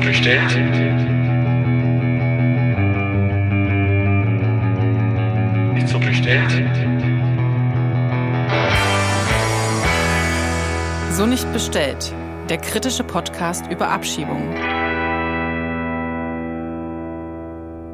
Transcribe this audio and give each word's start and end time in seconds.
so 0.00 0.06
bestellt? 0.06 0.56
Nicht 5.74 5.88
so 5.88 5.98
bestellt? 5.98 6.50
So 11.12 11.26
nicht 11.26 11.52
bestellt. 11.52 12.14
Der 12.48 12.58
kritische 12.58 13.04
Podcast 13.04 13.66
über 13.70 13.88
Abschiebungen. 13.88 14.56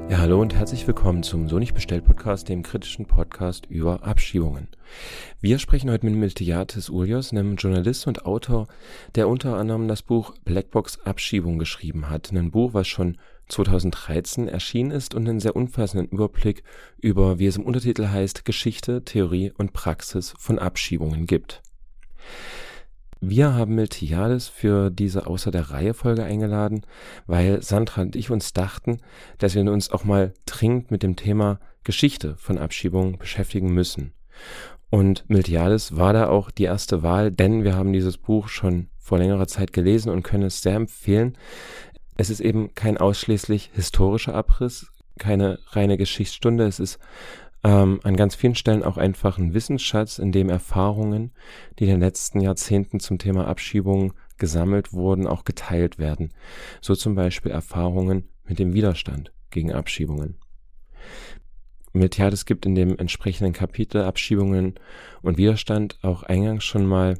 Ja, 0.08 0.18
hallo 0.18 0.40
und 0.40 0.54
herzlich 0.54 0.86
willkommen 0.86 1.24
zum 1.24 1.48
So 1.48 1.58
nicht 1.58 1.74
bestellt 1.74 2.04
Podcast, 2.04 2.48
dem 2.48 2.62
kritischen 2.62 3.06
Podcast 3.06 3.66
über 3.66 4.04
Abschiebungen. 4.04 4.68
Wir 5.42 5.58
sprechen 5.58 5.90
heute 5.90 6.06
mit 6.06 6.14
Miltiades 6.14 6.88
Ulios, 6.88 7.30
einem 7.30 7.56
Journalist 7.56 8.06
und 8.06 8.24
Autor, 8.24 8.68
der 9.16 9.28
unter 9.28 9.58
anderem 9.58 9.86
das 9.86 10.00
Buch 10.00 10.34
Blackbox 10.46 11.00
Abschiebung 11.04 11.58
geschrieben 11.58 12.08
hat. 12.08 12.32
Ein 12.32 12.50
Buch, 12.50 12.72
was 12.72 12.88
schon 12.88 13.18
2013 13.48 14.48
erschienen 14.48 14.90
ist 14.90 15.14
und 15.14 15.28
einen 15.28 15.38
sehr 15.38 15.54
umfassenden 15.54 16.08
Überblick 16.08 16.62
über, 17.02 17.38
wie 17.38 17.46
es 17.46 17.58
im 17.58 17.66
Untertitel 17.66 18.08
heißt, 18.08 18.46
Geschichte, 18.46 19.04
Theorie 19.04 19.52
und 19.54 19.74
Praxis 19.74 20.32
von 20.38 20.58
Abschiebungen 20.58 21.26
gibt. 21.26 21.60
Wir 23.20 23.52
haben 23.52 23.74
Miltiades 23.74 24.48
für 24.48 24.90
diese 24.90 25.26
Außer 25.26 25.50
der 25.50 25.70
Reihe 25.70 25.92
Folge 25.92 26.24
eingeladen, 26.24 26.80
weil 27.26 27.60
Sandra 27.60 28.00
und 28.00 28.16
ich 28.16 28.30
uns 28.30 28.54
dachten, 28.54 29.02
dass 29.36 29.54
wir 29.54 29.70
uns 29.70 29.90
auch 29.90 30.04
mal 30.04 30.32
dringend 30.46 30.90
mit 30.90 31.02
dem 31.02 31.14
Thema 31.14 31.60
Geschichte 31.84 32.36
von 32.38 32.56
Abschiebungen 32.56 33.18
beschäftigen 33.18 33.74
müssen. 33.74 34.14
Und 34.90 35.28
Miltiades 35.28 35.96
war 35.96 36.12
da 36.12 36.28
auch 36.28 36.50
die 36.50 36.64
erste 36.64 37.02
Wahl, 37.02 37.30
denn 37.30 37.64
wir 37.64 37.74
haben 37.74 37.92
dieses 37.92 38.18
Buch 38.18 38.48
schon 38.48 38.88
vor 38.98 39.18
längerer 39.18 39.46
Zeit 39.46 39.72
gelesen 39.72 40.10
und 40.10 40.22
können 40.22 40.44
es 40.44 40.62
sehr 40.62 40.74
empfehlen. 40.74 41.36
Es 42.16 42.30
ist 42.30 42.40
eben 42.40 42.74
kein 42.74 42.96
ausschließlich 42.96 43.70
historischer 43.74 44.34
Abriss, 44.34 44.92
keine 45.18 45.58
reine 45.68 45.96
Geschichtsstunde, 45.96 46.66
es 46.66 46.80
ist 46.80 46.98
ähm, 47.64 48.00
an 48.04 48.16
ganz 48.16 48.34
vielen 48.34 48.54
Stellen 48.54 48.84
auch 48.84 48.96
einfach 48.96 49.38
ein 49.38 49.54
Wissensschatz, 49.54 50.18
in 50.18 50.30
dem 50.30 50.48
Erfahrungen, 50.48 51.32
die 51.78 51.84
in 51.84 51.90
den 51.90 52.00
letzten 52.00 52.40
Jahrzehnten 52.40 53.00
zum 53.00 53.18
Thema 53.18 53.48
Abschiebung 53.48 54.12
gesammelt 54.38 54.92
wurden, 54.92 55.26
auch 55.26 55.44
geteilt 55.44 55.98
werden. 55.98 56.32
So 56.80 56.94
zum 56.94 57.14
Beispiel 57.14 57.50
Erfahrungen 57.50 58.28
mit 58.44 58.58
dem 58.58 58.72
Widerstand 58.72 59.32
gegen 59.50 59.72
Abschiebungen. 59.72 60.36
Miltiades 61.98 62.44
gibt 62.44 62.66
in 62.66 62.74
dem 62.74 62.98
entsprechenden 62.98 63.52
Kapitel 63.52 64.02
Abschiebungen 64.02 64.74
und 65.22 65.38
Widerstand 65.38 65.98
auch 66.02 66.22
eingangs 66.22 66.64
schon 66.64 66.86
mal 66.86 67.18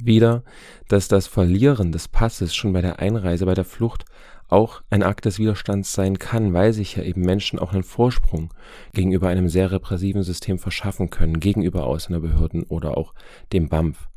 wieder, 0.00 0.42
dass 0.88 1.08
das 1.08 1.26
Verlieren 1.26 1.92
des 1.92 2.08
Passes 2.08 2.54
schon 2.54 2.72
bei 2.72 2.80
der 2.80 2.98
Einreise, 2.98 3.46
bei 3.46 3.54
der 3.54 3.64
Flucht 3.64 4.04
auch 4.48 4.82
ein 4.90 5.02
Akt 5.02 5.24
des 5.24 5.38
Widerstands 5.38 5.92
sein 5.92 6.18
kann, 6.18 6.54
weil 6.54 6.72
sich 6.72 6.96
ja 6.96 7.02
eben 7.02 7.22
Menschen 7.22 7.58
auch 7.58 7.72
einen 7.72 7.82
Vorsprung 7.82 8.54
gegenüber 8.92 9.28
einem 9.28 9.48
sehr 9.48 9.72
repressiven 9.72 10.22
System 10.22 10.58
verschaffen 10.58 11.10
können, 11.10 11.40
gegenüber 11.40 11.84
Ausländerbehörden 11.84 12.62
oder 12.64 12.96
auch 12.96 13.14
dem 13.52 13.68
BAMF. 13.68 14.08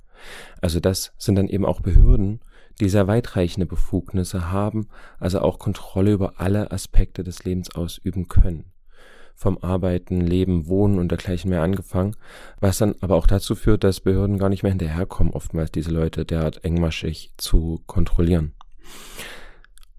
Also 0.61 0.79
das 0.79 1.13
sind 1.17 1.35
dann 1.35 1.47
eben 1.47 1.65
auch 1.65 1.81
Behörden, 1.81 2.41
die 2.79 2.89
sehr 2.89 3.07
weitreichende 3.07 3.65
Befugnisse 3.65 4.51
haben, 4.51 4.87
also 5.19 5.41
auch 5.41 5.59
Kontrolle 5.59 6.11
über 6.11 6.33
alle 6.37 6.71
Aspekte 6.71 7.23
des 7.23 7.43
Lebens 7.43 7.73
ausüben 7.75 8.27
können. 8.27 8.71
Vom 9.39 9.57
Arbeiten, 9.59 10.19
Leben, 10.19 10.67
Wohnen 10.67 10.99
und 10.99 11.11
dergleichen 11.11 11.49
mehr 11.49 11.61
angefangen, 11.61 12.17
was 12.59 12.77
dann 12.77 12.93
aber 12.99 13.15
auch 13.15 13.25
dazu 13.25 13.55
führt, 13.55 13.85
dass 13.85 14.01
Behörden 14.01 14.37
gar 14.37 14.49
nicht 14.49 14.63
mehr 14.63 14.71
hinterherkommen, 14.73 15.31
oftmals 15.31 15.71
diese 15.71 15.91
Leute 15.91 16.25
derart 16.25 16.65
engmaschig 16.65 17.31
zu 17.37 17.81
kontrollieren. 17.85 18.51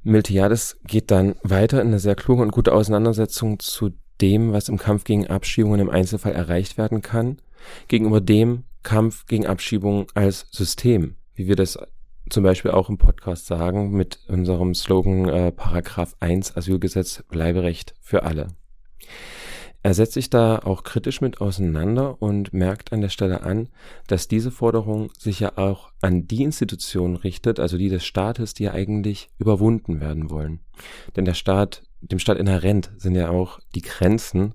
Miltiades 0.02 0.78
geht 0.86 1.11
dann 1.11 1.36
weiter 1.42 1.80
in 1.80 1.88
eine 1.88 2.00
sehr 2.00 2.16
kluge 2.16 2.42
und 2.42 2.52
gute 2.52 2.74
Auseinandersetzung 2.74 3.61
zu 3.61 3.92
dem, 4.20 4.52
was 4.52 4.68
im 4.68 4.77
Kampf 4.77 5.05
gegen 5.05 5.27
Abschiebungen 5.27 5.80
im 5.80 5.89
Einzelfall 5.89 6.33
erreicht 6.33 6.77
werden 6.77 7.01
kann, 7.01 7.39
gegenüber 7.89 8.20
dem 8.20 8.64
Kampf 8.83 9.24
gegen 9.24 9.46
Abschiebungen 9.46 10.07
als 10.12 10.48
System, 10.51 11.17
wie 11.34 11.48
wir 11.48 11.57
das 11.57 11.78
zum 12.28 12.45
Beispiel 12.45 12.70
auch 12.72 12.90
im 12.90 12.98
Podcast 12.98 13.46
sagen, 13.46 13.90
mit 13.92 14.20
unserem 14.28 14.74
Slogan 14.74 15.28
äh, 15.28 15.51
Paragraph 15.51 16.14
1 16.20 16.57
Asylgesetz 16.57 17.24
Bleiberecht 17.28 17.95
für 18.01 18.22
alle. 18.22 18.48
Er 19.83 19.94
setzt 19.94 20.12
sich 20.12 20.28
da 20.28 20.58
auch 20.58 20.84
kritisch 20.84 21.22
mit 21.22 21.40
auseinander 21.40 22.20
und 22.20 22.52
merkt 22.52 22.92
an 22.92 23.00
der 23.00 23.08
Stelle 23.08 23.42
an, 23.42 23.70
dass 24.08 24.28
diese 24.28 24.50
Forderung 24.50 25.11
sich 25.18 25.40
ja 25.40 25.56
auch 25.56 25.90
an 26.02 26.27
die 26.27 26.42
Institutionen 26.42 27.16
richtet, 27.16 27.58
also 27.58 27.78
die 27.78 27.89
des 27.89 28.05
Staates, 28.05 28.52
die 28.52 28.64
ja 28.64 28.72
eigentlich 28.72 29.30
überwunden 29.39 30.00
werden 30.00 30.28
wollen. 30.28 30.60
Denn 31.16 31.24
der 31.24 31.34
Staat, 31.34 31.83
dem 32.02 32.18
Staat 32.18 32.36
inhärent 32.36 32.90
sind 32.98 33.14
ja 33.14 33.30
auch 33.30 33.58
die 33.74 33.80
Grenzen, 33.80 34.55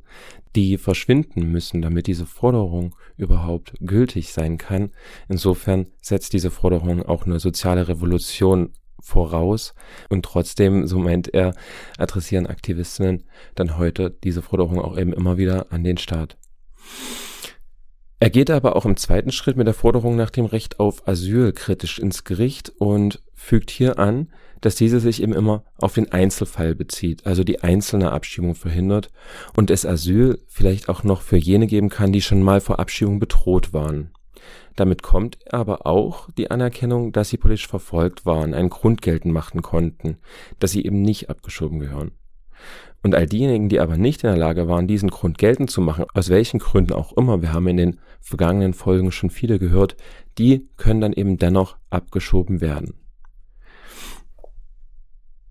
die 0.56 0.78
verschwinden 0.78 1.52
müssen, 1.52 1.82
damit 1.82 2.06
diese 2.06 2.28
Forderung 2.28 2.96
überhaupt 3.18 3.74
gültig 3.80 4.32
sein 4.32 4.58
kann. 4.58 4.92
Insofern 5.28 5.88
setzt 6.02 6.34
diese 6.34 6.52
Forderung 6.52 7.04
auch 7.04 7.26
eine 7.26 7.40
soziale 7.40 7.88
Revolution 7.88 8.74
voraus. 9.06 9.76
Und 10.10 10.26
trotzdem, 10.26 10.88
so 10.88 10.98
meint 10.98 11.34
er, 11.34 11.54
adressieren 11.98 12.48
Aktivistinnen 12.48 13.24
dann 13.54 13.78
heute 13.78 14.10
diese 14.24 14.42
Forderung 14.42 14.82
auch 14.82 14.98
eben 14.98 15.14
immer 15.14 15.38
wieder 15.38 15.68
an 15.72 15.84
den 15.84 15.98
Staat. 15.98 16.38
Er 18.20 18.30
geht 18.30 18.50
aber 18.50 18.76
auch 18.76 18.86
im 18.86 18.98
zweiten 18.98 19.32
Schritt 19.32 19.58
mit 19.58 19.68
der 19.68 19.74
Forderung 19.74 20.16
nach 20.16 20.32
dem 20.32 20.46
Recht 20.46 20.80
auf 20.80 21.08
Asyl 21.08 21.52
kritisch 21.52 22.00
ins 22.00 22.24
Gericht 22.24 22.72
und 22.78 23.22
fügt 23.34 23.70
hier 23.70 24.00
an, 24.00 24.30
dass 24.62 24.76
diese 24.76 25.00
sich 25.00 25.22
eben 25.22 25.34
immer 25.34 25.64
auf 25.78 25.94
den 25.94 26.12
Einzelfall 26.12 26.74
bezieht, 26.74 27.28
also 27.28 27.44
die 27.44 27.62
einzelne 27.62 28.12
Abschiebung 28.12 28.56
verhindert 28.56 29.12
und 29.56 29.70
es 29.70 29.86
Asyl 29.86 30.40
vielleicht 30.48 30.90
auch 30.90 31.04
noch 31.04 31.22
für 31.22 31.38
jene 31.38 31.68
geben 31.68 31.90
kann, 31.90 32.14
die 32.14 32.22
schon 32.22 32.42
mal 32.42 32.62
vor 32.62 32.80
Abschiebung 32.80 33.20
bedroht 33.20 33.74
waren. 33.74 34.15
Damit 34.76 35.04
kommt 35.04 35.38
aber 35.54 35.86
auch 35.86 36.30
die 36.38 36.52
Anerkennung, 36.52 37.12
dass 37.12 37.30
sie 37.30 37.38
politisch 37.38 37.68
verfolgt 37.68 38.26
waren, 38.26 38.54
einen 38.54 38.70
Grund 38.70 39.02
geltend 39.02 39.34
machen 39.34 39.62
konnten, 39.62 40.18
dass 40.60 40.72
sie 40.72 40.86
eben 40.86 41.02
nicht 41.02 41.30
abgeschoben 41.30 41.80
gehören. 41.80 42.12
Und 43.04 43.14
all 43.14 43.28
diejenigen, 43.28 43.70
die 43.70 43.80
aber 43.80 43.98
nicht 43.98 44.24
in 44.24 44.30
der 44.30 44.38
Lage 44.38 44.68
waren, 44.68 44.88
diesen 44.88 45.12
Grund 45.12 45.38
geltend 45.38 45.70
zu 45.70 45.80
machen, 45.80 46.06
aus 46.14 46.30
welchen 46.30 46.60
Gründen 46.60 46.94
auch 46.94 47.14
immer, 47.16 47.42
wir 47.42 47.54
haben 47.54 47.68
in 47.68 47.78
den 47.78 48.00
vergangenen 48.20 48.74
Folgen 48.74 49.12
schon 49.12 49.30
viele 49.30 49.60
gehört, 49.60 49.96
die 50.38 50.68
können 50.76 51.02
dann 51.02 51.14
eben 51.14 51.38
dennoch 51.38 51.78
abgeschoben 51.92 52.62
werden. 52.62 53.05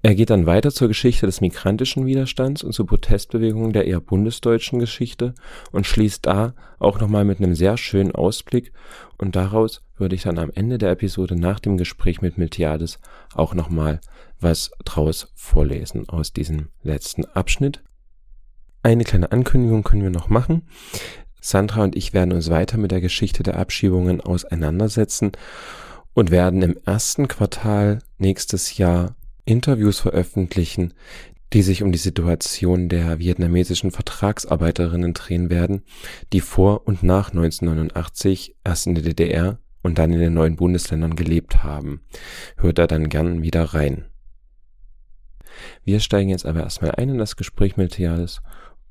Er 0.05 0.15
geht 0.15 0.29
dann 0.29 0.45
weiter 0.45 0.71
zur 0.71 0.89
Geschichte 0.89 1.25
des 1.25 1.41
migrantischen 1.41 2.05
Widerstands 2.05 2.63
und 2.63 2.75
zur 2.75 2.87
Protestbewegungen 2.87 3.73
der 3.73 3.87
eher 3.87 4.03
bundesdeutschen 4.03 4.79
Geschichte 4.79 5.33
und 5.73 5.87
schließt 5.87 6.27
da 6.27 6.53
auch 6.79 7.01
nochmal 7.01 7.25
mit 7.25 7.39
einem 7.39 7.55
sehr 7.55 7.79
schönen 7.79 8.15
Ausblick 8.15 8.75
und 9.17 9.35
daraus 9.35 9.83
würde 9.97 10.15
ich 10.15 10.25
dann 10.25 10.39
am 10.39 10.51
Ende 10.51 10.77
der 10.77 10.91
Episode 10.91 11.37
nach 11.37 11.59
dem 11.59 11.79
Gespräch 11.79 12.21
mit 12.21 12.37
Miltiades 12.37 12.99
auch 13.33 13.55
nochmal 13.55 13.99
was 14.39 14.73
draus 14.85 15.33
vorlesen 15.37 16.07
aus 16.07 16.35
diesem 16.35 16.69
letzten 16.83 17.25
Abschnitt. 17.25 17.83
Eine 18.83 19.05
kleine 19.05 19.33
Ankündigung 19.33 19.85
können 19.85 20.03
wir 20.03 20.11
noch 20.11 20.29
machen. 20.29 20.69
Sandra 21.41 21.83
und 21.83 21.97
ich 21.97 22.13
werden 22.13 22.35
uns 22.35 22.51
weiter 22.51 22.77
mit 22.77 22.91
der 22.91 23.01
Geschichte 23.01 23.43
der 23.43 23.59
Abschiebungen 23.59 24.21
auseinandersetzen 24.21 25.33
und 26.13 26.31
werden 26.31 26.61
im 26.61 26.77
ersten 26.85 27.27
Quartal 27.27 28.01
nächstes 28.19 28.77
Jahr 28.77 29.17
Interviews 29.45 30.01
veröffentlichen, 30.01 30.95
die 31.53 31.63
sich 31.63 31.83
um 31.83 31.93
die 31.93 31.99
Situation 31.99 32.89
der 32.89 33.19
vietnamesischen 33.19 33.91
Vertragsarbeiterinnen 33.91 35.15
drehen 35.15 35.51
werden, 35.51 35.83
die 36.33 36.41
vor 36.41 36.87
und 36.87 37.03
nach 37.03 37.31
1989 37.31 38.57
erst 38.65 38.87
in 38.87 38.95
der 38.95 39.05
DDR 39.05 39.59
und 39.83 39.99
dann 39.99 40.13
in 40.13 40.19
den 40.19 40.35
neuen 40.35 40.57
Bundesländern 40.57 41.15
gelebt 41.15 41.63
haben. 41.63 42.01
Hört 42.57 42.79
da 42.79 42.87
dann 42.87 43.09
gern 43.09 43.43
wieder 43.43 43.63
rein. 43.63 44.07
Wir 45.85 46.01
steigen 46.01 46.31
jetzt 46.31 46.47
aber 46.47 46.61
erstmal 46.61 46.93
ein 46.93 47.11
in 47.11 47.19
das 47.19 47.37
Gespräch 47.37 47.77
mit 47.77 47.93
Theales 47.93 48.41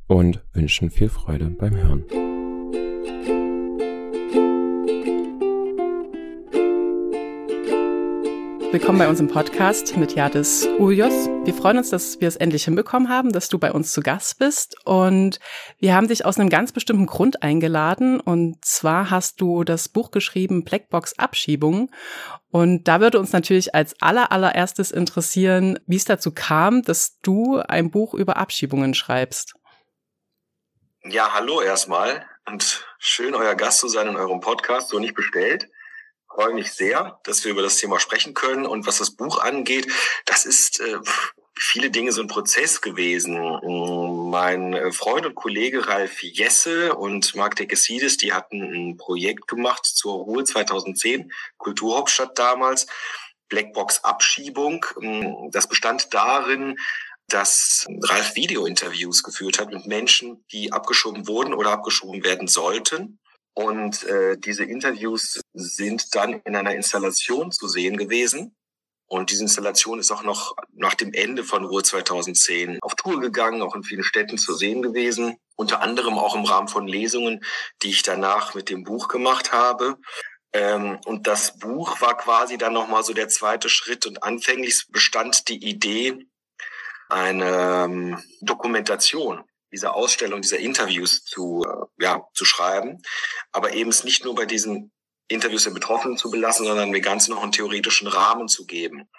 und 0.07 0.43
wünschen 0.53 0.89
viel 0.89 1.09
Freude 1.09 1.49
beim 1.49 1.75
Hören. 1.75 2.32
Willkommen 8.73 8.97
bei 8.97 9.07
uns 9.07 9.19
im 9.19 9.27
Podcast 9.27 9.95
mit 9.97 10.15
Jadis 10.15 10.67
Ulios. 10.79 11.29
Wir 11.43 11.53
freuen 11.53 11.77
uns, 11.77 11.91
dass 11.91 12.19
wir 12.21 12.27
es 12.27 12.37
endlich 12.37 12.65
hinbekommen 12.65 13.07
haben, 13.07 13.31
dass 13.31 13.47
du 13.47 13.59
bei 13.59 13.71
uns 13.71 13.91
zu 13.91 14.01
Gast 14.01 14.39
bist. 14.39 14.75
Und 14.83 15.39
wir 15.77 15.93
haben 15.93 16.07
dich 16.07 16.25
aus 16.25 16.39
einem 16.39 16.49
ganz 16.49 16.71
bestimmten 16.71 17.05
Grund 17.05 17.43
eingeladen. 17.43 18.19
Und 18.19 18.65
zwar 18.65 19.11
hast 19.11 19.39
du 19.39 19.63
das 19.63 19.89
Buch 19.89 20.09
geschrieben, 20.09 20.63
Blackbox 20.63 21.19
Abschiebung. 21.19 21.91
Und 22.49 22.87
da 22.87 22.99
würde 22.99 23.19
uns 23.19 23.31
natürlich 23.31 23.75
als 23.75 23.93
aller, 24.01 24.31
allererstes 24.31 24.89
interessieren, 24.89 25.77
wie 25.85 25.97
es 25.97 26.05
dazu 26.05 26.31
kam, 26.33 26.81
dass 26.81 27.19
du 27.19 27.57
ein 27.59 27.91
Buch 27.91 28.15
über 28.15 28.37
Abschiebungen 28.37 28.95
schreibst. 28.95 29.53
Ja, 31.03 31.31
hallo 31.31 31.61
erstmal 31.61 32.25
und 32.47 32.83
schön 32.97 33.35
euer 33.35 33.53
Gast 33.53 33.81
zu 33.81 33.87
sein 33.87 34.07
in 34.07 34.15
eurem 34.15 34.39
Podcast, 34.39 34.89
so 34.89 34.97
nicht 34.97 35.13
bestellt. 35.13 35.69
Freue 36.33 36.53
mich 36.53 36.71
sehr, 36.71 37.19
dass 37.23 37.43
wir 37.43 37.51
über 37.51 37.61
das 37.61 37.77
Thema 37.77 37.99
sprechen 37.99 38.33
können. 38.33 38.65
Und 38.65 38.87
was 38.87 38.97
das 38.97 39.11
Buch 39.11 39.39
angeht, 39.39 39.87
das 40.25 40.45
ist 40.45 40.79
äh, 40.79 40.97
viele 41.55 41.91
Dinge 41.91 42.11
so 42.11 42.21
ein 42.21 42.27
Prozess 42.27 42.81
gewesen. 42.81 43.35
Mein 44.29 44.73
äh, 44.73 44.91
Freund 44.91 45.25
und 45.25 45.35
Kollege 45.35 45.87
Ralf 45.87 46.23
Jesse 46.23 46.95
und 46.95 47.35
Marc 47.35 47.55
Dekesides, 47.55 48.17
die 48.17 48.33
hatten 48.33 48.61
ein 48.61 48.97
Projekt 48.97 49.47
gemacht 49.47 49.85
zur 49.85 50.13
Ruhe 50.13 50.43
2010, 50.43 51.31
Kulturhauptstadt 51.57 52.37
damals, 52.37 52.87
Blackbox 53.49 54.03
Abschiebung. 54.03 54.85
Das 55.51 55.67
bestand 55.67 56.13
darin, 56.13 56.77
dass 57.27 57.85
Ralf 58.01 58.35
Videointerviews 58.35 59.23
geführt 59.23 59.59
hat 59.59 59.71
mit 59.71 59.85
Menschen, 59.85 60.43
die 60.51 60.71
abgeschoben 60.71 61.27
wurden 61.27 61.53
oder 61.53 61.71
abgeschoben 61.71 62.23
werden 62.23 62.47
sollten. 62.47 63.19
Und 63.53 64.03
äh, 64.03 64.37
diese 64.37 64.63
Interviews 64.63 65.41
sind 65.53 66.15
dann 66.15 66.41
in 66.45 66.55
einer 66.55 66.73
Installation 66.73 67.51
zu 67.51 67.67
sehen 67.67 67.97
gewesen. 67.97 68.55
Und 69.07 69.29
diese 69.29 69.43
Installation 69.43 69.99
ist 69.99 70.11
auch 70.11 70.23
noch 70.23 70.55
nach 70.73 70.95
dem 70.95 71.13
Ende 71.13 71.43
von 71.43 71.65
Ruhr 71.65 71.83
2010 71.83 72.79
auf 72.81 72.95
Tour 72.95 73.19
gegangen, 73.19 73.61
auch 73.61 73.75
in 73.75 73.83
vielen 73.83 74.03
Städten 74.03 74.39
zu 74.39 74.55
sehen 74.55 74.81
gewesen. 74.81 75.37
Unter 75.55 75.81
anderem 75.81 76.17
auch 76.17 76.35
im 76.35 76.45
Rahmen 76.45 76.67
von 76.67 76.87
Lesungen, 76.87 77.43
die 77.83 77.91
ich 77.91 78.01
danach 78.01 78.55
mit 78.55 78.71
dem 78.71 78.83
Buch 78.83 79.07
gemacht 79.07 79.51
habe. 79.51 79.97
Ähm, 80.51 80.99
und 81.05 81.27
das 81.27 81.59
Buch 81.59 82.01
war 82.01 82.17
quasi 82.17 82.57
dann 82.57 82.73
nochmal 82.73 83.03
so 83.03 83.13
der 83.13 83.29
zweite 83.29 83.69
Schritt. 83.69 84.07
Und 84.07 84.23
anfänglich 84.23 84.85
bestand 84.89 85.47
die 85.47 85.63
Idee, 85.63 86.25
eine 87.09 87.85
ähm, 87.85 88.23
Dokumentation 88.41 89.43
dieser 89.73 89.95
Ausstellung, 89.95 90.41
dieser 90.41 90.59
Interviews 90.59 91.25
zu, 91.25 91.65
äh, 91.67 92.03
ja, 92.03 92.27
zu 92.33 92.45
schreiben. 92.45 93.01
Aber 93.51 93.73
eben 93.73 93.89
es 93.89 94.03
nicht 94.03 94.23
nur 94.23 94.35
bei 94.35 94.45
diesen 94.45 94.91
Interviews 95.27 95.63
der 95.63 95.71
Betroffenen 95.71 96.17
zu 96.17 96.29
belassen, 96.29 96.65
sondern 96.65 96.91
mir 96.91 97.01
ganz 97.01 97.27
noch 97.27 97.41
einen 97.41 97.51
theoretischen 97.51 98.07
Rahmen 98.07 98.47
zu 98.47 98.65
geben. 98.65 99.09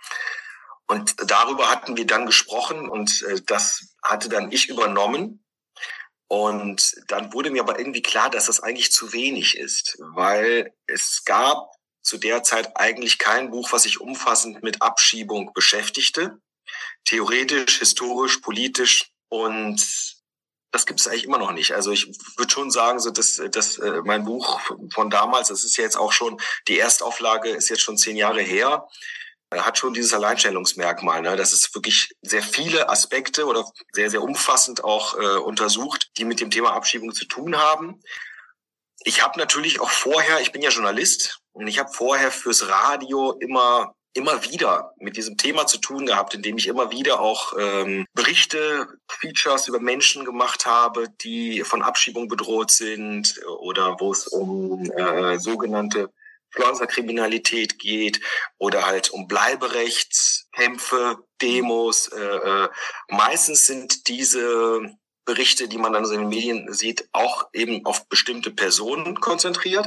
Und 0.87 1.15
darüber 1.31 1.71
hatten 1.71 1.97
wir 1.97 2.07
dann 2.07 2.27
gesprochen 2.27 2.89
und 2.89 3.23
äh, 3.23 3.41
das 3.47 3.95
hatte 4.03 4.29
dann 4.29 4.53
ich 4.53 4.69
übernommen. 4.69 5.45
Und 6.29 6.95
dann 7.09 7.33
wurde 7.33 7.51
mir 7.51 7.63
aber 7.63 7.79
irgendwie 7.79 8.03
klar, 8.03 8.31
dass 8.31 8.47
das 8.47 8.61
eigentlich 8.61 8.93
zu 8.93 9.13
wenig 9.13 9.59
ist, 9.59 9.99
weil 10.01 10.75
es 10.87 11.25
gab 11.25 11.69
zu 12.01 12.19
der 12.19 12.43
Zeit 12.43 12.77
eigentlich 12.77 13.19
kein 13.19 13.51
Buch, 13.51 13.73
was 13.73 13.85
sich 13.85 14.01
umfassend 14.01 14.63
mit 14.63 14.83
Abschiebung 14.83 15.53
beschäftigte. 15.53 16.39
Theoretisch, 17.05 17.79
historisch, 17.79 18.39
politisch. 18.39 19.11
Und 19.29 20.14
das 20.75 20.87
gibt 20.87 20.99
es 20.99 21.07
eigentlich 21.07 21.25
immer 21.25 21.39
noch 21.39 21.53
nicht. 21.53 21.73
Also 21.73 21.93
ich 21.93 22.09
würde 22.37 22.53
schon 22.53 22.73
sagen, 22.73 22.99
so 22.99 23.11
dass, 23.11 23.41
dass 23.53 23.79
äh, 23.79 24.03
mein 24.05 24.25
Buch 24.25 24.61
von 24.93 25.09
damals, 25.09 25.49
das 25.49 25.63
ist 25.63 25.77
ja 25.77 25.85
jetzt 25.85 25.97
auch 25.97 26.11
schon, 26.11 26.41
die 26.67 26.81
Erstauflage 26.81 27.51
ist 27.51 27.69
jetzt 27.69 27.83
schon 27.83 27.97
zehn 27.97 28.17
Jahre 28.17 28.43
her, 28.43 28.89
äh, 29.51 29.61
hat 29.61 29.79
schon 29.79 29.95
dieses 29.95 30.13
Alleinstellungsmerkmal, 30.15 31.23
ne? 31.23 31.37
dass 31.37 31.53
es 31.53 31.73
wirklich 31.77 32.13
sehr 32.23 32.43
viele 32.43 32.89
Aspekte 32.89 33.47
oder 33.47 33.65
sehr, 33.93 34.11
sehr 34.11 34.23
umfassend 34.23 34.83
auch 34.83 35.17
äh, 35.17 35.37
untersucht, 35.37 36.11
die 36.19 36.25
mit 36.25 36.41
dem 36.41 36.51
Thema 36.51 36.73
Abschiebung 36.73 37.15
zu 37.15 37.27
tun 37.27 37.57
haben. 37.57 38.03
Ich 39.05 39.23
habe 39.23 39.39
natürlich 39.39 39.79
auch 39.79 39.91
vorher, 39.91 40.41
ich 40.41 40.51
bin 40.51 40.61
ja 40.61 40.71
Journalist 40.71 41.39
und 41.53 41.69
ich 41.69 41.79
habe 41.79 41.93
vorher 41.93 42.33
fürs 42.33 42.67
Radio 42.67 43.31
immer 43.39 43.95
immer 44.15 44.45
wieder 44.45 44.95
mit 44.99 45.17
diesem 45.17 45.37
Thema 45.37 45.67
zu 45.67 45.79
tun 45.79 46.07
gehabt, 46.07 46.35
indem 46.35 46.57
ich 46.57 46.69
immer 46.69 46.91
wieder 46.91 47.21
auch 47.21 47.53
ähm, 47.59 48.07
Berichte, 48.15 48.89
Features 49.09 49.69
über 49.69 49.81
Menschen 49.81 50.25
gemacht 50.25 50.67
habe, 50.67 51.09
die 51.23 51.63
von 51.63 51.83
Abschiebung 51.83 52.29
bedroht 52.29 52.71
sind 52.71 53.41
oder 53.59 53.97
wo 54.01 54.13
es 54.13 54.27
um 54.27 54.91
äh, 54.93 55.39
sogenannte 55.39 56.11
Pflanzerkriminalität 56.55 57.79
geht 57.79 58.21
oder 58.59 58.87
halt 58.87 59.11
um 59.11 59.27
Bleiberechtskämpfe, 59.27 61.19
Demos. 61.43 62.09
Äh, 62.09 62.21
äh, 62.21 62.69
meistens 63.09 63.67
sind 63.67 64.07
diese 64.09 64.97
Berichte, 65.25 65.69
die 65.69 65.79
man 65.79 65.93
dann 65.93 66.05
so 66.05 66.13
in 66.13 66.21
den 66.21 66.29
Medien 66.29 66.73
sieht, 66.73 67.09
auch 67.13 67.49
eben 67.53 67.85
auf 67.87 68.09
bestimmte 68.09 68.51
Personen 68.51 69.21
konzentriert. 69.21 69.87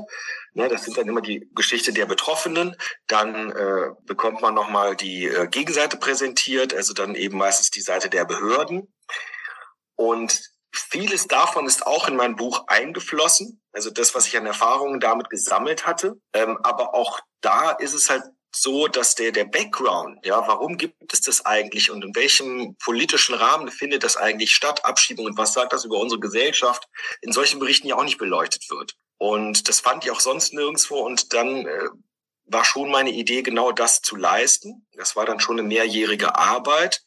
Ne, 0.53 0.67
das 0.67 0.83
sind 0.83 0.97
dann 0.97 1.07
immer 1.07 1.21
die 1.21 1.49
Geschichte 1.53 1.93
der 1.93 2.05
Betroffenen. 2.05 2.75
Dann 3.07 3.51
äh, 3.51 3.89
bekommt 4.05 4.41
man 4.41 4.53
nochmal 4.53 4.95
die 4.95 5.25
äh, 5.25 5.47
Gegenseite 5.47 5.97
präsentiert, 5.97 6.73
also 6.73 6.93
dann 6.93 7.15
eben 7.15 7.37
meistens 7.37 7.69
die 7.69 7.81
Seite 7.81 8.09
der 8.09 8.25
Behörden. 8.25 8.93
Und 9.95 10.41
vieles 10.71 11.27
davon 11.27 11.65
ist 11.65 11.85
auch 11.85 12.07
in 12.07 12.15
mein 12.15 12.35
Buch 12.35 12.65
eingeflossen. 12.67 13.61
Also 13.71 13.89
das, 13.89 14.15
was 14.15 14.27
ich 14.27 14.37
an 14.37 14.45
Erfahrungen 14.45 14.99
damit 14.99 15.29
gesammelt 15.29 15.85
hatte. 15.85 16.19
Ähm, 16.33 16.57
aber 16.63 16.93
auch 16.93 17.19
da 17.41 17.71
ist 17.71 17.93
es 17.93 18.09
halt 18.09 18.23
so, 18.55 18.87
dass 18.87 19.15
der, 19.15 19.31
der 19.31 19.45
Background, 19.45 20.25
ja, 20.25 20.47
warum 20.47 20.77
gibt 20.77 21.13
es 21.13 21.21
das 21.21 21.45
eigentlich 21.45 21.91
und 21.91 22.03
in 22.03 22.15
welchem 22.15 22.75
politischen 22.83 23.35
Rahmen 23.35 23.69
findet 23.69 24.03
das 24.03 24.17
eigentlich 24.17 24.51
statt, 24.55 24.85
Abschiebung 24.85 25.25
und 25.25 25.37
was 25.37 25.53
sagt 25.53 25.73
das 25.73 25.85
über 25.85 25.97
unsere 25.97 26.19
Gesellschaft, 26.19 26.87
in 27.21 27.31
solchen 27.31 27.59
Berichten 27.59 27.87
ja 27.87 27.95
auch 27.95 28.03
nicht 28.03 28.17
beleuchtet 28.17 28.69
wird. 28.69 28.95
Und 29.17 29.67
das 29.67 29.79
fand 29.79 30.05
ich 30.05 30.11
auch 30.11 30.19
sonst 30.19 30.53
nirgendwo 30.53 30.99
und 30.99 31.33
dann 31.33 31.65
äh, 31.65 31.89
war 32.45 32.63
schon 32.63 32.89
meine 32.89 33.11
Idee, 33.11 33.41
genau 33.41 33.71
das 33.71 34.01
zu 34.01 34.15
leisten. 34.15 34.87
Das 34.93 35.15
war 35.15 35.25
dann 35.25 35.39
schon 35.39 35.59
eine 35.59 35.67
mehrjährige 35.67 36.37
Arbeit. 36.37 37.03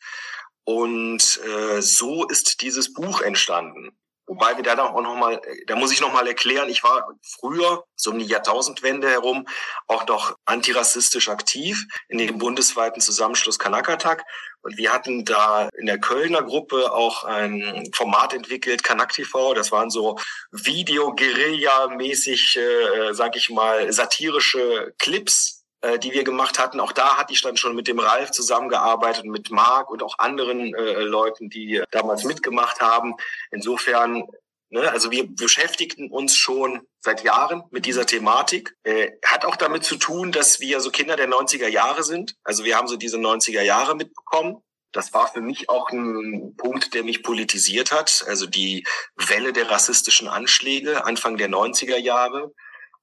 Und 0.65 1.41
äh, 1.45 1.81
so 1.81 2.27
ist 2.29 2.63
dieses 2.63 2.93
Buch 2.93 3.23
entstanden. 3.23 3.97
Wobei 4.27 4.57
wir 4.57 4.63
da 4.63 4.81
auch 4.81 5.01
noch 5.03 5.17
mal, 5.17 5.41
da 5.67 5.75
muss 5.75 5.91
ich 5.91 6.01
noch 6.01 6.13
mal 6.13 6.29
erklären, 6.29 6.69
ich 6.69 6.85
war 6.85 7.05
früher, 7.41 7.83
so 7.97 8.13
um 8.13 8.19
die 8.21 8.27
Jahrtausendwende 8.27 9.11
herum, 9.11 9.49
auch 9.89 10.07
noch 10.07 10.37
antirassistisch 10.45 11.29
aktiv 11.29 11.85
in 12.09 12.19
dem 12.19 12.39
bundesweiten 12.39 13.01
Zusammenschluss 13.01 13.59
Kanakatak. 13.59 14.23
Und 14.63 14.77
wir 14.77 14.93
hatten 14.93 15.25
da 15.25 15.69
in 15.79 15.87
der 15.87 15.99
Kölner 15.99 16.43
Gruppe 16.43 16.93
auch 16.93 17.25
ein 17.25 17.89
Format 17.95 18.35
entwickelt, 18.35 18.85
Kanak 18.85 19.13
TV. 19.13 19.55
Das 19.55 19.73
waren 19.73 19.91
so 19.91 20.19
Video-Guerilla-mäßig, 20.53 22.57
äh, 22.57 23.13
sag 23.13 23.37
ich 23.37 23.51
mal, 23.51 23.93
satirische 23.93 24.95
Clips, 24.99 25.65
äh, 25.81 25.99
die 25.99 26.13
wir 26.13 26.25
gemacht 26.25 26.59
hatten. 26.59 26.79
Auch 26.79 26.93
da 26.93 27.17
hatte 27.17 27.33
ich 27.33 27.41
dann 27.41 27.57
schon 27.57 27.75
mit 27.75 27.89
dem 27.89 27.99
Ralf 27.99 28.33
zusammengearbeitet, 28.33 29.25
mit 29.25 29.51
Marc 29.51 29.91
und 29.91 30.03
auch 30.03 30.19
anderen 30.19 30.75
äh, 30.75 31.01
Leuten, 31.01 31.49
die 31.49 31.83
damals 31.91 32.25
mitgemacht 32.25 32.81
haben. 32.81 33.15
Insofern, 33.51 34.25
ne, 34.71 34.91
also 34.91 35.11
wir 35.11 35.27
beschäftigten 35.29 36.11
uns 36.11 36.37
schon 36.37 36.81
seit 37.01 37.23
Jahren 37.23 37.63
mit 37.71 37.87
dieser 37.87 38.07
Thematik. 38.07 38.77
Äh, 38.83 39.13
hat 39.25 39.45
auch 39.45 39.57
damit 39.57 39.85
zu 39.85 39.97
tun, 39.97 40.33
dass 40.33 40.61
wir 40.61 40.81
so 40.81 40.91
Kinder 40.91 41.17
der 41.17 41.29
90er 41.29 41.69
Jahre 41.69 42.03
sind. 42.03 42.37
Also 42.45 42.65
wir 42.65 42.77
haben 42.77 42.89
so 42.89 42.97
diese 42.97 43.19
90er 43.19 43.63
Jahre 43.63 43.95
mitbekommen. 43.95 44.63
Das 44.93 45.13
war 45.15 45.29
für 45.33 45.41
mich 45.41 45.69
auch 45.69 45.91
ein 45.91 46.57
Punkt, 46.57 46.95
der 46.95 47.05
mich 47.05 47.23
politisiert 47.23 47.93
hat. 47.93 48.25
Also 48.27 48.47
die 48.47 48.85
Welle 49.17 49.53
der 49.53 49.71
rassistischen 49.71 50.29
Anschläge 50.29 51.05
Anfang 51.05 51.37
der 51.37 51.49
90er 51.49 51.97
Jahre 51.97 52.53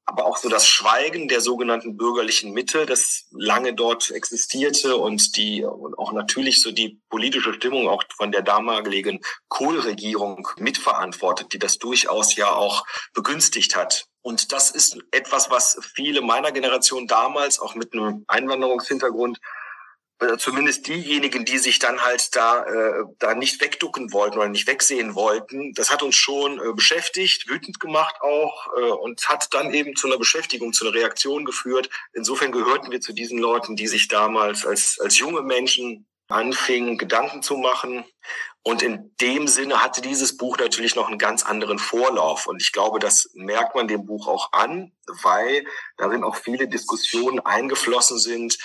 aber 0.09 0.25
auch 0.25 0.37
so 0.37 0.47
das 0.47 0.65
Schweigen 0.65 1.27
der 1.27 1.41
sogenannten 1.41 1.97
bürgerlichen 1.97 2.53
Mitte, 2.53 2.85
das 2.85 3.25
lange 3.31 3.73
dort 3.73 4.09
existierte 4.09 4.95
und 4.95 5.35
die 5.35 5.65
und 5.65 5.99
auch 5.99 6.13
natürlich 6.13 6.61
so 6.61 6.71
die 6.71 7.01
politische 7.09 7.53
Stimmung 7.53 7.89
auch 7.89 8.03
von 8.15 8.31
der 8.31 8.41
damaligen 8.41 9.19
Kohl-Regierung 9.49 10.47
mitverantwortet, 10.57 11.51
die 11.51 11.59
das 11.59 11.77
durchaus 11.77 12.37
ja 12.37 12.53
auch 12.53 12.85
begünstigt 13.13 13.75
hat. 13.75 14.05
Und 14.21 14.53
das 14.53 14.71
ist 14.71 14.97
etwas, 15.11 15.51
was 15.51 15.77
viele 15.93 16.21
meiner 16.21 16.53
Generation 16.53 17.05
damals 17.07 17.59
auch 17.59 17.75
mit 17.75 17.93
einem 17.93 18.23
Einwanderungshintergrund 18.27 19.39
zumindest 20.37 20.87
diejenigen, 20.87 21.45
die 21.45 21.59
sich 21.59 21.79
dann 21.79 22.01
halt 22.03 22.35
da, 22.35 22.63
äh, 22.65 23.03
da 23.19 23.35
nicht 23.35 23.61
wegducken 23.61 24.11
wollten 24.13 24.37
oder 24.37 24.49
nicht 24.49 24.67
wegsehen 24.67 25.13
wollten, 25.13 25.73
das 25.73 25.91
hat 25.91 26.01
uns 26.01 26.15
schon 26.15 26.59
äh, 26.59 26.73
beschäftigt, 26.73 27.47
wütend 27.47 27.79
gemacht 27.79 28.15
auch 28.21 28.67
äh, 28.77 28.81
und 28.81 29.29
hat 29.29 29.53
dann 29.53 29.73
eben 29.73 29.95
zu 29.95 30.07
einer 30.07 30.17
Beschäftigung, 30.17 30.73
zu 30.73 30.85
einer 30.85 30.95
Reaktion 30.95 31.45
geführt. 31.45 31.89
Insofern 32.13 32.51
gehörten 32.51 32.91
wir 32.91 32.99
zu 32.99 33.13
diesen 33.13 33.37
Leuten, 33.37 33.75
die 33.75 33.87
sich 33.87 34.07
damals 34.07 34.65
als, 34.65 34.99
als 34.99 35.19
junge 35.19 35.41
Menschen 35.41 36.07
anfingen, 36.29 36.97
Gedanken 36.97 37.41
zu 37.41 37.55
machen. 37.55 38.03
Und 38.63 38.81
in 38.81 39.15
dem 39.21 39.47
Sinne 39.47 39.81
hatte 39.81 40.01
dieses 40.01 40.35
Buch 40.35 40.57
natürlich 40.57 40.95
noch 40.95 41.07
einen 41.07 41.17
ganz 41.17 41.43
anderen 41.43 41.79
Vorlauf. 41.79 42.47
Und 42.47 42.61
ich 42.61 42.73
glaube, 42.73 42.99
das 42.99 43.29
merkt 43.33 43.75
man 43.75 43.87
dem 43.87 44.05
Buch 44.05 44.27
auch 44.27 44.51
an, 44.51 44.91
weil 45.23 45.65
darin 45.95 46.25
auch 46.25 46.35
viele 46.35 46.67
Diskussionen 46.67 47.39
eingeflossen 47.39 48.19
sind, 48.19 48.57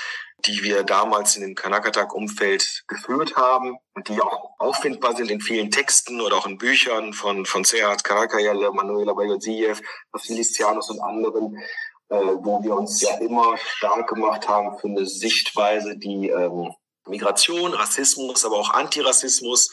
die 0.47 0.63
wir 0.63 0.83
damals 0.83 1.37
in 1.37 1.43
dem 1.43 1.55
Kanakatak-Umfeld 1.55 2.85
geführt 2.89 3.37
haben 3.37 3.79
und 3.95 4.09
die 4.09 4.21
auch 4.21 4.51
auffindbar 4.59 5.17
sind 5.17 5.31
in 5.31 5.41
vielen 5.41 5.71
Texten 5.71 6.21
oder 6.21 6.37
auch 6.37 6.47
in 6.47 6.59
Büchern 6.59 7.13
von, 7.13 7.47
von 7.47 7.65
Serhat 7.65 8.05
Karakayale, 8.05 8.73
Manuela 8.73 9.13
Bayoziev, 9.13 9.81
Vasilis 10.11 10.53
Tsianos 10.53 10.91
und 10.91 11.01
anderen, 11.01 11.57
äh, 12.09 12.17
wo 12.17 12.63
wir 12.63 12.75
uns 12.75 13.01
ja 13.01 13.17
immer 13.19 13.57
stark 13.57 14.09
gemacht 14.09 14.49
haben 14.49 14.79
für 14.79 14.89
eine 14.89 15.07
Sichtweise, 15.07 15.97
die 15.97 16.29
ähm, 16.29 16.73
Migration, 17.07 17.75
Rassismus, 17.75 18.45
aber 18.45 18.57
auch 18.57 18.71
Antirassismus 18.71 19.71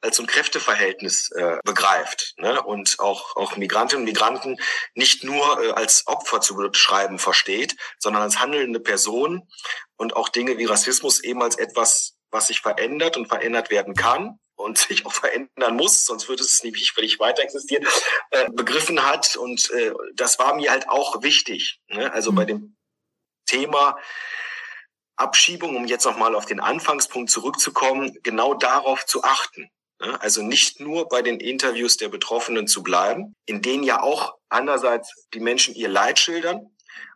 als 0.00 0.16
so 0.16 0.22
ein 0.22 0.26
Kräfteverhältnis 0.26 1.30
äh, 1.32 1.58
begreift 1.64 2.34
ne? 2.38 2.62
und 2.62 2.98
auch, 3.00 3.36
auch 3.36 3.56
Migrantinnen 3.56 4.02
und 4.02 4.10
Migranten 4.10 4.56
nicht 4.94 5.24
nur 5.24 5.62
äh, 5.62 5.70
als 5.72 6.06
Opfer 6.06 6.40
zu 6.40 6.56
beschreiben 6.56 7.18
versteht, 7.18 7.76
sondern 7.98 8.22
als 8.22 8.40
handelnde 8.40 8.80
Person 8.80 9.48
und 9.96 10.14
auch 10.16 10.28
Dinge 10.28 10.58
wie 10.58 10.64
Rassismus 10.66 11.22
eben 11.22 11.42
als 11.42 11.56
etwas, 11.56 12.16
was 12.30 12.48
sich 12.48 12.60
verändert 12.60 13.16
und 13.16 13.26
verändert 13.26 13.70
werden 13.70 13.94
kann 13.94 14.38
und 14.56 14.78
sich 14.78 15.06
auch 15.06 15.12
verändern 15.12 15.76
muss, 15.76 16.04
sonst 16.04 16.28
würde 16.28 16.42
es 16.42 16.62
nämlich 16.62 16.92
völlig 16.92 17.18
weiter 17.18 17.42
existieren, 17.42 17.86
äh, 18.30 18.48
begriffen 18.50 19.04
hat. 19.04 19.36
Und 19.36 19.70
äh, 19.70 19.92
das 20.14 20.38
war 20.38 20.54
mir 20.54 20.70
halt 20.70 20.88
auch 20.88 21.22
wichtig. 21.22 21.80
Ne? 21.88 22.12
Also 22.12 22.32
mhm. 22.32 22.36
bei 22.36 22.44
dem 22.44 22.76
Thema 23.46 23.98
Abschiebung, 25.16 25.76
um 25.76 25.86
jetzt 25.86 26.04
nochmal 26.04 26.34
auf 26.34 26.46
den 26.46 26.60
Anfangspunkt 26.60 27.30
zurückzukommen, 27.30 28.16
genau 28.22 28.54
darauf 28.54 29.04
zu 29.04 29.24
achten. 29.24 29.68
Ne? 30.00 30.20
Also 30.20 30.42
nicht 30.42 30.80
nur 30.80 31.08
bei 31.08 31.22
den 31.22 31.40
Interviews 31.40 31.96
der 31.96 32.08
Betroffenen 32.08 32.66
zu 32.66 32.82
bleiben, 32.82 33.34
in 33.46 33.62
denen 33.62 33.84
ja 33.84 34.02
auch 34.02 34.34
einerseits 34.48 35.26
die 35.34 35.40
Menschen 35.40 35.74
ihr 35.74 35.88
Leid 35.88 36.18
schildern 36.18 36.70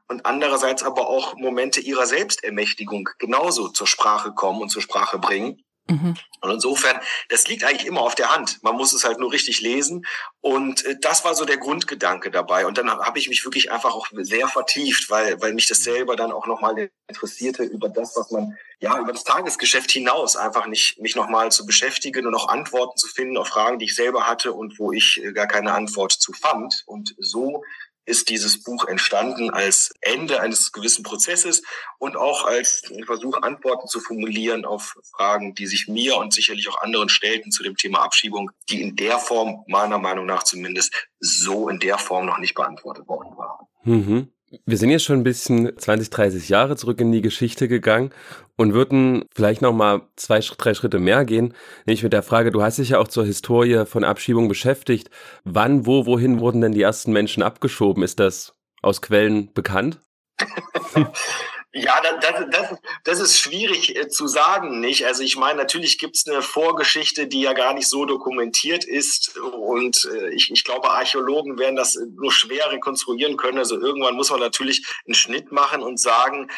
und 0.09 0.27
andererseits 0.27 0.83
aber 0.83 1.09
auch 1.09 1.35
Momente 1.37 1.81
ihrer 1.81 2.07
Selbstermächtigung 2.07 3.09
genauso 3.19 3.69
zur 3.69 3.87
Sprache 3.87 4.33
kommen 4.33 4.61
und 4.63 4.69
zur 4.69 4.83
Sprache 4.83 5.19
bringen. 5.19 5.63
Mhm. 5.89 6.17
Und 6.41 6.51
insofern, 6.51 7.01
das 7.29 7.47
liegt 7.49 7.65
eigentlich 7.65 7.87
immer 7.87 8.03
auf 8.03 8.15
der 8.15 8.35
Hand. 8.35 8.63
Man 8.63 8.77
muss 8.77 8.93
es 8.93 9.05
halt 9.05 9.19
nur 9.19 9.33
richtig 9.33 9.61
lesen. 9.61 10.05
Und 10.41 10.85
äh, 10.85 10.97
das 11.01 11.25
war 11.25 11.35
so 11.35 11.45
der 11.45 11.57
Grundgedanke 11.57 12.31
dabei. 12.31 12.67
Und 12.67 12.79
dann 12.79 12.91
habe 12.91 13.19
ich 13.19 13.29
mich 13.29 13.45
wirklich 13.45 13.71
einfach 13.73 13.95
auch 13.95 14.09
sehr 14.13 14.49
vertieft, 14.49 15.11
weil, 15.11 15.41
weil 15.41 15.55
mich 15.55 15.67
das 15.67 15.79
selber 15.79 16.17
dann 16.17 16.33
auch 16.33 16.47
nochmal 16.47 16.91
interessierte 17.09 17.63
über 17.65 17.89
das, 17.89 18.17
was 18.17 18.31
man, 18.31 18.57
ja, 18.83 18.99
über 18.99 19.13
das 19.13 19.23
Tagesgeschäft 19.23 19.93
hinaus 19.93 20.37
einfach 20.37 20.67
nicht, 20.67 21.01
mich 21.01 21.15
nochmal 21.15 21.53
zu 21.53 21.65
beschäftigen 21.65 22.27
und 22.27 22.35
auch 22.35 22.49
Antworten 22.49 22.97
zu 22.97 23.07
finden 23.07 23.37
auf 23.37 23.47
Fragen, 23.47 23.79
die 23.79 23.85
ich 23.85 23.95
selber 23.95 24.27
hatte 24.27 24.53
und 24.53 24.77
wo 24.81 24.91
ich 24.91 25.23
äh, 25.23 25.33
gar 25.33 25.47
keine 25.47 25.73
Antwort 25.73 26.11
zu 26.11 26.33
fand. 26.33 26.83
Und 26.87 27.15
so 27.17 27.63
ist 28.07 28.29
dieses 28.29 28.65
Buch 28.65 28.87
entstanden 28.87 29.51
als 29.51 29.95
Ende 30.01 30.41
eines 30.41 30.73
gewissen 30.73 31.05
Prozesses 31.05 31.63
und 31.99 32.17
auch 32.17 32.45
als 32.45 32.83
Versuch, 33.07 33.41
Antworten 33.43 33.87
zu 33.87 34.01
formulieren 34.01 34.65
auf 34.65 34.97
Fragen, 35.17 35.55
die 35.55 35.69
sich 35.69 35.87
mir 35.87 36.17
und 36.17 36.35
sicherlich 36.35 36.69
auch 36.69 36.83
anderen 36.83 37.09
stellten 37.09 37.53
zu 37.53 37.63
dem 37.63 37.77
Thema 37.77 38.03
Abschiebung, 38.03 38.51
die 38.69 38.83
in 38.83 38.97
der 38.97 39.21
Form, 39.21 39.63
meiner 39.69 39.99
Meinung 39.99 40.27
nach 40.27 40.43
zumindest, 40.43 40.93
so 41.21 41.69
in 41.69 41.79
der 41.79 41.99
Form 41.99 42.27
noch 42.27 42.39
nicht 42.39 42.55
beantwortet 42.55 43.07
worden 43.07 43.37
waren. 43.37 43.67
Mhm. 43.85 44.33
Wir 44.67 44.77
sind 44.77 44.91
jetzt 44.91 45.05
schon 45.05 45.21
ein 45.21 45.25
bisschen 45.25 45.77
20, 45.79 46.11
30 46.11 46.49
Jahre 46.49 46.77
zurück 46.77 47.01
in 47.01 47.11
die 47.11 47.23
Geschichte 47.23 47.69
gegangen 47.69 48.11
und 48.57 48.75
würden 48.75 49.25
vielleicht 49.35 49.63
noch 49.63 49.73
mal 49.73 50.03
zwei, 50.17 50.41
drei 50.41 50.75
Schritte 50.75 50.99
mehr 50.99 51.25
gehen, 51.25 51.55
nämlich 51.87 52.03
mit 52.03 52.13
der 52.13 52.23
Frage, 52.23 52.51
du 52.51 52.63
hast 52.63 52.79
dich 52.79 52.91
ja 52.91 52.99
auch 52.99 53.09
zur 53.09 53.25
Historie 53.25 53.87
von 53.87 54.05
Abschiebung 54.05 54.49
beschäftigt. 54.49 55.11
Wann, 55.45 55.87
wo, 55.87 56.05
wohin 56.05 56.41
wurden 56.41 56.61
denn 56.61 56.73
die 56.73 56.83
ersten 56.83 57.13
Menschen 57.13 57.43
abgeschoben? 57.43 58.03
Ist 58.03 58.21
das 58.21 58.55
aus 58.83 59.01
Quellen 59.01 59.53
bekannt? 59.55 60.01
Ja, 61.75 62.03
das, 62.03 62.45
das, 62.51 62.79
das 63.05 63.21
ist 63.21 63.39
schwierig 63.39 63.97
äh, 63.97 64.09
zu 64.09 64.27
sagen, 64.27 64.81
nicht? 64.81 65.07
Also 65.07 65.23
ich 65.23 65.37
meine, 65.37 65.59
natürlich 65.59 65.99
gibt's 65.99 66.29
eine 66.29 66.43
Vorgeschichte, 66.43 67.27
die 67.27 67.41
ja 67.41 67.55
gar 67.55 67.73
nicht 67.73 67.89
so 67.89 68.05
dokumentiert 68.05 68.85
ist. 68.85 69.39
Und 69.39 70.07
äh, 70.13 70.35
ich, 70.35 70.51
ich 70.51 70.65
glaube, 70.65 70.91
Archäologen 70.91 71.59
werden 71.59 71.77
das 71.77 71.99
nur 72.15 72.31
schwer 72.31 72.71
rekonstruieren 72.71 73.39
können. 73.39 73.57
Also 73.57 73.81
irgendwann 73.81 74.17
muss 74.17 74.29
man 74.31 74.41
natürlich 74.41 74.87
einen 75.07 75.15
Schnitt 75.15 75.51
machen 75.51 75.83
und 75.83 75.99
sagen, 75.99 76.51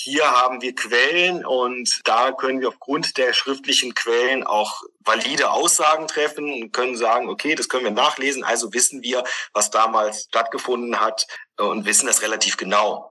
hier 0.00 0.30
haben 0.30 0.62
wir 0.62 0.74
Quellen 0.74 1.44
und 1.44 2.00
da 2.04 2.30
können 2.30 2.60
wir 2.60 2.68
aufgrund 2.68 3.16
der 3.16 3.32
schriftlichen 3.32 3.94
Quellen 3.94 4.44
auch 4.44 4.82
valide 5.00 5.50
Aussagen 5.50 6.06
treffen 6.06 6.52
und 6.52 6.72
können 6.72 6.96
sagen, 6.96 7.28
okay, 7.28 7.56
das 7.56 7.68
können 7.68 7.82
wir 7.82 7.90
nachlesen, 7.90 8.44
also 8.44 8.72
wissen 8.72 9.02
wir, 9.02 9.24
was 9.52 9.70
damals 9.70 10.26
stattgefunden 10.28 11.00
hat 11.00 11.26
und 11.56 11.84
wissen 11.84 12.06
das 12.06 12.22
relativ 12.22 12.56
genau. 12.56 13.07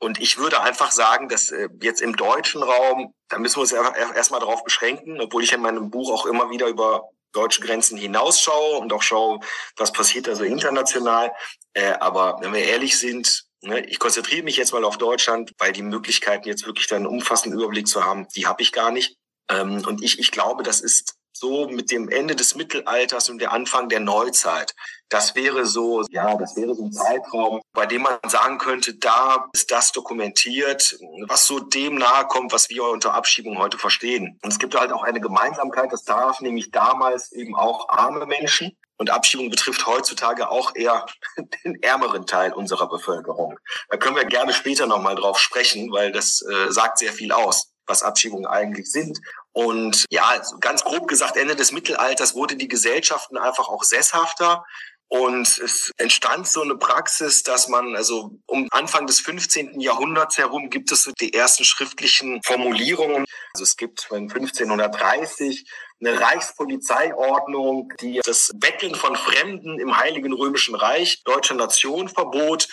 Und 0.00 0.20
ich 0.20 0.38
würde 0.38 0.60
einfach 0.60 0.92
sagen, 0.92 1.28
dass 1.28 1.50
äh, 1.50 1.68
jetzt 1.82 2.00
im 2.00 2.16
deutschen 2.16 2.62
Raum, 2.62 3.14
da 3.28 3.38
müssen 3.38 3.56
wir 3.56 3.62
uns 3.62 3.72
erstmal 3.72 4.40
darauf 4.40 4.62
beschränken, 4.64 5.20
obwohl 5.20 5.42
ich 5.42 5.52
in 5.52 5.60
meinem 5.60 5.90
Buch 5.90 6.12
auch 6.12 6.26
immer 6.26 6.50
wieder 6.50 6.68
über 6.68 7.10
deutsche 7.32 7.60
Grenzen 7.60 7.98
hinausschaue 7.98 8.78
und 8.78 8.92
auch 8.92 9.02
schaue, 9.02 9.40
was 9.76 9.92
passiert 9.92 10.26
da 10.26 10.34
so 10.34 10.44
international. 10.44 11.32
Äh, 11.74 11.92
aber 12.00 12.38
wenn 12.40 12.52
wir 12.52 12.64
ehrlich 12.64 12.98
sind, 12.98 13.44
ne, 13.60 13.84
ich 13.86 13.98
konzentriere 13.98 14.44
mich 14.44 14.56
jetzt 14.56 14.72
mal 14.72 14.84
auf 14.84 14.98
Deutschland, 14.98 15.52
weil 15.58 15.72
die 15.72 15.82
Möglichkeiten 15.82 16.48
jetzt 16.48 16.66
wirklich 16.66 16.86
dann 16.86 16.98
einen 16.98 17.06
umfassenden 17.06 17.60
Überblick 17.60 17.88
zu 17.88 18.04
haben, 18.04 18.28
die 18.34 18.46
habe 18.46 18.62
ich 18.62 18.72
gar 18.72 18.90
nicht. 18.90 19.16
Ähm, 19.50 19.84
und 19.86 20.02
ich, 20.02 20.18
ich 20.18 20.30
glaube, 20.30 20.62
das 20.62 20.80
ist 20.80 21.14
so 21.38 21.68
mit 21.68 21.90
dem 21.90 22.08
Ende 22.08 22.36
des 22.36 22.54
Mittelalters 22.54 23.28
und 23.28 23.38
der 23.38 23.52
Anfang 23.52 23.88
der 23.88 24.00
Neuzeit. 24.00 24.74
Das 25.08 25.34
wäre 25.34 25.64
so, 25.64 26.04
ja, 26.10 26.36
das 26.36 26.56
wäre 26.56 26.74
so 26.74 26.84
ein 26.84 26.92
Zeitraum, 26.92 27.62
bei 27.72 27.86
dem 27.86 28.02
man 28.02 28.18
sagen 28.26 28.58
könnte, 28.58 28.94
da 28.96 29.46
ist 29.52 29.70
das 29.70 29.92
dokumentiert, 29.92 30.98
was 31.26 31.46
so 31.46 31.60
dem 31.60 31.96
nahe 31.96 32.26
kommt, 32.26 32.52
was 32.52 32.68
wir 32.68 32.84
unter 32.84 33.14
Abschiebung 33.14 33.58
heute 33.58 33.78
verstehen. 33.78 34.38
Und 34.42 34.52
es 34.52 34.58
gibt 34.58 34.78
halt 34.78 34.92
auch 34.92 35.02
eine 35.02 35.20
Gemeinsamkeit, 35.20 35.92
das 35.92 36.04
darf 36.04 36.40
nämlich 36.40 36.70
damals 36.70 37.32
eben 37.32 37.56
auch 37.56 37.88
arme 37.88 38.26
Menschen. 38.26 38.76
Und 38.98 39.10
Abschiebung 39.10 39.48
betrifft 39.48 39.86
heutzutage 39.86 40.50
auch 40.50 40.74
eher 40.74 41.06
den 41.64 41.80
ärmeren 41.82 42.26
Teil 42.26 42.52
unserer 42.52 42.88
Bevölkerung. 42.88 43.58
Da 43.88 43.96
können 43.96 44.16
wir 44.16 44.24
gerne 44.24 44.52
später 44.52 44.86
nochmal 44.86 45.14
drauf 45.14 45.38
sprechen, 45.38 45.90
weil 45.92 46.12
das 46.12 46.42
äh, 46.42 46.70
sagt 46.70 46.98
sehr 46.98 47.12
viel 47.12 47.32
aus 47.32 47.72
was 47.88 48.02
Abschiebungen 48.02 48.46
eigentlich 48.46 48.90
sind. 48.92 49.18
Und 49.58 50.04
ja, 50.10 50.40
ganz 50.60 50.84
grob 50.84 51.08
gesagt, 51.08 51.36
Ende 51.36 51.56
des 51.56 51.72
Mittelalters 51.72 52.36
wurde 52.36 52.54
die 52.54 52.68
Gesellschaften 52.68 53.36
einfach 53.36 53.68
auch 53.68 53.82
sesshafter. 53.82 54.64
Und 55.08 55.48
es 55.58 55.90
entstand 55.96 56.46
so 56.46 56.62
eine 56.62 56.76
Praxis, 56.76 57.42
dass 57.42 57.66
man, 57.66 57.96
also 57.96 58.38
um 58.46 58.68
Anfang 58.70 59.08
des 59.08 59.18
15. 59.18 59.80
Jahrhunderts 59.80 60.38
herum 60.38 60.70
gibt 60.70 60.92
es 60.92 61.02
so 61.02 61.10
die 61.10 61.34
ersten 61.34 61.64
schriftlichen 61.64 62.40
Formulierungen. 62.44 63.24
Also 63.52 63.64
es 63.64 63.76
gibt 63.76 64.06
1530 64.12 65.68
eine 66.00 66.20
Reichspolizeiordnung, 66.20 67.92
die 68.00 68.20
das 68.24 68.52
Betteln 68.54 68.94
von 68.94 69.16
Fremden 69.16 69.80
im 69.80 69.96
Heiligen 69.96 70.32
Römischen 70.34 70.76
Reich 70.76 71.24
deutscher 71.24 71.56
Nation 71.56 72.08
verbot 72.08 72.68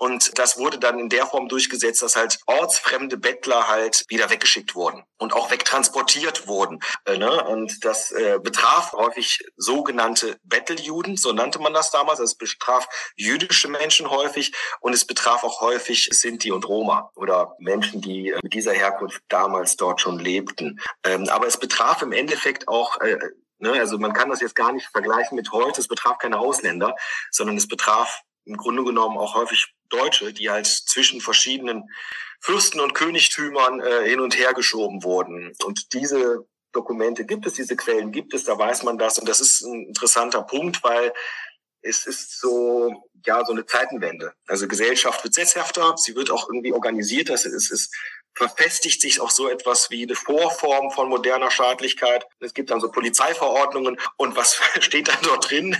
und 0.00 0.38
das 0.38 0.56
wurde 0.56 0.78
dann 0.78 0.98
in 0.98 1.10
der 1.10 1.26
Form 1.26 1.46
durchgesetzt, 1.48 2.00
dass 2.00 2.16
halt 2.16 2.38
ortsfremde 2.46 3.18
Bettler 3.18 3.68
halt 3.68 4.06
wieder 4.08 4.30
weggeschickt 4.30 4.74
wurden 4.74 5.04
und 5.18 5.34
auch 5.34 5.50
wegtransportiert 5.50 6.48
wurden. 6.48 6.80
Äh, 7.04 7.18
ne? 7.18 7.44
Und 7.44 7.84
das 7.84 8.10
äh, 8.10 8.38
betraf 8.42 8.94
häufig 8.94 9.44
sogenannte 9.58 10.38
Betteljuden, 10.42 11.18
so 11.18 11.34
nannte 11.34 11.58
man 11.58 11.74
das 11.74 11.90
damals. 11.90 12.18
Es 12.18 12.34
betraf 12.34 12.88
jüdische 13.14 13.68
Menschen 13.68 14.08
häufig 14.08 14.54
und 14.80 14.94
es 14.94 15.04
betraf 15.04 15.44
auch 15.44 15.60
häufig 15.60 16.08
Sinti 16.12 16.50
und 16.50 16.66
Roma 16.66 17.10
oder 17.14 17.54
Menschen, 17.58 18.00
die 18.00 18.30
äh, 18.30 18.38
mit 18.42 18.54
dieser 18.54 18.72
Herkunft 18.72 19.22
damals 19.28 19.76
dort 19.76 20.00
schon 20.00 20.18
lebten. 20.18 20.80
Ähm, 21.04 21.28
aber 21.28 21.46
es 21.46 21.58
betraf 21.58 22.00
im 22.00 22.12
Endeffekt 22.12 22.68
auch 22.68 22.96
Ne, 23.62 23.72
also 23.72 23.98
man 23.98 24.14
kann 24.14 24.30
das 24.30 24.40
jetzt 24.40 24.56
gar 24.56 24.72
nicht 24.72 24.86
vergleichen 24.86 25.36
mit 25.36 25.52
heute. 25.52 25.82
Es 25.82 25.88
betraf 25.88 26.16
keine 26.16 26.38
Ausländer, 26.38 26.96
sondern 27.30 27.58
es 27.58 27.68
betraf 27.68 28.22
im 28.46 28.56
Grunde 28.56 28.84
genommen 28.84 29.18
auch 29.18 29.34
häufig 29.34 29.74
Deutsche, 29.90 30.32
die 30.32 30.50
halt 30.50 30.66
zwischen 30.66 31.20
verschiedenen 31.20 31.84
Fürsten 32.40 32.80
und 32.80 32.94
Königtümern 32.94 33.80
äh, 33.80 34.08
hin 34.08 34.20
und 34.20 34.38
her 34.38 34.54
geschoben 34.54 35.02
wurden. 35.02 35.52
Und 35.64 35.92
diese 35.92 36.46
Dokumente 36.72 37.24
gibt 37.26 37.46
es, 37.46 37.54
diese 37.54 37.76
Quellen 37.76 38.12
gibt 38.12 38.32
es, 38.32 38.44
da 38.44 38.58
weiß 38.58 38.82
man 38.84 38.96
das. 38.96 39.18
Und 39.18 39.28
das 39.28 39.40
ist 39.40 39.62
ein 39.62 39.86
interessanter 39.88 40.42
Punkt, 40.42 40.82
weil 40.82 41.12
es 41.82 42.06
ist 42.06 42.40
so, 42.40 42.92
ja, 43.26 43.44
so 43.44 43.52
eine 43.52 43.66
Zeitenwende. 43.66 44.32
Also 44.46 44.68
Gesellschaft 44.68 45.22
wird 45.24 45.34
sesshafter, 45.34 45.94
sie 45.96 46.14
wird 46.14 46.30
auch 46.30 46.48
irgendwie 46.48 46.72
organisiert, 46.72 47.28
das 47.28 47.44
ist, 47.44 47.70
es 47.70 47.90
verfestigt 48.34 49.00
sich 49.00 49.20
auch 49.20 49.30
so 49.30 49.48
etwas 49.48 49.90
wie 49.90 50.04
eine 50.04 50.14
Vorform 50.14 50.90
von 50.90 51.08
moderner 51.08 51.50
Staatlichkeit. 51.50 52.24
Es 52.38 52.54
gibt 52.54 52.70
dann 52.70 52.80
so 52.80 52.90
Polizeiverordnungen 52.90 53.98
und 54.16 54.36
was 54.36 54.60
steht 54.80 55.08
dann 55.08 55.18
dort 55.22 55.50
drin? 55.50 55.76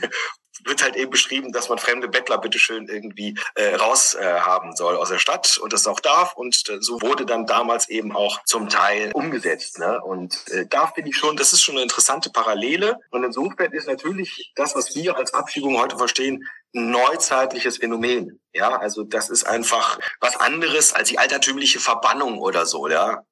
Wird 0.64 0.82
halt 0.82 0.96
eben 0.96 1.10
beschrieben, 1.10 1.52
dass 1.52 1.68
man 1.68 1.78
fremde 1.78 2.08
Bettler 2.08 2.38
bitteschön 2.38 2.88
irgendwie 2.88 3.36
äh, 3.54 3.74
raus 3.76 4.14
äh, 4.14 4.40
haben 4.40 4.74
soll 4.76 4.96
aus 4.96 5.08
der 5.08 5.18
Stadt 5.18 5.58
und 5.58 5.72
das 5.72 5.86
auch 5.86 6.00
darf. 6.00 6.34
Und 6.34 6.68
äh, 6.68 6.78
so 6.80 7.00
wurde 7.00 7.26
dann 7.26 7.46
damals 7.46 7.88
eben 7.88 8.14
auch 8.14 8.42
zum 8.44 8.68
Teil 8.68 9.10
umgesetzt. 9.14 9.78
Ne? 9.78 10.00
Und 10.02 10.48
äh, 10.50 10.66
da 10.68 10.86
finde 10.86 11.10
ich 11.10 11.16
schon, 11.16 11.36
das 11.36 11.52
ist 11.52 11.62
schon 11.62 11.76
eine 11.76 11.82
interessante 11.82 12.30
Parallele. 12.30 12.98
Und 13.10 13.24
insofern 13.24 13.72
ist 13.72 13.88
natürlich 13.88 14.52
das, 14.54 14.74
was 14.74 14.94
wir 14.94 15.16
als 15.16 15.34
Abschiebung 15.34 15.78
heute 15.78 15.96
verstehen, 15.96 16.46
ein 16.74 16.90
neuzeitliches 16.90 17.78
Phänomen. 17.78 18.40
Ja, 18.52 18.78
also 18.78 19.02
das 19.02 19.30
ist 19.30 19.44
einfach 19.44 19.98
was 20.20 20.36
anderes 20.36 20.92
als 20.92 21.08
die 21.08 21.18
altertümliche 21.18 21.80
Verbannung 21.80 22.38
oder 22.38 22.66
so. 22.66 22.88
Ja, 22.88 23.24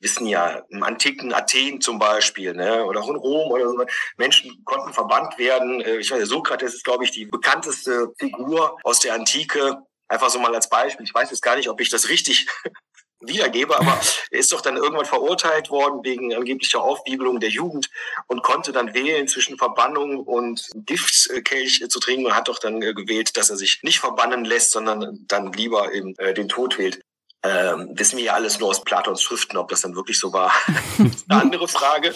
wissen 0.00 0.26
ja, 0.26 0.62
im 0.68 0.82
antiken 0.82 1.32
Athen 1.32 1.80
zum 1.80 1.98
Beispiel, 1.98 2.54
ne, 2.54 2.84
oder 2.84 3.00
in 3.00 3.16
Rom 3.16 3.50
oder 3.50 3.68
so, 3.68 3.84
Menschen 4.16 4.62
konnten 4.64 4.92
verbannt 4.92 5.38
werden. 5.38 5.80
Äh, 5.80 5.98
ich 5.98 6.10
weiß, 6.10 6.28
Sokrates 6.28 6.74
ist, 6.74 6.84
glaube 6.84 7.04
ich, 7.04 7.10
die 7.10 7.26
bekannteste 7.26 8.12
Figur 8.18 8.76
aus 8.82 9.00
der 9.00 9.14
Antike. 9.14 9.78
Einfach 10.08 10.30
so 10.30 10.38
mal 10.38 10.54
als 10.54 10.68
Beispiel. 10.68 11.04
Ich 11.04 11.14
weiß 11.14 11.30
jetzt 11.30 11.42
gar 11.42 11.56
nicht, 11.56 11.68
ob 11.68 11.80
ich 11.80 11.88
das 11.88 12.08
richtig 12.08 12.46
wiedergebe, 13.20 13.76
aber 13.78 13.98
er 14.30 14.38
ist 14.38 14.52
doch 14.52 14.60
dann 14.60 14.76
irgendwann 14.76 15.06
verurteilt 15.06 15.70
worden 15.70 16.00
wegen 16.04 16.34
angeblicher 16.34 16.82
Aufwiegelung 16.82 17.40
der 17.40 17.48
Jugend 17.48 17.88
und 18.26 18.42
konnte 18.42 18.72
dann 18.72 18.94
wählen 18.94 19.26
zwischen 19.26 19.56
Verbannung 19.56 20.18
und 20.20 20.68
Giftkelch 20.74 21.82
zu 21.88 21.98
trinken 21.98 22.26
und 22.26 22.36
hat 22.36 22.48
doch 22.48 22.58
dann 22.58 22.80
gewählt, 22.80 23.36
dass 23.36 23.50
er 23.50 23.56
sich 23.56 23.82
nicht 23.82 24.00
verbannen 24.00 24.44
lässt, 24.44 24.72
sondern 24.72 25.24
dann 25.26 25.52
lieber 25.52 25.92
eben 25.92 26.14
äh, 26.18 26.34
den 26.34 26.48
Tod 26.48 26.78
wählt. 26.78 27.00
Ähm, 27.42 27.90
wissen 27.92 28.16
wir 28.16 28.24
ja 28.24 28.32
alles 28.34 28.58
nur 28.58 28.70
aus 28.70 28.82
Platons 28.82 29.22
Schriften, 29.22 29.56
ob 29.56 29.68
das 29.68 29.82
dann 29.82 29.94
wirklich 29.94 30.18
so 30.18 30.32
war. 30.32 30.52
eine 30.98 31.40
andere 31.40 31.68
Frage. 31.68 32.12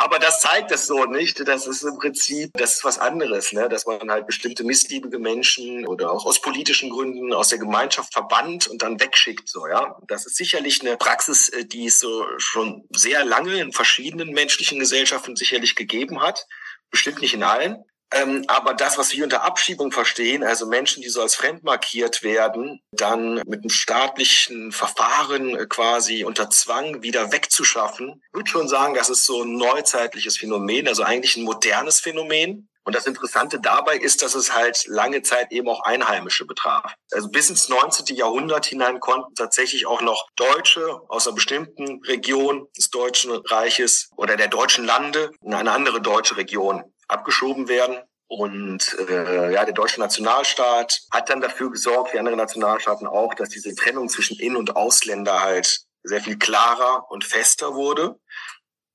Aber 0.00 0.18
das 0.18 0.40
zeigt 0.40 0.70
es 0.70 0.86
so 0.86 1.04
nicht. 1.04 1.46
Das 1.46 1.66
ist 1.66 1.82
im 1.82 1.98
Prinzip, 1.98 2.52
das 2.54 2.76
ist 2.76 2.84
was 2.84 2.98
anderes, 2.98 3.52
ne? 3.52 3.68
dass 3.68 3.84
man 3.84 4.10
halt 4.10 4.26
bestimmte 4.26 4.64
missliebige 4.64 5.18
Menschen 5.18 5.86
oder 5.86 6.10
auch 6.10 6.24
aus 6.24 6.40
politischen 6.40 6.88
Gründen 6.88 7.34
aus 7.34 7.48
der 7.48 7.58
Gemeinschaft 7.58 8.14
verbannt 8.14 8.66
und 8.66 8.80
dann 8.80 8.98
wegschickt, 8.98 9.46
so, 9.46 9.66
ja. 9.68 9.98
Das 10.08 10.24
ist 10.24 10.36
sicherlich 10.36 10.80
eine 10.80 10.96
Praxis, 10.96 11.50
äh, 11.50 11.66
die 11.66 11.84
es 11.84 12.00
so 12.00 12.24
schon 12.38 12.88
sehr 12.88 13.26
lange 13.26 13.60
in 13.60 13.72
verschiedenen 13.72 14.30
menschlichen 14.30 14.78
Gesellschaften 14.78 15.36
sicherlich 15.36 15.76
gegeben 15.76 16.22
hat. 16.22 16.46
Bestimmt 16.90 17.20
nicht 17.20 17.34
in 17.34 17.42
allen. 17.42 17.84
Ähm, 18.12 18.44
aber 18.48 18.74
das, 18.74 18.98
was 18.98 19.12
wir 19.12 19.22
unter 19.22 19.44
Abschiebung 19.44 19.92
verstehen, 19.92 20.42
also 20.42 20.66
Menschen, 20.66 21.02
die 21.02 21.08
so 21.08 21.22
als 21.22 21.36
fremd 21.36 21.62
markiert 21.62 22.22
werden, 22.22 22.80
dann 22.90 23.34
mit 23.46 23.60
einem 23.60 23.70
staatlichen 23.70 24.72
Verfahren 24.72 25.56
äh, 25.56 25.66
quasi 25.66 26.24
unter 26.24 26.50
Zwang 26.50 27.02
wieder 27.02 27.30
wegzuschaffen, 27.30 28.20
würde 28.32 28.50
schon 28.50 28.68
sagen, 28.68 28.94
das 28.94 29.10
ist 29.10 29.24
so 29.24 29.42
ein 29.42 29.56
neuzeitliches 29.56 30.38
Phänomen, 30.38 30.88
also 30.88 31.04
eigentlich 31.04 31.36
ein 31.36 31.44
modernes 31.44 32.00
Phänomen. 32.00 32.66
Und 32.82 32.96
das 32.96 33.06
Interessante 33.06 33.60
dabei 33.60 33.96
ist, 33.96 34.22
dass 34.22 34.34
es 34.34 34.54
halt 34.54 34.84
lange 34.86 35.22
Zeit 35.22 35.52
eben 35.52 35.68
auch 35.68 35.82
Einheimische 35.84 36.46
betraf. 36.46 36.94
Also 37.12 37.28
bis 37.28 37.50
ins 37.50 37.68
19. 37.68 38.16
Jahrhundert 38.16 38.66
hinein 38.66 38.98
konnten 39.00 39.34
tatsächlich 39.34 39.86
auch 39.86 40.00
noch 40.00 40.26
Deutsche 40.34 40.98
aus 41.08 41.26
einer 41.26 41.34
bestimmten 41.34 42.02
Region 42.04 42.66
des 42.76 42.90
Deutschen 42.90 43.32
Reiches 43.32 44.08
oder 44.16 44.36
der 44.36 44.48
deutschen 44.48 44.86
Lande 44.86 45.30
in 45.42 45.54
eine 45.54 45.70
andere 45.70 46.00
deutsche 46.00 46.38
Region 46.38 46.82
abgeschoben 47.10 47.68
werden. 47.68 47.98
Und 48.28 48.96
äh, 49.08 49.52
ja, 49.52 49.64
der 49.64 49.74
deutsche 49.74 49.98
Nationalstaat 49.98 51.00
hat 51.10 51.30
dann 51.30 51.40
dafür 51.40 51.70
gesorgt, 51.70 52.14
wie 52.14 52.18
andere 52.18 52.36
Nationalstaaten 52.36 53.08
auch, 53.08 53.34
dass 53.34 53.48
diese 53.48 53.74
Trennung 53.74 54.08
zwischen 54.08 54.38
In- 54.38 54.56
und 54.56 54.76
Ausländer 54.76 55.40
halt 55.40 55.80
sehr 56.04 56.20
viel 56.20 56.38
klarer 56.38 57.10
und 57.10 57.24
fester 57.24 57.74
wurde. 57.74 58.20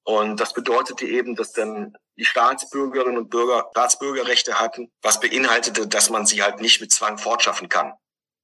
Und 0.04 0.40
das 0.40 0.54
bedeutete 0.54 1.06
eben, 1.06 1.36
dass 1.36 1.52
dann 1.52 1.98
die 2.18 2.26
Staatsbürgerinnen 2.26 3.18
und 3.18 3.30
Bürger 3.30 3.68
Staatsbürgerrechte 3.72 4.60
hatten, 4.60 4.92
was 5.02 5.20
beinhaltete, 5.20 5.88
dass 5.88 6.10
man 6.10 6.26
sie 6.26 6.42
halt 6.42 6.62
nicht 6.62 6.80
mit 6.80 6.92
Zwang 6.92 7.18
fortschaffen 7.18 7.70
kann. 7.70 7.94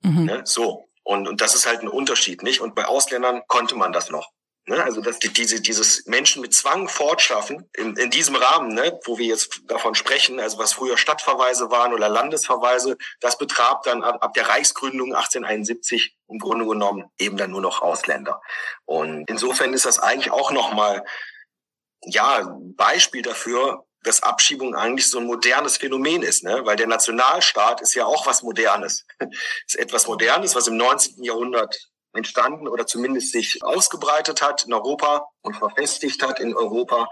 Mhm. 0.01 0.25
Ne? 0.25 0.41
So. 0.43 0.89
Und, 1.03 1.27
und 1.27 1.41
das 1.41 1.55
ist 1.55 1.65
halt 1.65 1.81
ein 1.81 1.87
Unterschied, 1.87 2.43
nicht? 2.43 2.61
Und 2.61 2.75
bei 2.75 2.85
Ausländern 2.85 3.41
konnte 3.47 3.75
man 3.75 3.93
das 3.93 4.09
noch. 4.09 4.29
Ne? 4.71 4.81
Also 4.81 5.01
dass 5.01 5.19
die, 5.19 5.27
diese, 5.27 5.59
dieses 5.59 6.05
Menschen 6.05 6.41
mit 6.41 6.53
Zwang 6.53 6.87
fortschaffen, 6.87 7.69
in, 7.75 7.97
in 7.97 8.09
diesem 8.09 8.35
Rahmen, 8.37 8.73
ne, 8.73 8.97
wo 9.03 9.17
wir 9.17 9.25
jetzt 9.25 9.63
davon 9.67 9.95
sprechen, 9.95 10.39
also 10.39 10.59
was 10.59 10.71
früher 10.71 10.97
Stadtverweise 10.97 11.69
waren 11.71 11.93
oder 11.93 12.07
Landesverweise, 12.07 12.95
das 13.19 13.37
betraf 13.37 13.81
dann 13.83 14.01
ab, 14.01 14.23
ab 14.23 14.33
der 14.33 14.47
Reichsgründung 14.47 15.13
1871 15.13 16.15
im 16.29 16.39
Grunde 16.39 16.65
genommen 16.65 17.11
eben 17.19 17.35
dann 17.35 17.51
nur 17.51 17.59
noch 17.59 17.81
Ausländer. 17.81 18.41
Und 18.85 19.29
insofern 19.29 19.73
ist 19.73 19.85
das 19.85 19.99
eigentlich 19.99 20.31
auch 20.31 20.51
nochmal 20.51 21.03
ja, 22.05 22.57
Beispiel 22.77 23.23
dafür, 23.23 23.85
dass 24.03 24.23
Abschiebung 24.23 24.73
eigentlich 24.73 25.09
so 25.09 25.19
ein 25.19 25.25
modernes 25.25 25.75
Phänomen 25.75 26.23
ist, 26.23 26.45
ne? 26.45 26.61
weil 26.63 26.77
der 26.77 26.87
Nationalstaat 26.87 27.81
ist 27.81 27.93
ja 27.93 28.05
auch 28.05 28.25
was 28.25 28.41
Modernes. 28.41 29.05
ist 29.67 29.75
etwas 29.75 30.07
Modernes, 30.07 30.55
was 30.55 30.67
im 30.67 30.77
19. 30.77 31.21
Jahrhundert 31.25 31.90
entstanden 32.13 32.67
oder 32.67 32.85
zumindest 32.85 33.31
sich 33.31 33.59
ausgebreitet 33.63 34.41
hat 34.41 34.65
in 34.65 34.73
Europa 34.73 35.27
und 35.41 35.55
verfestigt 35.55 36.21
hat 36.23 36.39
in 36.39 36.55
Europa. 36.55 37.07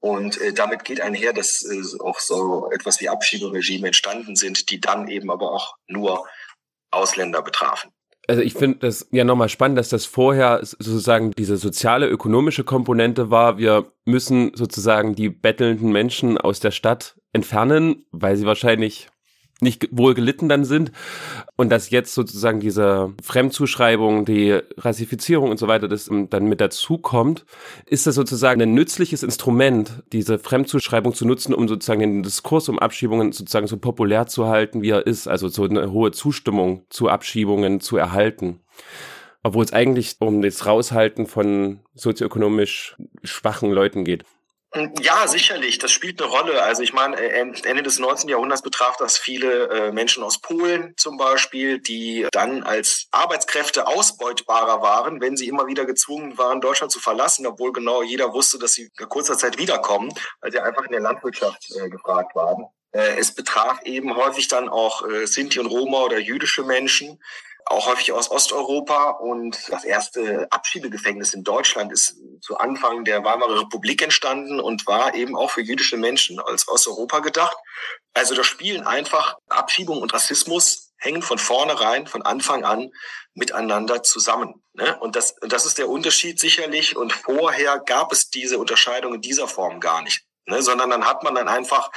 Und 0.00 0.40
äh, 0.40 0.52
damit 0.52 0.84
geht 0.84 1.00
einher, 1.00 1.32
dass 1.32 1.64
äh, 1.64 1.82
auch 2.00 2.20
so 2.20 2.70
etwas 2.70 3.00
wie 3.00 3.08
Abschieberegime 3.08 3.88
entstanden 3.88 4.36
sind, 4.36 4.70
die 4.70 4.80
dann 4.80 5.08
eben 5.08 5.30
aber 5.30 5.52
auch 5.52 5.74
nur 5.88 6.24
Ausländer 6.90 7.42
betrafen. 7.42 7.90
Also 8.28 8.42
ich 8.42 8.52
finde 8.52 8.78
das 8.80 9.08
ja 9.10 9.24
nochmal 9.24 9.48
spannend, 9.48 9.78
dass 9.78 9.88
das 9.88 10.04
vorher 10.04 10.60
sozusagen 10.62 11.30
diese 11.30 11.56
soziale, 11.56 12.06
ökonomische 12.08 12.62
Komponente 12.62 13.30
war. 13.30 13.56
Wir 13.56 13.90
müssen 14.04 14.52
sozusagen 14.54 15.14
die 15.14 15.30
bettelnden 15.30 15.90
Menschen 15.90 16.36
aus 16.36 16.60
der 16.60 16.70
Stadt 16.70 17.16
entfernen, 17.32 18.04
weil 18.12 18.36
sie 18.36 18.44
wahrscheinlich 18.44 19.08
nicht 19.60 19.88
wohl 19.90 20.14
gelitten 20.14 20.48
dann 20.48 20.64
sind 20.64 20.92
und 21.56 21.70
dass 21.70 21.90
jetzt 21.90 22.14
sozusagen 22.14 22.60
diese 22.60 23.12
Fremdzuschreibung, 23.22 24.24
die 24.24 24.58
Rassifizierung 24.76 25.50
und 25.50 25.58
so 25.58 25.68
weiter, 25.68 25.88
das 25.88 26.08
dann 26.30 26.44
mit 26.46 26.60
dazu 26.60 26.98
kommt, 26.98 27.44
ist 27.86 28.06
das 28.06 28.14
sozusagen 28.14 28.62
ein 28.62 28.74
nützliches 28.74 29.22
Instrument, 29.22 30.02
diese 30.12 30.38
Fremdzuschreibung 30.38 31.14
zu 31.14 31.26
nutzen, 31.26 31.54
um 31.54 31.66
sozusagen 31.66 32.00
den 32.00 32.22
Diskurs 32.22 32.68
um 32.68 32.78
Abschiebungen 32.78 33.32
sozusagen 33.32 33.66
so 33.66 33.76
populär 33.76 34.26
zu 34.26 34.46
halten, 34.46 34.82
wie 34.82 34.90
er 34.90 35.06
ist, 35.06 35.26
also 35.26 35.48
so 35.48 35.64
eine 35.64 35.90
hohe 35.90 36.12
Zustimmung 36.12 36.84
zu 36.88 37.08
Abschiebungen 37.08 37.80
zu 37.80 37.96
erhalten. 37.96 38.60
Obwohl 39.42 39.64
es 39.64 39.72
eigentlich 39.72 40.16
um 40.20 40.42
das 40.42 40.66
Raushalten 40.66 41.26
von 41.26 41.80
sozioökonomisch 41.94 42.96
schwachen 43.22 43.70
Leuten 43.70 44.04
geht. 44.04 44.24
Ja, 45.00 45.26
sicherlich. 45.26 45.78
Das 45.78 45.90
spielt 45.90 46.20
eine 46.20 46.30
Rolle. 46.30 46.62
Also 46.62 46.82
ich 46.82 46.92
meine, 46.92 47.16
äh, 47.16 47.38
Ende 47.38 47.82
des 47.82 47.98
19. 47.98 48.28
Jahrhunderts 48.28 48.60
betraf 48.60 48.96
das 48.98 49.16
viele 49.16 49.68
äh, 49.68 49.92
Menschen 49.92 50.22
aus 50.22 50.40
Polen 50.40 50.92
zum 50.98 51.16
Beispiel, 51.16 51.78
die 51.78 52.26
dann 52.32 52.62
als 52.64 53.06
Arbeitskräfte 53.10 53.86
ausbeutbarer 53.86 54.82
waren, 54.82 55.22
wenn 55.22 55.38
sie 55.38 55.48
immer 55.48 55.66
wieder 55.66 55.86
gezwungen 55.86 56.36
waren, 56.36 56.60
Deutschland 56.60 56.92
zu 56.92 57.00
verlassen, 57.00 57.46
obwohl 57.46 57.72
genau 57.72 58.02
jeder 58.02 58.34
wusste, 58.34 58.58
dass 58.58 58.74
sie 58.74 58.90
in 58.98 59.08
kurzer 59.08 59.38
Zeit 59.38 59.58
wiederkommen, 59.58 60.12
weil 60.42 60.52
sie 60.52 60.60
einfach 60.60 60.84
in 60.84 60.92
der 60.92 61.00
Landwirtschaft 61.00 61.64
äh, 61.76 61.88
gefragt 61.88 62.34
waren. 62.34 62.66
Es 62.90 63.34
betraf 63.34 63.82
eben 63.84 64.16
häufig 64.16 64.48
dann 64.48 64.70
auch 64.70 65.02
Sinti 65.24 65.60
und 65.60 65.66
Roma 65.66 66.04
oder 66.04 66.18
jüdische 66.18 66.64
Menschen, 66.64 67.20
auch 67.70 67.86
häufig 67.86 68.12
aus 68.12 68.30
Osteuropa. 68.30 69.10
Und 69.10 69.58
das 69.68 69.84
erste 69.84 70.46
Abschiebegefängnis 70.50 71.34
in 71.34 71.44
Deutschland 71.44 71.92
ist 71.92 72.16
zu 72.40 72.56
Anfang 72.58 73.04
der 73.04 73.24
Weimarer 73.24 73.60
Republik 73.60 74.02
entstanden 74.02 74.60
und 74.60 74.86
war 74.86 75.14
eben 75.14 75.36
auch 75.36 75.50
für 75.50 75.62
jüdische 75.62 75.96
Menschen 75.96 76.40
als 76.40 76.68
Osteuropa 76.68 77.20
gedacht. 77.20 77.56
Also 78.14 78.34
da 78.34 78.44
spielen 78.44 78.86
einfach 78.86 79.36
Abschiebung 79.48 80.00
und 80.00 80.12
Rassismus 80.12 80.92
hängen 80.98 81.22
von 81.22 81.38
vornherein, 81.38 82.06
von 82.06 82.22
Anfang 82.22 82.64
an 82.64 82.90
miteinander 83.34 84.02
zusammen. 84.02 84.62
Ne? 84.72 84.98
Und 84.98 85.16
das, 85.16 85.36
das 85.40 85.64
ist 85.64 85.78
der 85.78 85.88
Unterschied 85.88 86.40
sicherlich. 86.40 86.96
Und 86.96 87.12
vorher 87.12 87.78
gab 87.78 88.12
es 88.12 88.30
diese 88.30 88.58
Unterscheidung 88.58 89.14
in 89.14 89.20
dieser 89.20 89.48
Form 89.48 89.80
gar 89.80 90.02
nicht. 90.02 90.24
Ne? 90.46 90.62
Sondern 90.62 90.90
dann 90.90 91.06
hat 91.06 91.22
man 91.22 91.34
dann 91.34 91.48
einfach 91.48 91.90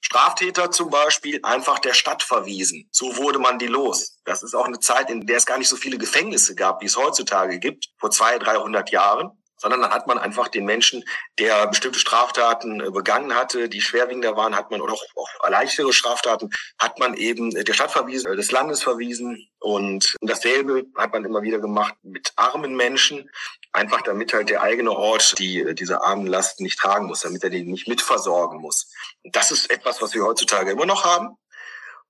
Straftäter 0.00 0.70
zum 0.70 0.90
Beispiel 0.90 1.40
einfach 1.42 1.78
der 1.78 1.94
Stadt 1.94 2.22
verwiesen. 2.22 2.88
So 2.92 3.16
wurde 3.16 3.38
man 3.38 3.58
die 3.58 3.66
los. 3.66 4.20
Das 4.24 4.42
ist 4.42 4.54
auch 4.54 4.66
eine 4.66 4.80
Zeit, 4.80 5.10
in 5.10 5.26
der 5.26 5.36
es 5.36 5.46
gar 5.46 5.58
nicht 5.58 5.68
so 5.68 5.76
viele 5.76 5.98
Gefängnisse 5.98 6.54
gab, 6.54 6.80
wie 6.82 6.86
es 6.86 6.96
heutzutage 6.96 7.58
gibt, 7.58 7.88
vor 7.98 8.10
zwei, 8.10 8.38
dreihundert 8.38 8.90
Jahren 8.90 9.38
sondern 9.58 9.82
dann 9.82 9.90
hat 9.90 10.06
man 10.06 10.18
einfach 10.18 10.48
den 10.48 10.64
Menschen, 10.64 11.04
der 11.38 11.66
bestimmte 11.66 11.98
Straftaten 11.98 12.80
äh, 12.80 12.90
begangen 12.90 13.34
hatte, 13.34 13.68
die 13.68 13.80
schwerwiegender 13.80 14.36
waren, 14.36 14.56
hat 14.56 14.70
man 14.70 14.80
oder 14.80 14.94
auch, 14.94 15.02
auch 15.16 15.48
leichtere 15.48 15.92
Straftaten, 15.92 16.50
hat 16.78 16.98
man 16.98 17.14
eben 17.14 17.50
der 17.50 17.72
Stadt 17.72 17.90
verwiesen, 17.90 18.32
äh, 18.32 18.36
des 18.36 18.52
Landes 18.52 18.82
verwiesen 18.82 19.48
und 19.58 20.16
dasselbe 20.20 20.84
hat 20.96 21.12
man 21.12 21.24
immer 21.24 21.42
wieder 21.42 21.58
gemacht 21.58 21.94
mit 22.02 22.32
armen 22.36 22.76
Menschen, 22.76 23.28
einfach 23.72 24.02
damit 24.02 24.32
halt 24.32 24.50
der 24.50 24.62
eigene 24.62 24.92
Ort 24.92 25.38
die 25.38 25.60
äh, 25.60 25.74
diese 25.74 26.02
armen 26.02 26.26
Lasten 26.26 26.62
nicht 26.64 26.78
tragen 26.78 27.06
muss, 27.06 27.20
damit 27.20 27.44
er 27.44 27.50
die 27.50 27.64
nicht 27.64 27.88
mitversorgen 27.88 28.60
muss. 28.60 28.90
Das 29.24 29.50
ist 29.50 29.70
etwas, 29.70 30.00
was 30.02 30.14
wir 30.14 30.24
heutzutage 30.24 30.72
immer 30.72 30.86
noch 30.86 31.04
haben. 31.04 31.36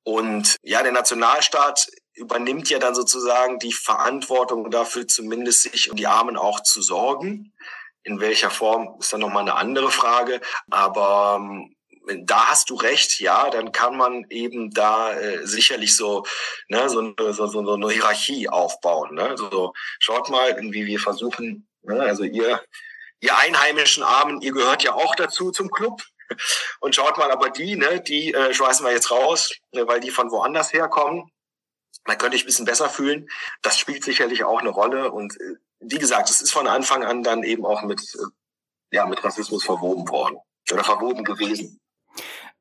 Und 0.05 0.57
ja, 0.62 0.83
der 0.83 0.92
Nationalstaat 0.92 1.87
übernimmt 2.14 2.71
ja 2.71 2.79
dann 2.79 2.94
sozusagen 2.94 3.59
die 3.59 3.73
Verantwortung 3.73 4.71
dafür, 4.71 5.07
zumindest 5.07 5.62
sich 5.62 5.90
um 5.90 5.97
die 5.97 6.07
Armen 6.07 6.37
auch 6.37 6.62
zu 6.62 6.81
sorgen. 6.81 7.53
In 8.05 8.21
welcher 8.21 8.51
Form 8.51 8.97
ist 9.01 9.12
dann 9.12 9.21
nochmal 9.21 9.42
eine 9.42 9.57
andere 9.57 9.90
Frage. 9.90 10.40
Aber 10.71 11.38
ähm, 11.40 11.77
da 12.23 12.47
hast 12.49 12.71
du 12.71 12.75
recht, 12.75 13.21
ja, 13.21 13.51
dann 13.51 13.73
kann 13.73 13.97
man 13.97 14.25
eben 14.31 14.71
da 14.71 15.12
äh, 15.12 15.47
sicherlich 15.47 15.97
so, 15.97 16.25
ne, 16.68 16.88
so, 16.88 17.14
so, 17.18 17.33
so, 17.33 17.64
so 17.64 17.75
eine 17.75 17.90
Hierarchie 17.90 18.49
aufbauen. 18.49 19.14
Ne? 19.14 19.35
So, 19.37 19.73
schaut 19.99 20.31
mal, 20.31 20.51
irgendwie 20.51 20.87
wir 20.87 20.99
versuchen, 20.99 21.68
ne, 21.83 22.01
also 22.01 22.25
ihr, 22.25 22.62
ihr 23.21 23.37
einheimischen 23.37 24.03
Armen, 24.03 24.40
ihr 24.40 24.53
gehört 24.53 24.83
ja 24.83 24.94
auch 24.94 25.14
dazu 25.14 25.51
zum 25.51 25.71
Club. 25.71 26.03
Und 26.81 26.94
schaut 26.94 27.16
mal, 27.18 27.31
aber 27.31 27.51
die, 27.51 27.77
ne, 27.77 28.01
die 28.01 28.35
äh, 28.35 28.53
schmeißen 28.53 28.85
wir 28.85 28.92
jetzt 28.92 29.11
raus, 29.11 29.53
ne, 29.73 29.87
weil 29.87 30.01
die 30.01 30.11
von 30.11 30.31
woanders 30.31 30.73
herkommen. 30.73 31.31
Man 32.07 32.18
könnte 32.18 32.37
ich 32.37 32.44
ein 32.44 32.47
bisschen 32.47 32.64
besser 32.64 32.88
fühlen. 32.88 33.29
Das 33.62 33.79
spielt 33.79 34.05
sicherlich 34.05 34.44
auch 34.44 34.61
eine 34.61 34.71
Rolle. 34.71 35.11
Und 35.11 35.38
äh, 35.40 35.55
wie 35.81 35.99
gesagt, 35.99 36.31
es 36.31 36.40
ist 36.40 36.53
von 36.53 36.66
Anfang 36.66 37.05
an 37.05 37.23
dann 37.23 37.42
eben 37.42 37.66
auch 37.66 37.83
mit, 37.83 38.01
äh, 38.01 38.97
ja, 38.97 39.07
mit 39.07 39.23
Rassismus 39.23 39.64
verwoben 39.64 40.09
worden 40.09 40.38
oder 40.71 40.85
verwoben 40.85 41.25
gewesen. 41.25 41.81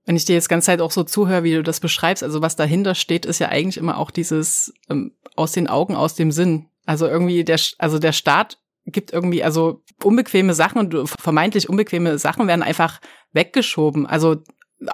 Wenn 0.07 0.15
ich 0.15 0.23
dir 0.23 0.35
jetzt 0.35 0.47
ganze 0.47 0.67
Zeit 0.67 0.79
auch 0.79 0.91
so 0.91 1.03
zuhöre, 1.03 1.43
wie 1.43 1.53
du 1.53 1.63
das 1.63 1.81
beschreibst, 1.81 2.23
also 2.23 2.41
was 2.41 2.55
dahinter 2.55 2.95
steht, 2.95 3.25
ist 3.25 3.39
ja 3.39 3.49
eigentlich 3.49 3.75
immer 3.75 3.97
auch 3.97 4.09
dieses 4.09 4.73
ähm, 4.89 5.11
aus 5.35 5.51
den 5.51 5.67
Augen, 5.67 5.95
aus 5.95 6.15
dem 6.15 6.31
Sinn. 6.31 6.69
Also 6.85 7.07
irgendwie 7.07 7.43
der, 7.43 7.59
also 7.77 7.99
der 7.99 8.13
Staat 8.13 8.57
gibt 8.85 9.11
irgendwie, 9.11 9.43
also 9.43 9.83
unbequeme 10.01 10.53
Sachen 10.53 10.79
und 10.79 11.09
vermeintlich 11.09 11.67
unbequeme 11.67 12.17
Sachen 12.19 12.47
werden 12.47 12.63
einfach 12.63 13.01
weggeschoben. 13.33 14.07
Also 14.07 14.37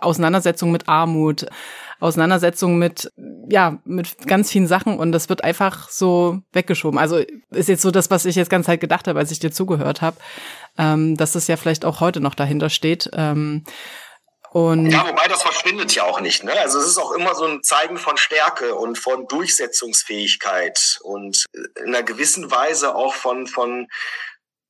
Auseinandersetzung 0.02 0.72
mit 0.72 0.90
Armut, 0.90 1.46
Auseinandersetzung 2.00 2.80
mit, 2.80 3.12
ja, 3.50 3.80
mit 3.86 4.26
ganz 4.26 4.50
vielen 4.50 4.66
Sachen 4.66 4.98
und 4.98 5.12
das 5.12 5.30
wird 5.30 5.44
einfach 5.44 5.90
so 5.90 6.40
weggeschoben. 6.54 6.98
Also 6.98 7.22
ist 7.52 7.70
jetzt 7.70 7.84
so 7.84 7.92
das, 7.92 8.10
was 8.10 8.26
ich 8.26 8.36
jetzt 8.36 8.50
ganz 8.50 8.68
halt 8.68 8.82
gedacht 8.82 9.08
habe, 9.08 9.20
als 9.20 9.30
ich 9.30 9.40
dir 9.40 9.52
zugehört 9.52 10.02
habe, 10.02 10.18
ähm, 10.80 11.16
dass 11.18 11.34
das 11.34 11.48
ja 11.48 11.56
vielleicht 11.56 11.86
auch 11.86 12.00
heute 12.00 12.20
noch 12.20 12.34
dahinter 12.34 12.72
steht. 12.72 13.12
Ähm, 13.14 13.64
und 14.54 14.92
ja, 14.92 15.08
wobei 15.08 15.28
das 15.28 15.42
verschwindet 15.42 15.96
ja 15.96 16.04
auch 16.04 16.22
nicht. 16.22 16.44
Ne? 16.44 16.54
Also 16.60 16.78
es 16.78 16.86
ist 16.86 17.00
auch 17.00 17.12
immer 17.14 17.34
so 17.34 17.46
ein 17.46 17.64
Zeigen 17.64 17.98
von 17.98 18.18
Stärke 18.18 18.76
und 18.76 19.00
von 19.00 19.28
Durchsetzungsfähigkeit 19.28 21.00
und 21.02 21.46
in 21.54 21.88
einer 21.88 22.04
gewissen 22.04 22.52
Weise 22.52 22.94
auch 22.94 23.16
von, 23.16 23.48
von 23.48 23.88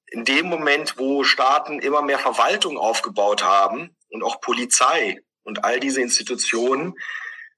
in 0.05 0.23
dem 0.23 0.45
Moment, 0.45 0.97
wo 0.97 1.25
Staaten 1.25 1.79
immer 1.79 2.01
mehr 2.01 2.17
Verwaltung 2.17 2.77
aufgebaut 2.77 3.43
haben 3.43 3.93
und 4.09 4.23
auch 4.23 4.39
Polizei 4.39 5.19
und 5.43 5.65
all 5.65 5.81
diese 5.81 6.01
Institutionen, 6.01 6.93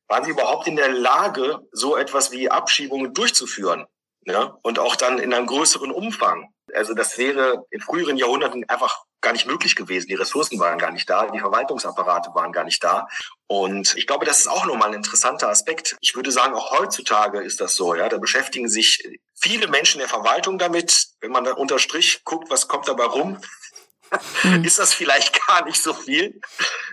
waren 0.08 0.24
sie 0.24 0.32
überhaupt 0.32 0.68
in 0.68 0.78
der 0.78 0.90
Lage, 0.90 1.60
so 1.72 1.96
etwas 1.96 2.32
wie 2.32 2.50
Abschiebungen 2.50 3.14
durchzuführen. 3.14 3.86
Ne? 4.26 4.52
Und 4.64 4.80
auch 4.80 4.96
dann 4.96 5.20
in 5.20 5.32
einem 5.32 5.46
größeren 5.46 5.92
Umfang. 5.92 6.50
Also 6.74 6.96
das 6.96 7.20
wäre 7.20 7.66
in 7.70 7.82
früheren 7.82 8.18
Jahrhunderten 8.18 8.68
einfach 8.68 9.04
gar 9.26 9.34
nicht 9.34 9.48
möglich 9.48 9.76
gewesen. 9.76 10.08
Die 10.08 10.16
Ressourcen 10.16 10.60
waren 10.60 10.78
gar 10.78 10.92
nicht 10.92 11.10
da, 11.10 11.26
die 11.26 11.40
Verwaltungsapparate 11.40 12.30
waren 12.36 12.52
gar 12.52 12.64
nicht 12.64 12.84
da. 12.84 13.08
Und 13.48 13.96
ich 13.98 14.06
glaube, 14.06 14.24
das 14.24 14.40
ist 14.40 14.48
auch 14.48 14.66
nochmal 14.66 14.90
ein 14.90 14.94
interessanter 14.94 15.50
Aspekt. 15.50 15.98
Ich 16.00 16.16
würde 16.16 16.32
sagen, 16.32 16.54
auch 16.54 16.78
heutzutage 16.78 17.42
ist 17.42 17.60
das 17.60 17.76
so. 17.76 17.96
Ja, 17.96 18.08
da 18.08 18.20
beschäftigen 18.20 18.70
sich 18.70 19.04
viele 19.34 19.68
Menschen 19.68 19.98
der 19.98 20.08
Verwaltung 20.08 20.60
damit. 20.60 21.08
Wenn 21.22 21.32
man 21.32 21.44
da 21.44 21.54
unter 21.54 21.80
Strich 21.80 22.24
guckt, 22.24 22.52
was 22.52 22.68
kommt 22.68 22.88
dabei 22.88 23.06
rum, 23.06 23.42
hm. 24.42 24.64
ist 24.64 24.78
das 24.78 24.94
vielleicht 24.94 25.46
gar 25.48 25.66
nicht 25.66 25.82
so 25.82 25.96
viel. 25.96 26.40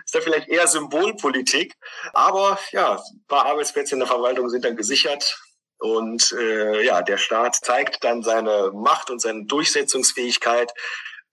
Ist 0.03 0.15
da 0.15 0.21
vielleicht 0.21 0.49
eher 0.49 0.67
Symbolpolitik. 0.67 1.75
Aber 2.13 2.57
ja, 2.71 2.95
ein 2.95 3.25
paar 3.27 3.45
Arbeitsplätze 3.45 3.93
in 3.93 3.99
der 3.99 4.07
Verwaltung 4.07 4.49
sind 4.49 4.65
dann 4.65 4.75
gesichert. 4.75 5.39
Und 5.77 6.31
äh, 6.31 6.83
ja, 6.83 7.03
der 7.03 7.17
Staat 7.17 7.57
zeigt 7.57 8.03
dann 8.03 8.23
seine 8.23 8.71
Macht 8.73 9.11
und 9.11 9.19
seine 9.19 9.45
Durchsetzungsfähigkeit 9.45 10.73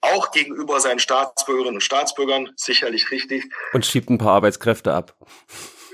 auch 0.00 0.30
gegenüber 0.30 0.80
seinen 0.80 0.98
Staatsbürgerinnen 0.98 1.76
und 1.76 1.82
Staatsbürgern, 1.82 2.50
sicherlich 2.56 3.10
richtig. 3.10 3.44
Und 3.72 3.84
schiebt 3.86 4.10
ein 4.10 4.18
paar 4.18 4.34
Arbeitskräfte 4.34 4.92
ab. 4.92 5.14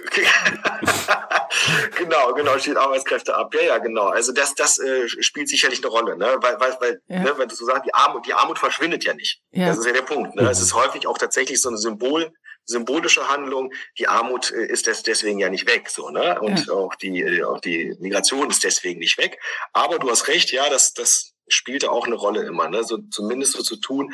genau, 1.96 2.32
genau, 2.34 2.58
schiebt 2.58 2.76
Arbeitskräfte 2.76 3.34
ab. 3.34 3.54
Ja, 3.54 3.62
ja, 3.62 3.78
genau. 3.78 4.06
Also 4.08 4.32
das, 4.32 4.54
das 4.54 4.78
äh, 4.78 5.08
spielt 5.08 5.48
sicherlich 5.48 5.80
eine 5.82 5.88
Rolle, 5.88 6.16
ne? 6.16 6.36
Weil, 6.40 6.60
weil, 6.60 6.76
weil 6.80 7.00
ja. 7.08 7.20
ne, 7.20 7.34
wenn 7.36 7.48
du 7.48 7.54
so 7.54 7.64
sagst, 7.64 7.86
die 7.86 7.94
Armut, 7.94 8.26
die 8.26 8.34
Armut 8.34 8.58
verschwindet 8.58 9.04
ja 9.04 9.14
nicht. 9.14 9.40
Ja. 9.50 9.68
Das 9.68 9.78
ist 9.78 9.86
ja 9.86 9.92
der 9.92 10.02
Punkt. 10.02 10.34
Ne? 10.36 10.42
Mhm. 10.42 10.48
Es 10.48 10.60
ist 10.60 10.74
häufig 10.74 11.06
auch 11.06 11.18
tatsächlich 11.18 11.60
so 11.60 11.68
eine 11.68 11.78
Symbol, 11.78 12.32
symbolische 12.64 13.28
Handlung. 13.28 13.72
Die 13.98 14.08
Armut 14.08 14.52
äh, 14.52 14.66
ist 14.66 14.86
des, 14.86 15.02
deswegen 15.02 15.38
ja 15.38 15.48
nicht 15.48 15.66
weg, 15.66 15.88
so 15.90 16.10
ne? 16.10 16.40
Und 16.40 16.66
ja. 16.66 16.72
auch 16.72 16.94
die 16.94 17.22
äh, 17.22 17.44
auch 17.44 17.60
die 17.60 17.94
Migration 17.98 18.50
ist 18.50 18.64
deswegen 18.64 19.00
nicht 19.00 19.18
weg. 19.18 19.40
Aber 19.72 19.98
du 19.98 20.10
hast 20.10 20.28
recht, 20.28 20.52
ja, 20.52 20.68
das 20.68 20.94
das 20.94 21.35
spielte 21.48 21.90
auch 21.90 22.06
eine 22.06 22.16
Rolle 22.16 22.42
immer, 22.42 22.68
ne? 22.68 22.84
So 22.84 22.98
zumindest 23.10 23.52
so 23.52 23.62
zu 23.62 23.76
tun. 23.76 24.12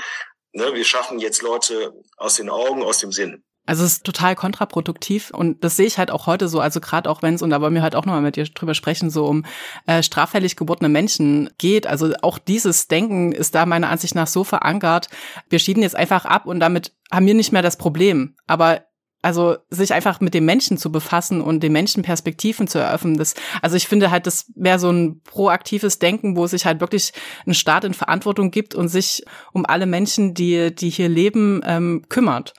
Ne? 0.52 0.74
Wir 0.74 0.84
schaffen 0.84 1.18
jetzt 1.18 1.42
Leute 1.42 1.92
aus 2.16 2.36
den 2.36 2.50
Augen, 2.50 2.82
aus 2.82 2.98
dem 2.98 3.12
Sinn. 3.12 3.42
Also 3.64 3.84
es 3.84 3.92
ist 3.92 4.04
total 4.04 4.34
kontraproduktiv 4.34 5.30
und 5.30 5.62
das 5.62 5.76
sehe 5.76 5.86
ich 5.86 5.96
halt 5.96 6.10
auch 6.10 6.26
heute 6.26 6.48
so, 6.48 6.58
also 6.58 6.80
gerade 6.80 7.08
auch 7.08 7.22
wenn 7.22 7.34
es, 7.34 7.42
und 7.42 7.50
da 7.50 7.60
wollen 7.60 7.74
wir 7.74 7.82
halt 7.82 7.94
auch 7.94 8.04
nochmal 8.04 8.20
mit 8.20 8.34
dir 8.34 8.44
drüber 8.44 8.74
sprechen, 8.74 9.08
so 9.08 9.24
um 9.26 9.44
äh, 9.86 10.02
straffällig 10.02 10.56
gebotene 10.56 10.88
Menschen 10.88 11.48
geht. 11.58 11.86
Also 11.86 12.12
auch 12.22 12.38
dieses 12.38 12.88
Denken 12.88 13.30
ist 13.30 13.54
da 13.54 13.64
meiner 13.64 13.88
Ansicht 13.88 14.16
nach 14.16 14.26
so 14.26 14.42
verankert, 14.42 15.08
wir 15.48 15.60
schieben 15.60 15.82
jetzt 15.82 15.94
einfach 15.94 16.24
ab 16.24 16.46
und 16.46 16.58
damit 16.58 16.92
haben 17.12 17.26
wir 17.26 17.34
nicht 17.34 17.52
mehr 17.52 17.62
das 17.62 17.76
Problem. 17.76 18.34
Aber 18.48 18.82
also 19.22 19.56
sich 19.70 19.94
einfach 19.94 20.20
mit 20.20 20.34
dem 20.34 20.44
Menschen 20.44 20.76
zu 20.76 20.90
befassen 20.92 21.40
und 21.40 21.62
den 21.62 21.72
Menschen 21.72 22.02
Perspektiven 22.02 22.66
zu 22.66 22.78
eröffnen. 22.78 23.16
Das, 23.16 23.34
also 23.62 23.76
ich 23.76 23.86
finde 23.86 24.10
halt, 24.10 24.26
das 24.26 24.50
wäre 24.54 24.78
so 24.78 24.90
ein 24.90 25.20
proaktives 25.22 25.98
Denken, 25.98 26.36
wo 26.36 26.46
sich 26.46 26.66
halt 26.66 26.80
wirklich 26.80 27.12
ein 27.46 27.54
Staat 27.54 27.84
in 27.84 27.94
Verantwortung 27.94 28.50
gibt 28.50 28.74
und 28.74 28.88
sich 28.88 29.24
um 29.52 29.64
alle 29.64 29.86
Menschen, 29.86 30.34
die, 30.34 30.74
die 30.74 30.90
hier 30.90 31.08
leben, 31.08 31.60
ähm, 31.64 32.04
kümmert 32.08 32.54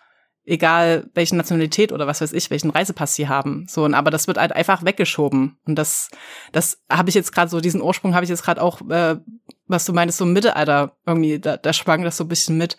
egal 0.46 1.10
welche 1.14 1.36
Nationalität 1.36 1.92
oder 1.92 2.08
was 2.08 2.22
weiß 2.22 2.34
ich, 2.34 2.50
welchen 2.50 2.70
Reisepass 2.70 3.16
sie 3.16 3.28
haben. 3.28 3.66
So, 3.70 3.86
und 3.86 3.94
aber 3.94 4.12
das 4.12 4.28
wird 4.28 4.38
halt 4.38 4.52
einfach 4.52 4.84
weggeschoben. 4.84 5.58
Und 5.66 5.76
das, 5.76 6.10
das 6.52 6.84
habe 6.92 7.10
ich 7.10 7.16
jetzt 7.16 7.32
gerade 7.32 7.50
so, 7.50 7.62
diesen 7.62 7.82
Ursprung 7.82 8.14
habe 8.14 8.26
ich 8.26 8.30
jetzt 8.30 8.44
gerade 8.44 8.62
auch, 8.62 8.82
äh, 8.90 9.18
was 9.68 9.86
du 9.86 9.94
meinst, 9.94 10.18
so 10.18 10.26
im 10.26 10.34
Mittelalter 10.34 10.98
irgendwie, 11.06 11.40
da, 11.40 11.58
da 11.58 11.72
schwang 11.72 12.04
das 12.04 12.18
so 12.18 12.26
ein 12.26 12.30
bisschen 12.30 12.58
mit. 12.58 12.78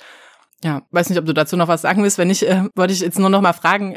Ja, 0.65 0.83
weiß 0.93 1.11
nicht, 1.11 1.19
ob 1.19 1.27
du 1.27 1.35
dazu 1.35 1.57
noch 1.57 1.69
was 1.69 1.83
sagen 1.83 2.03
willst. 2.03 2.17
Wenn 2.17 2.29
nicht, 2.29 2.43
äh, 2.43 2.65
wollte 2.75 2.95
ich 2.95 3.01
jetzt 3.01 3.19
nur 3.19 3.29
noch 3.29 3.43
mal 3.43 3.53
fragen. 3.53 3.97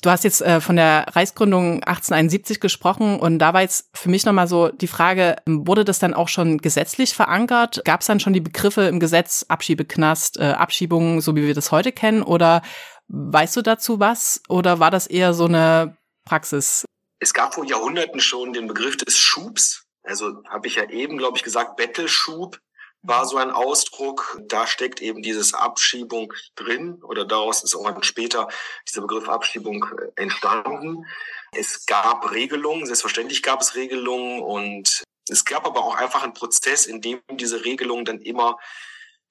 Du 0.00 0.10
hast 0.10 0.22
jetzt 0.22 0.42
äh, 0.42 0.60
von 0.60 0.76
der 0.76 1.06
Reichsgründung 1.10 1.82
1871 1.82 2.60
gesprochen 2.60 3.18
und 3.18 3.40
da 3.40 3.52
war 3.52 3.62
jetzt 3.62 3.88
für 3.94 4.08
mich 4.08 4.24
noch 4.24 4.32
mal 4.32 4.46
so 4.46 4.68
die 4.68 4.86
Frage, 4.86 5.36
wurde 5.44 5.84
das 5.84 5.98
dann 5.98 6.14
auch 6.14 6.28
schon 6.28 6.58
gesetzlich 6.58 7.14
verankert? 7.14 7.82
Gab 7.84 8.00
es 8.00 8.06
dann 8.06 8.20
schon 8.20 8.32
die 8.32 8.40
Begriffe 8.40 8.82
im 8.82 9.00
Gesetz 9.00 9.44
Abschiebeknast, 9.48 10.38
äh, 10.38 10.52
Abschiebungen, 10.52 11.20
so 11.20 11.34
wie 11.34 11.46
wir 11.46 11.54
das 11.54 11.72
heute 11.72 11.90
kennen? 11.90 12.22
Oder 12.22 12.62
Weißt 13.08 13.56
du 13.56 13.62
dazu 13.62 14.00
was 14.00 14.40
oder 14.48 14.80
war 14.80 14.90
das 14.90 15.06
eher 15.06 15.34
so 15.34 15.44
eine 15.44 15.96
Praxis? 16.24 16.84
Es 17.18 17.34
gab 17.34 17.54
vor 17.54 17.64
Jahrhunderten 17.64 18.20
schon 18.20 18.52
den 18.52 18.66
Begriff 18.66 18.96
des 18.96 19.18
Schubs. 19.18 19.84
Also 20.02 20.42
habe 20.48 20.66
ich 20.66 20.76
ja 20.76 20.88
eben, 20.88 21.16
glaube 21.16 21.36
ich, 21.36 21.42
gesagt, 21.42 21.76
Bettelschub 21.76 22.58
war 23.04 23.26
so 23.26 23.36
ein 23.36 23.50
Ausdruck. 23.50 24.40
Da 24.48 24.66
steckt 24.66 25.00
eben 25.00 25.22
dieses 25.22 25.54
Abschiebung 25.54 26.32
drin 26.56 27.02
oder 27.02 27.24
daraus 27.24 27.62
ist 27.62 27.74
irgendwann 27.74 28.02
später 28.02 28.48
dieser 28.88 29.02
Begriff 29.02 29.28
Abschiebung 29.28 29.84
äh, 29.84 30.20
entstanden. 30.20 31.06
Es 31.52 31.86
gab 31.86 32.32
Regelungen, 32.32 32.86
selbstverständlich 32.86 33.42
gab 33.42 33.60
es 33.60 33.76
Regelungen 33.76 34.42
und 34.42 35.04
es 35.28 35.44
gab 35.44 35.66
aber 35.66 35.84
auch 35.84 35.96
einfach 35.96 36.24
einen 36.24 36.34
Prozess, 36.34 36.86
in 36.86 37.00
dem 37.00 37.20
diese 37.30 37.64
Regelungen 37.64 38.04
dann 38.04 38.20
immer 38.20 38.58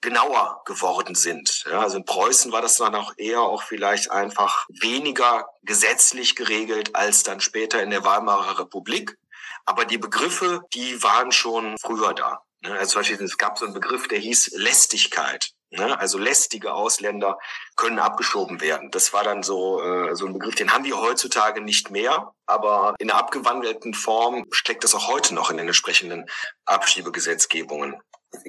genauer 0.01 0.61
geworden 0.65 1.15
sind. 1.15 1.63
Ja, 1.69 1.81
also 1.81 1.97
in 1.97 2.05
Preußen 2.05 2.51
war 2.51 2.61
das 2.61 2.75
dann 2.75 2.93
auch 2.93 3.13
eher 3.17 3.41
auch 3.41 3.63
vielleicht 3.63 4.11
einfach 4.11 4.67
weniger 4.69 5.47
gesetzlich 5.63 6.35
geregelt 6.35 6.95
als 6.95 7.23
dann 7.23 7.39
später 7.39 7.81
in 7.81 7.89
der 7.89 8.03
Weimarer 8.03 8.59
Republik. 8.59 9.17
Aber 9.65 9.85
die 9.85 9.97
Begriffe, 9.97 10.61
die 10.73 11.01
waren 11.01 11.31
schon 11.31 11.77
früher 11.77 12.13
da. 12.13 12.43
Ne, 12.63 12.71
also 12.79 12.93
zum 12.93 13.01
Beispiel, 13.01 13.21
es 13.21 13.37
gab 13.37 13.57
so 13.57 13.65
einen 13.65 13.73
Begriff, 13.73 14.07
der 14.07 14.19
hieß 14.19 14.51
Lästigkeit. 14.55 15.51
Ne, 15.71 15.99
also 15.99 16.17
lästige 16.17 16.73
Ausländer 16.73 17.39
können 17.75 17.99
abgeschoben 17.99 18.61
werden. 18.61 18.91
Das 18.91 19.11
war 19.11 19.23
dann 19.23 19.43
so, 19.43 19.81
äh, 19.81 20.15
so 20.15 20.27
ein 20.27 20.33
Begriff, 20.33 20.55
den 20.55 20.71
haben 20.71 20.85
wir 20.85 20.99
heutzutage 20.99 21.61
nicht 21.61 21.89
mehr, 21.89 22.33
aber 22.45 22.95
in 22.99 23.07
der 23.07 23.17
abgewandelten 23.17 23.93
Form 23.93 24.45
steckt 24.51 24.83
das 24.83 24.93
auch 24.93 25.07
heute 25.07 25.33
noch 25.33 25.49
in 25.49 25.57
den 25.57 25.67
entsprechenden 25.67 26.29
Abschiebegesetzgebungen. 26.65 27.99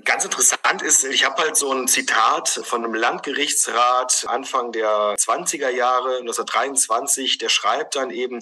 Ganz 0.05 0.25
interessant 0.25 0.83
ist, 0.83 1.05
ich 1.05 1.25
habe 1.25 1.43
halt 1.43 1.57
so 1.57 1.73
ein 1.73 1.89
Zitat 1.89 2.49
von 2.49 2.85
einem 2.85 2.95
Landgerichtsrat 2.95 4.27
Anfang 4.29 4.73
der 4.73 5.15
20er 5.17 5.71
Jahre, 5.71 6.19
1923, 6.19 7.39
der 7.39 7.49
schreibt 7.49 7.97
dann 7.97 8.11
eben, 8.11 8.41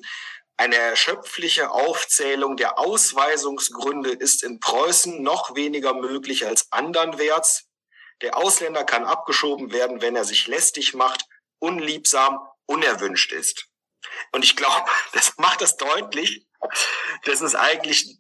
eine 0.63 0.77
erschöpfliche 0.77 1.73
Aufzählung 1.73 2.57
der 2.57 2.79
Ausweisungsgründe 2.79 4.11
ist 4.11 4.45
in 4.45 4.61
Preußen 4.61 5.21
noch 5.21 5.57
weniger 5.57 5.93
möglich 5.93 6.47
als 6.47 6.71
andernwärts. 6.71 7.65
Der 8.21 8.37
Ausländer 8.37 8.85
kann 8.85 9.05
abgeschoben 9.05 9.73
werden, 9.73 10.01
wenn 10.03 10.15
er 10.15 10.25
sich 10.25 10.47
lästig 10.47 10.95
macht, 10.95 11.25
unliebsam, 11.59 12.39
unerwünscht 12.67 13.33
ist. 13.33 13.67
Und 14.31 14.45
ich 14.45 14.55
glaube, 14.55 14.89
das 15.13 15.37
macht 15.37 15.63
das 15.63 15.77
deutlich, 15.77 16.47
dass 17.25 17.41
es 17.41 17.57
eigentlich 17.57 18.19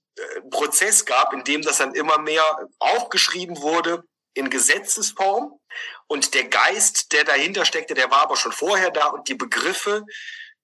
Prozess 0.50 1.04
gab, 1.04 1.32
in 1.32 1.44
dem 1.44 1.62
das 1.62 1.78
dann 1.78 1.94
immer 1.94 2.18
mehr 2.18 2.68
aufgeschrieben 2.80 3.62
wurde 3.62 4.02
in 4.34 4.50
Gesetzesform. 4.50 5.60
Und 6.08 6.34
der 6.34 6.48
Geist, 6.48 7.12
der 7.12 7.22
dahinter 7.22 7.64
steckte, 7.64 7.94
der 7.94 8.10
war 8.10 8.22
aber 8.22 8.36
schon 8.36 8.50
vorher 8.50 8.90
da 8.90 9.06
und 9.06 9.28
die 9.28 9.36
Begriffe, 9.36 10.04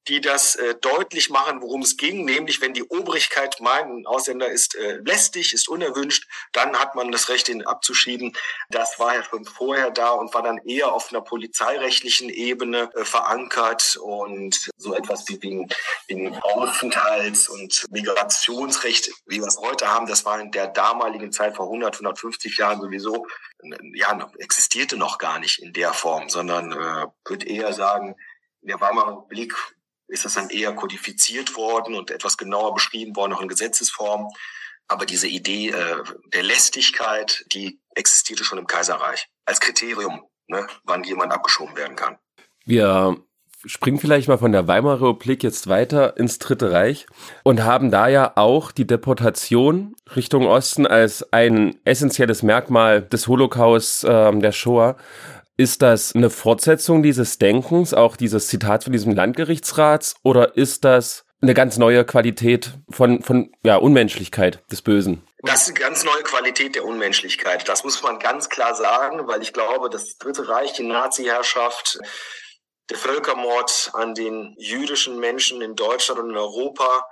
die 0.07 0.21
das 0.21 0.55
äh, 0.55 0.75
deutlich 0.81 1.31
machen, 1.31 1.61
worum 1.61 1.83
es 1.83 1.97
ging, 1.97 2.25
nämlich 2.25 2.61
wenn 2.61 2.73
die 2.73 2.85
Obrigkeit 2.85 3.61
meint, 3.61 3.91
ein 3.91 4.07
Ausländer 4.07 4.49
ist 4.49 4.75
äh, 4.75 4.99
lästig, 5.05 5.53
ist 5.53 5.69
unerwünscht, 5.69 6.27
dann 6.53 6.79
hat 6.79 6.95
man 6.95 7.13
das 7.13 7.29
Recht, 7.29 7.49
ihn 7.49 7.63
abzuschieben. 7.63 8.33
Das 8.71 8.99
war 8.99 9.15
ja 9.15 9.23
schon 9.23 9.45
vorher 9.45 9.91
da 9.91 10.11
und 10.11 10.33
war 10.33 10.43
dann 10.43 10.59
eher 10.59 10.93
auf 10.93 11.11
einer 11.11 11.21
polizeirechtlichen 11.21 12.31
Ebene 12.31 12.91
äh, 12.95 13.05
verankert 13.05 13.97
und 14.01 14.71
so 14.77 14.95
etwas 14.95 15.29
wie 15.29 15.43
wegen, 15.43 15.69
wegen 16.07 16.35
Aufenthalts- 16.39 17.49
und 17.49 17.85
Migrationsrecht, 17.91 19.11
wie 19.27 19.41
wir 19.41 19.47
es 19.47 19.59
heute 19.59 19.89
haben, 19.89 20.07
das 20.07 20.25
war 20.25 20.41
in 20.41 20.51
der 20.53 20.69
damaligen 20.69 21.33
Zeit 21.33 21.57
vor 21.57 21.67
100, 21.67 21.95
150 21.95 22.57
Jahren 22.57 22.81
sowieso, 22.81 23.27
ja, 23.95 24.31
existierte 24.39 24.97
noch 24.97 25.19
gar 25.19 25.39
nicht 25.39 25.61
in 25.61 25.73
der 25.73 25.93
Form, 25.93 26.29
sondern 26.29 26.73
äh, 26.73 27.07
würde 27.25 27.47
eher 27.47 27.73
sagen, 27.73 28.15
der 28.63 28.81
Weimarer 28.81 29.19
Republik 29.19 29.55
ist 30.09 30.25
das 30.25 30.35
dann 30.35 30.51
eher 30.51 30.73
kodifiziert 30.73 31.57
worden 31.57 31.95
und 31.95 32.11
etwas 32.11 32.37
genauer 32.37 32.75
beschrieben 32.75 33.15
worden, 33.17 33.33
auch 33.33 33.43
in 33.43 33.49
Gesetzesform. 33.49 34.29
Aber 34.89 35.05
diese 35.05 35.29
Idee 35.29 35.69
äh, 35.69 36.03
der 36.33 36.43
Lästigkeit, 36.43 37.45
die 37.53 37.79
existierte 37.95 38.45
schon 38.45 38.59
im 38.59 38.67
Kaiserreich 38.67 39.29
als 39.45 39.61
Kriterium, 39.61 40.23
ne, 40.47 40.67
wann 40.85 41.05
jemand 41.05 41.33
abgeschoben 41.33 41.77
werden 41.77 41.95
kann. 41.95 42.19
Wir 42.65 43.17
springen 43.67 43.99
vielleicht 43.99 44.29
mal 44.29 44.39
von 44.39 44.53
der 44.53 44.67
Weimarer 44.69 45.09
Republik 45.09 45.43
jetzt 45.43 45.69
weiter 45.69 46.17
ins 46.17 46.39
Dritte 46.39 46.71
Reich 46.71 47.07
und 47.43 47.65
haben 47.65 47.91
da 47.91 48.09
ja 48.09 48.33
auch 48.37 48.73
die 48.73 48.87
Deportation 48.87 49.95
Richtung 50.15 50.47
Osten 50.47 50.87
als 50.87 51.33
ein 51.33 51.77
essentielles 51.85 52.43
Merkmal 52.43 53.03
des 53.03 53.27
Holocaust 53.27 54.05
äh, 54.05 54.39
der 54.39 54.53
Shoah 54.53 54.97
ist 55.59 55.83
das 55.83 56.15
eine 56.15 56.31
Fortsetzung 56.31 57.03
dieses 57.03 57.39
Denkens, 57.39 57.93
auch 57.93 58.17
dieses 58.17 58.47
Zitat 58.47 58.85
von 58.85 58.93
diesem 58.93 59.13
Landgerichtsrats, 59.15 60.15
oder 60.23 60.57
ist 60.57 60.85
das 60.85 61.27
eine 61.43 61.53
ganz 61.53 61.79
neue 61.79 62.05
Qualität 62.05 62.75
von, 62.89 63.23
von 63.23 63.53
ja, 63.65 63.77
Unmenschlichkeit 63.77 64.63
des 64.71 64.83
Bösen? 64.83 65.27
Das 65.43 65.63
ist 65.63 65.69
eine 65.69 65.81
ganz 65.81 66.05
neue 66.05 66.23
Qualität 66.23 66.77
der 66.77 66.85
Unmenschlichkeit. 66.85 67.69
Das 67.69 67.85
muss 67.85 68.03
man 68.03 68.21
ganz 68.21 68.49
klar 68.49 68.75
sagen, 68.75 69.27
weil 69.27 69.43
ich 69.43 69.53
glaube, 69.53 69.91
das 69.91 70.17
Dritte 70.17 70.49
Reich, 70.49 70.73
die 70.75 70.85
Nazi-Herrschaft, 70.85 71.99
der 72.91 72.97
Völkermord 72.97 73.91
an 73.95 74.15
den 74.15 74.55
jüdischen 74.59 75.19
Menschen 75.19 75.61
in 75.61 75.75
Deutschland 75.75 76.21
und 76.21 76.31
in 76.31 76.37
Europa, 76.37 77.05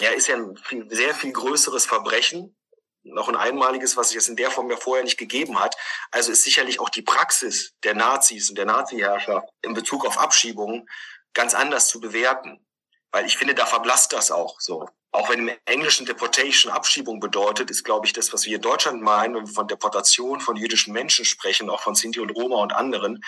ja, 0.00 0.10
ist 0.10 0.26
ja 0.26 0.34
ein 0.34 0.56
viel, 0.64 0.86
sehr 0.90 1.14
viel 1.14 1.32
größeres 1.32 1.86
Verbrechen 1.86 2.56
noch 3.04 3.28
ein 3.28 3.36
einmaliges, 3.36 3.96
was 3.96 4.08
es 4.08 4.14
jetzt 4.14 4.28
in 4.28 4.36
der 4.36 4.50
Form 4.50 4.70
ja 4.70 4.76
vorher 4.76 5.04
nicht 5.04 5.18
gegeben 5.18 5.60
hat. 5.60 5.76
Also 6.10 6.32
ist 6.32 6.42
sicherlich 6.42 6.80
auch 6.80 6.88
die 6.88 7.02
Praxis 7.02 7.74
der 7.84 7.94
Nazis 7.94 8.48
und 8.48 8.56
der 8.56 8.66
Nazi-Herrschaft 8.66 9.48
in 9.62 9.74
Bezug 9.74 10.06
auf 10.06 10.18
Abschiebungen 10.18 10.88
ganz 11.34 11.54
anders 11.54 11.88
zu 11.88 12.00
bewerten. 12.00 12.64
Weil 13.12 13.26
ich 13.26 13.36
finde, 13.36 13.54
da 13.54 13.66
verblasst 13.66 14.12
das 14.12 14.30
auch 14.30 14.60
so. 14.60 14.88
Auch 15.12 15.28
wenn 15.28 15.48
im 15.48 15.56
Englischen 15.66 16.06
Deportation 16.06 16.72
Abschiebung 16.72 17.20
bedeutet, 17.20 17.70
ist, 17.70 17.84
glaube 17.84 18.06
ich, 18.06 18.12
das, 18.12 18.32
was 18.32 18.46
wir 18.46 18.56
in 18.56 18.62
Deutschland 18.62 19.00
meinen, 19.00 19.36
wenn 19.36 19.46
wir 19.46 19.54
von 19.54 19.68
Deportation 19.68 20.40
von 20.40 20.56
jüdischen 20.56 20.92
Menschen 20.92 21.24
sprechen, 21.24 21.70
auch 21.70 21.80
von 21.80 21.94
Sinti 21.94 22.18
und 22.18 22.30
Roma 22.30 22.56
und 22.56 22.72
anderen, 22.72 23.22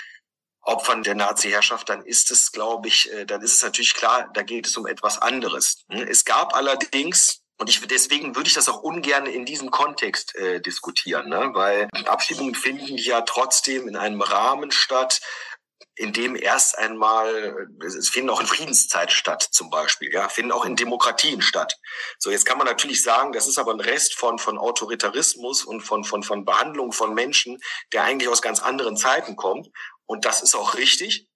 Opfern 0.63 1.05
der 1.05 1.15
Nazi-Herrschaft, 1.15 1.89
dann 1.89 2.05
ist 2.05 2.33
es, 2.33 2.51
glaube 2.51 2.89
ich, 2.89 3.13
äh, 3.13 3.25
dann 3.25 3.41
ist 3.41 3.53
es 3.53 3.63
natürlich 3.63 3.95
klar, 3.95 4.29
da 4.35 4.43
geht 4.43 4.67
es 4.67 4.77
um 4.77 4.89
etwas 4.89 5.23
anderes. 5.23 5.85
Hm? 5.89 6.03
Es 6.09 6.25
gab 6.25 6.57
allerdings 6.57 7.45
und 7.59 7.71
ich, 7.71 7.81
deswegen 7.87 8.37
würde 8.37 8.49
ich 8.49 8.55
das 8.55 8.69
auch 8.69 8.83
ungern 8.83 9.27
in 9.27 9.45
diesem 9.45 9.71
Kontext 9.71 10.35
äh, 10.37 10.61
diskutieren, 10.61 11.29
ne? 11.29 11.51
weil 11.55 11.89
Abschiebungen 12.05 12.55
finden 12.55 12.99
ja 12.99 13.23
trotzdem 13.23 13.89
in 13.89 13.97
einem 13.97 14.21
Rahmen 14.21 14.71
statt, 14.71 15.21
in 15.95 16.13
dem 16.13 16.37
erst 16.37 16.77
einmal, 16.77 17.69
es 17.83 18.11
finden 18.11 18.29
auch 18.29 18.41
in 18.41 18.47
Friedenszeit 18.47 19.11
statt 19.11 19.49
zum 19.51 19.71
Beispiel, 19.71 20.13
ja, 20.13 20.29
finden 20.29 20.53
auch 20.53 20.67
in 20.67 20.77
Demokratien 20.77 21.41
statt. 21.41 21.79
So, 22.19 22.31
jetzt 22.31 22.45
kann 22.45 22.59
man 22.59 22.67
natürlich 22.67 23.03
sagen, 23.03 23.33
das 23.33 23.49
ist 23.49 23.59
aber 23.59 23.73
ein 23.73 23.81
Rest 23.81 24.15
von, 24.15 24.39
von 24.39 24.59
Autoritarismus 24.59 25.65
und 25.65 25.81
von, 25.81 26.05
von, 26.05 26.23
von 26.23 26.45
Behandlung 26.45 26.93
von 26.93 27.15
Menschen, 27.15 27.59
der 27.95 28.05
eigentlich 28.05 28.29
aus 28.29 28.43
ganz 28.43 28.61
anderen 28.61 28.99
Zeiten 28.99 29.37
kommt. 29.37 29.69
Und 30.05 30.27
das 30.27 30.43
ist 30.43 30.55
auch 30.55 30.75
richtig. 30.75 31.29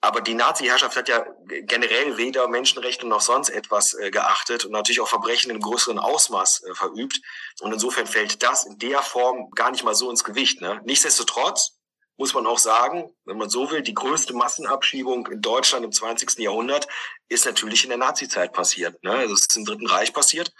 Aber 0.00 0.20
die 0.20 0.34
Nazi-Herrschaft 0.34 0.96
hat 0.96 1.08
ja 1.08 1.26
generell 1.44 2.16
weder 2.16 2.46
Menschenrechte 2.46 3.06
noch 3.06 3.20
sonst 3.20 3.48
etwas 3.48 3.94
äh, 3.94 4.10
geachtet 4.10 4.64
und 4.64 4.70
natürlich 4.70 5.00
auch 5.00 5.08
Verbrechen 5.08 5.50
in 5.50 5.60
größeren 5.60 5.98
Ausmaß 5.98 6.62
äh, 6.64 6.74
verübt. 6.74 7.20
Und 7.60 7.72
insofern 7.72 8.06
fällt 8.06 8.42
das 8.44 8.64
in 8.64 8.78
der 8.78 9.02
Form 9.02 9.50
gar 9.50 9.72
nicht 9.72 9.82
mal 9.82 9.96
so 9.96 10.08
ins 10.08 10.22
Gewicht. 10.22 10.60
Ne? 10.60 10.80
Nichtsdestotrotz 10.84 11.78
muss 12.16 12.32
man 12.32 12.46
auch 12.46 12.58
sagen, 12.58 13.12
wenn 13.24 13.38
man 13.38 13.50
so 13.50 13.70
will, 13.72 13.82
die 13.82 13.94
größte 13.94 14.34
Massenabschiebung 14.34 15.26
in 15.28 15.40
Deutschland 15.40 15.84
im 15.84 15.92
20. 15.92 16.38
Jahrhundert 16.38 16.86
ist 17.28 17.44
natürlich 17.44 17.82
in 17.82 17.90
der 17.90 17.98
Nazi-Zeit 17.98 18.52
passiert. 18.52 19.02
Ne? 19.02 19.12
Also 19.12 19.34
es 19.34 19.42
ist 19.42 19.56
im 19.56 19.64
Dritten 19.64 19.86
Reich 19.86 20.12
passiert. 20.12 20.52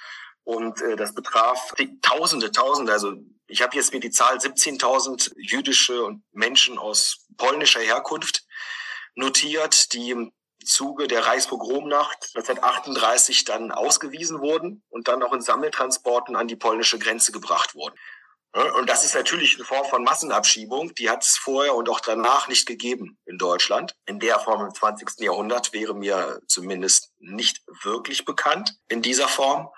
Und 0.42 0.81
äh, 0.83 0.96
das 0.96 1.14
betraf 1.14 1.74
Tausende, 2.03 2.51
Tausende. 2.51 2.92
Also 2.92 3.12
ich 3.46 3.62
habe 3.62 3.77
jetzt 3.77 3.92
mir 3.92 4.01
die 4.01 4.11
Zahl 4.11 4.38
17.000 4.38 5.33
jüdische 5.37 6.16
Menschen 6.33 6.77
aus 6.77 7.27
polnischer 7.37 7.81
Herkunft 7.81 8.47
notiert, 9.18 9.92
die 9.92 10.11
im 10.11 10.33
Zuge 10.64 11.07
der 11.07 11.26
Reichspogromnacht 11.26 12.33
1938 12.35 13.44
dann 13.44 13.70
ausgewiesen 13.72 14.40
wurden 14.40 14.83
und 14.88 15.09
dann 15.09 15.22
auch 15.22 15.33
in 15.33 15.40
Sammeltransporten 15.40 16.37
an 16.37 16.48
die 16.48 16.57
polnische 16.57 16.98
Grenze 16.98 17.33
gebracht 17.33 17.74
wurden. 17.74 17.94
Und 18.52 18.88
das 18.88 19.04
ist 19.04 19.14
natürlich 19.14 19.57
eine 19.57 19.64
Form 19.64 19.87
von 19.87 20.02
Massenabschiebung, 20.04 20.94
die 20.94 21.11
hat 21.11 21.22
es 21.22 21.37
vorher 21.37 21.74
und 21.74 21.88
auch 21.88 22.00
danach 22.00 22.48
nicht 22.48 22.66
gegeben 22.66 23.18
in 23.26 23.38
Deutschland. 23.38 23.94
In 24.07 24.18
der 24.20 24.40
Form 24.40 24.64
im 24.64 24.74
20. 24.74 25.20
Jahrhundert 25.20 25.72
wäre 25.72 25.94
mir 25.94 26.40
zumindest 26.46 27.12
nicht 27.18 27.61
wirklich 27.83 28.24
bekannt 28.24 28.74
in 28.88 29.02
dieser 29.02 29.28
Form. 29.28 29.68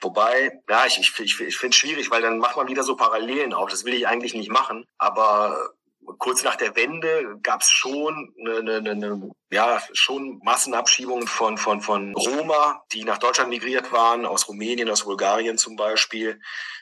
Wobei, 0.00 0.52
ja, 0.68 0.86
ich, 0.86 0.98
ich, 0.98 1.40
ich, 1.40 1.56
finde 1.56 1.74
es 1.74 1.76
schwierig, 1.76 2.10
weil 2.10 2.22
dann 2.22 2.38
macht 2.38 2.56
man 2.56 2.68
wieder 2.68 2.84
so 2.84 2.94
Parallelen 2.94 3.52
auf. 3.52 3.68
Das 3.68 3.84
will 3.84 3.94
ich 3.94 4.06
eigentlich 4.06 4.34
nicht 4.34 4.50
machen. 4.50 4.86
Aber 4.96 5.72
kurz 6.18 6.42
nach 6.42 6.56
der 6.56 6.74
Wende 6.76 7.38
gab 7.42 7.60
es 7.60 7.70
schon 7.70 8.34
eine, 8.38 8.58
eine, 8.58 8.90
eine, 8.90 9.30
ja 9.50 9.82
schon 9.92 10.40
Massenabschiebungen 10.42 11.26
von 11.26 11.58
von 11.58 11.80
von 11.80 12.14
Roma, 12.14 12.82
die 12.92 13.04
nach 13.04 13.18
Deutschland 13.18 13.50
migriert 13.50 13.92
waren, 13.92 14.26
aus 14.26 14.48
Rumänien, 14.48 14.90
aus 14.90 15.04
Bulgarien 15.04 15.58
zum 15.58 15.76
Beispiel, 15.76 16.40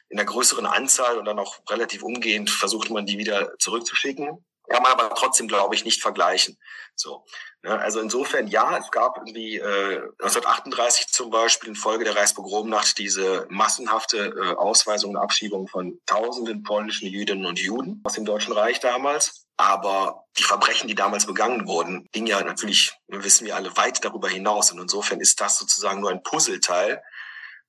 in 0.09 0.19
einer 0.19 0.27
größeren 0.27 0.67
Anzahl 0.67 1.19
und 1.19 1.25
dann 1.25 1.39
auch 1.39 1.59
relativ 1.69 2.03
umgehend 2.03 2.51
versucht 2.51 2.91
man 2.91 3.07
die 3.07 3.19
wieder 3.19 3.57
zurückzuschicken 3.59 4.45
kann 4.68 4.83
man 4.83 4.92
aber 4.92 5.14
trotzdem, 5.14 5.48
glaube 5.48 5.74
ich, 5.74 5.85
nicht 5.85 6.02
vergleichen. 6.02 6.59
So, 6.94 7.24
ne? 7.62 7.79
Also 7.79 8.00
insofern, 8.00 8.46
ja, 8.46 8.76
es 8.79 8.90
gab 8.90 9.18
irgendwie 9.18 9.57
äh, 9.57 9.98
1938 10.22 11.09
zum 11.09 11.31
Beispiel 11.31 11.68
infolge 11.68 12.05
der 12.05 12.16
Reichspogromnacht 12.16 12.98
diese 12.98 13.46
massenhafte 13.50 14.35
äh, 14.37 14.55
Ausweisung 14.55 15.11
und 15.11 15.16
Abschiebung 15.16 15.68
von 15.68 16.00
tausenden 16.07 16.62
polnischen 16.62 17.09
Jüdinnen 17.09 17.46
und 17.46 17.59
Juden 17.59 18.00
aus 18.05 18.14
dem 18.14 18.24
Deutschen 18.24 18.52
Reich 18.52 18.81
damals. 18.81 19.46
Aber 19.59 20.24
die 20.38 20.42
Verbrechen, 20.42 20.88
die 20.88 20.94
damals 20.94 21.26
begangen 21.26 21.66
wurden, 21.66 22.09
gingen 22.12 22.26
ja 22.26 22.42
natürlich, 22.42 22.92
wissen 23.09 23.46
wir 23.46 23.57
alle, 23.57 23.74
weit 23.76 24.05
darüber 24.05 24.29
hinaus. 24.29 24.70
Und 24.70 24.81
insofern 24.81 25.20
ist 25.20 25.40
das 25.40 25.59
sozusagen 25.59 26.00
nur 26.00 26.11
ein 26.11 26.22
Puzzleteil, 26.22 27.02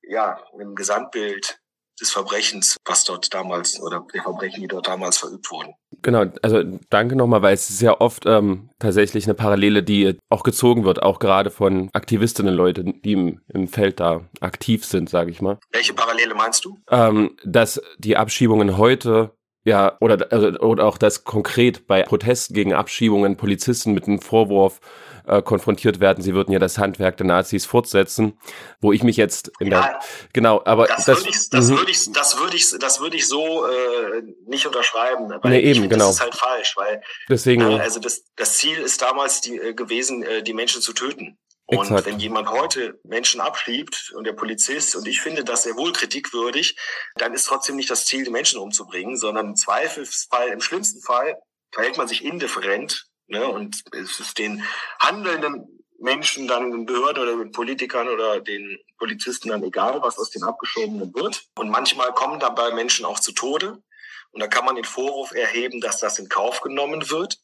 ja, 0.02 0.42
im 0.58 0.74
Gesamtbild 0.74 1.60
des 2.00 2.10
Verbrechens, 2.10 2.76
was 2.84 3.04
dort 3.04 3.32
damals 3.32 3.80
oder 3.80 4.06
der 4.14 4.22
Verbrechen, 4.22 4.62
die 4.62 4.68
dort 4.68 4.86
damals 4.86 5.18
verübt 5.18 5.50
wurden. 5.50 5.74
Genau, 6.02 6.26
also 6.42 6.62
danke 6.90 7.16
nochmal, 7.16 7.42
weil 7.42 7.54
es 7.54 7.70
ist 7.70 7.80
ja 7.80 8.00
oft 8.00 8.24
ähm, 8.26 8.70
tatsächlich 8.78 9.24
eine 9.24 9.34
Parallele, 9.34 9.82
die 9.82 10.18
auch 10.28 10.42
gezogen 10.42 10.84
wird, 10.84 11.02
auch 11.02 11.18
gerade 11.18 11.50
von 11.50 11.90
Aktivistinnen, 11.92 12.54
Leute, 12.54 12.84
die 12.84 13.12
im, 13.12 13.40
im 13.48 13.68
Feld 13.68 14.00
da 14.00 14.28
aktiv 14.40 14.84
sind, 14.84 15.10
sage 15.10 15.30
ich 15.30 15.40
mal. 15.40 15.58
Welche 15.72 15.94
Parallele 15.94 16.34
meinst 16.34 16.64
du? 16.64 16.78
Ähm, 16.90 17.36
dass 17.44 17.80
die 17.98 18.16
Abschiebungen 18.16 18.76
heute 18.76 19.32
ja, 19.64 19.98
oder, 20.00 20.32
also, 20.32 20.48
oder 20.60 20.86
auch 20.86 20.96
das 20.96 21.24
konkret 21.24 21.86
bei 21.86 22.02
Protesten 22.02 22.54
gegen 22.54 22.72
Abschiebungen 22.72 23.36
Polizisten 23.36 23.92
mit 23.92 24.06
einem 24.06 24.20
Vorwurf 24.20 24.80
äh, 25.28 25.42
konfrontiert 25.42 26.00
werden, 26.00 26.22
sie 26.22 26.34
würden 26.34 26.52
ja 26.52 26.58
das 26.58 26.78
Handwerk 26.78 27.16
der 27.16 27.26
Nazis 27.26 27.66
fortsetzen, 27.66 28.38
wo 28.80 28.92
ich 28.92 29.02
mich 29.02 29.16
jetzt 29.16 29.50
in 29.60 29.70
ja, 29.70 29.82
der, 29.82 30.00
genau, 30.32 30.62
aber 30.64 30.86
das, 30.86 31.04
das 31.04 31.18
würde 31.18 31.30
ich, 31.30 31.50
das 31.50 31.66
mhm. 31.68 31.78
würde 31.78 31.90
ich, 31.90 32.12
das 32.12 32.38
würde 32.38 32.56
ich, 32.56 32.78
das 32.80 33.00
würde 33.00 33.16
ich 33.16 33.28
so 33.28 33.66
äh, 33.66 34.22
nicht 34.46 34.66
unterschreiben. 34.66 35.30
Weil 35.42 35.52
nee, 35.52 35.60
eben, 35.60 35.80
find, 35.80 35.90
genau. 35.90 36.06
Das 36.06 36.16
ist 36.16 36.22
halt 36.22 36.34
falsch, 36.34 36.74
weil 36.76 37.02
deswegen, 37.28 37.62
äh, 37.62 37.80
also 37.80 38.00
das, 38.00 38.24
das 38.36 38.56
Ziel 38.56 38.78
ist 38.78 39.02
damals 39.02 39.40
die, 39.40 39.56
äh, 39.56 39.74
gewesen, 39.74 40.22
äh, 40.22 40.42
die 40.42 40.54
Menschen 40.54 40.80
zu 40.80 40.92
töten. 40.92 41.38
Und 41.70 41.80
Exakt. 41.80 42.06
wenn 42.06 42.18
jemand 42.18 42.48
heute 42.48 42.98
Menschen 43.04 43.42
abschiebt 43.42 44.12
und 44.16 44.26
der 44.26 44.32
Polizist, 44.32 44.96
und 44.96 45.06
ich 45.06 45.20
finde 45.20 45.44
das 45.44 45.64
sehr 45.64 45.76
wohl 45.76 45.92
kritikwürdig, 45.92 46.78
dann 47.16 47.34
ist 47.34 47.44
trotzdem 47.44 47.76
nicht 47.76 47.90
das 47.90 48.06
Ziel, 48.06 48.24
die 48.24 48.30
Menschen 48.30 48.58
umzubringen, 48.58 49.18
sondern 49.18 49.48
im 49.48 49.54
Zweifelsfall, 49.54 50.48
im 50.48 50.62
schlimmsten 50.62 51.02
Fall, 51.02 51.36
verhält 51.70 51.98
man 51.98 52.08
sich 52.08 52.24
indifferent 52.24 53.07
Ne? 53.28 53.46
Und 53.46 53.84
es 53.92 54.20
ist 54.20 54.38
den 54.38 54.64
handelnden 55.00 55.78
Menschen 55.98 56.46
dann 56.46 56.70
den 56.70 56.86
Behörden 56.86 57.22
oder 57.22 57.36
den 57.36 57.52
Politikern 57.52 58.08
oder 58.08 58.40
den 58.40 58.78
Polizisten 58.98 59.48
dann 59.48 59.62
egal, 59.62 60.00
was 60.02 60.18
aus 60.18 60.30
den 60.30 60.44
Abgeschobenen 60.44 61.14
wird. 61.14 61.44
Und 61.56 61.70
manchmal 61.70 62.12
kommen 62.12 62.40
dabei 62.40 62.72
Menschen 62.72 63.04
auch 63.04 63.20
zu 63.20 63.32
Tode. 63.32 63.82
Und 64.30 64.40
da 64.40 64.46
kann 64.46 64.64
man 64.64 64.76
den 64.76 64.84
Vorwurf 64.84 65.32
erheben, 65.32 65.80
dass 65.80 65.98
das 65.98 66.18
in 66.18 66.28
Kauf 66.28 66.60
genommen 66.60 67.10
wird. 67.10 67.38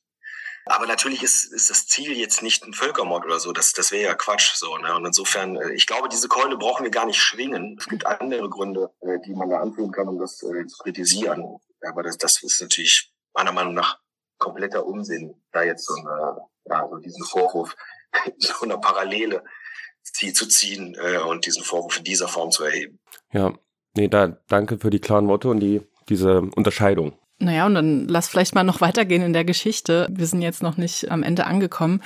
Aber 0.67 0.87
natürlich 0.87 1.23
ist, 1.23 1.53
ist 1.53 1.69
das 1.69 1.87
Ziel 1.87 2.17
jetzt 2.17 2.43
nicht 2.43 2.65
ein 2.65 2.73
Völkermord 2.73 3.27
oder 3.27 3.39
so. 3.39 3.53
Das, 3.53 3.73
das 3.73 3.93
wäre 3.93 4.05
ja 4.05 4.15
Quatsch. 4.15 4.55
So, 4.55 4.79
ne? 4.79 4.95
Und 4.95 5.05
insofern, 5.05 5.57
äh, 5.57 5.73
ich 5.75 5.87
glaube, 5.87 6.09
diese 6.09 6.29
Keule 6.29 6.57
brauchen 6.57 6.85
wir 6.85 6.91
gar 6.91 7.05
nicht 7.05 7.21
schwingen. 7.21 7.77
Es 7.79 7.87
gibt 7.87 8.07
andere 8.07 8.49
Gründe, 8.49 8.91
äh, 9.01 9.19
die 9.27 9.35
man 9.35 9.51
da 9.51 9.61
anführen 9.61 9.93
kann, 9.93 10.09
um 10.09 10.19
das 10.19 10.43
äh, 10.43 10.67
zu 10.67 10.79
kritisieren. 10.79 11.59
Aber 11.87 12.03
das, 12.03 12.17
das 12.17 12.43
ist 12.43 12.63
natürlich 12.63 13.13
meiner 13.35 13.53
Meinung 13.53 13.75
nach 13.75 13.99
kompletter 14.39 14.87
Unsinn, 14.87 15.35
da 15.53 15.63
jetzt 15.63 15.87
so, 15.87 15.95
eine, 15.95 16.39
ja, 16.67 16.89
so 16.89 16.97
diesen 16.97 17.25
Vorwurf 17.25 17.77
so 18.39 18.65
einer 18.65 18.79
Parallele 18.79 19.43
zu 20.03 20.47
ziehen 20.47 20.97
äh, 21.01 21.19
und 21.19 21.47
diesen 21.47 21.65
Vorwurf 21.65 21.99
in 21.99 22.05
dieser 22.05 22.29
Form 22.29 22.51
zu 22.51 22.65
erheben. 22.65 23.01
Ja, 23.33 23.53
nee, 23.95 24.09
da 24.09 24.29
danke 24.49 24.79
für 24.79 24.91
die 24.91 25.01
klaren 25.01 25.29
Worte 25.29 25.49
und 25.49 25.61
die 25.61 25.83
diese 26.09 26.43
Unterscheidung. 26.55 27.19
Naja, 27.39 27.67
und 27.67 27.75
dann 27.75 28.09
lass 28.09 28.29
vielleicht 28.29 28.55
mal 28.55 28.63
noch 28.63 28.81
weitergehen 28.81 29.23
in 29.23 29.33
der 29.33 29.45
Geschichte. 29.45 30.07
Wir 30.11 30.27
sind 30.27 30.43
jetzt 30.43 30.63
noch 30.63 30.77
nicht 30.77 31.11
am 31.11 31.23
Ende 31.23 31.47
angekommen. 31.47 32.03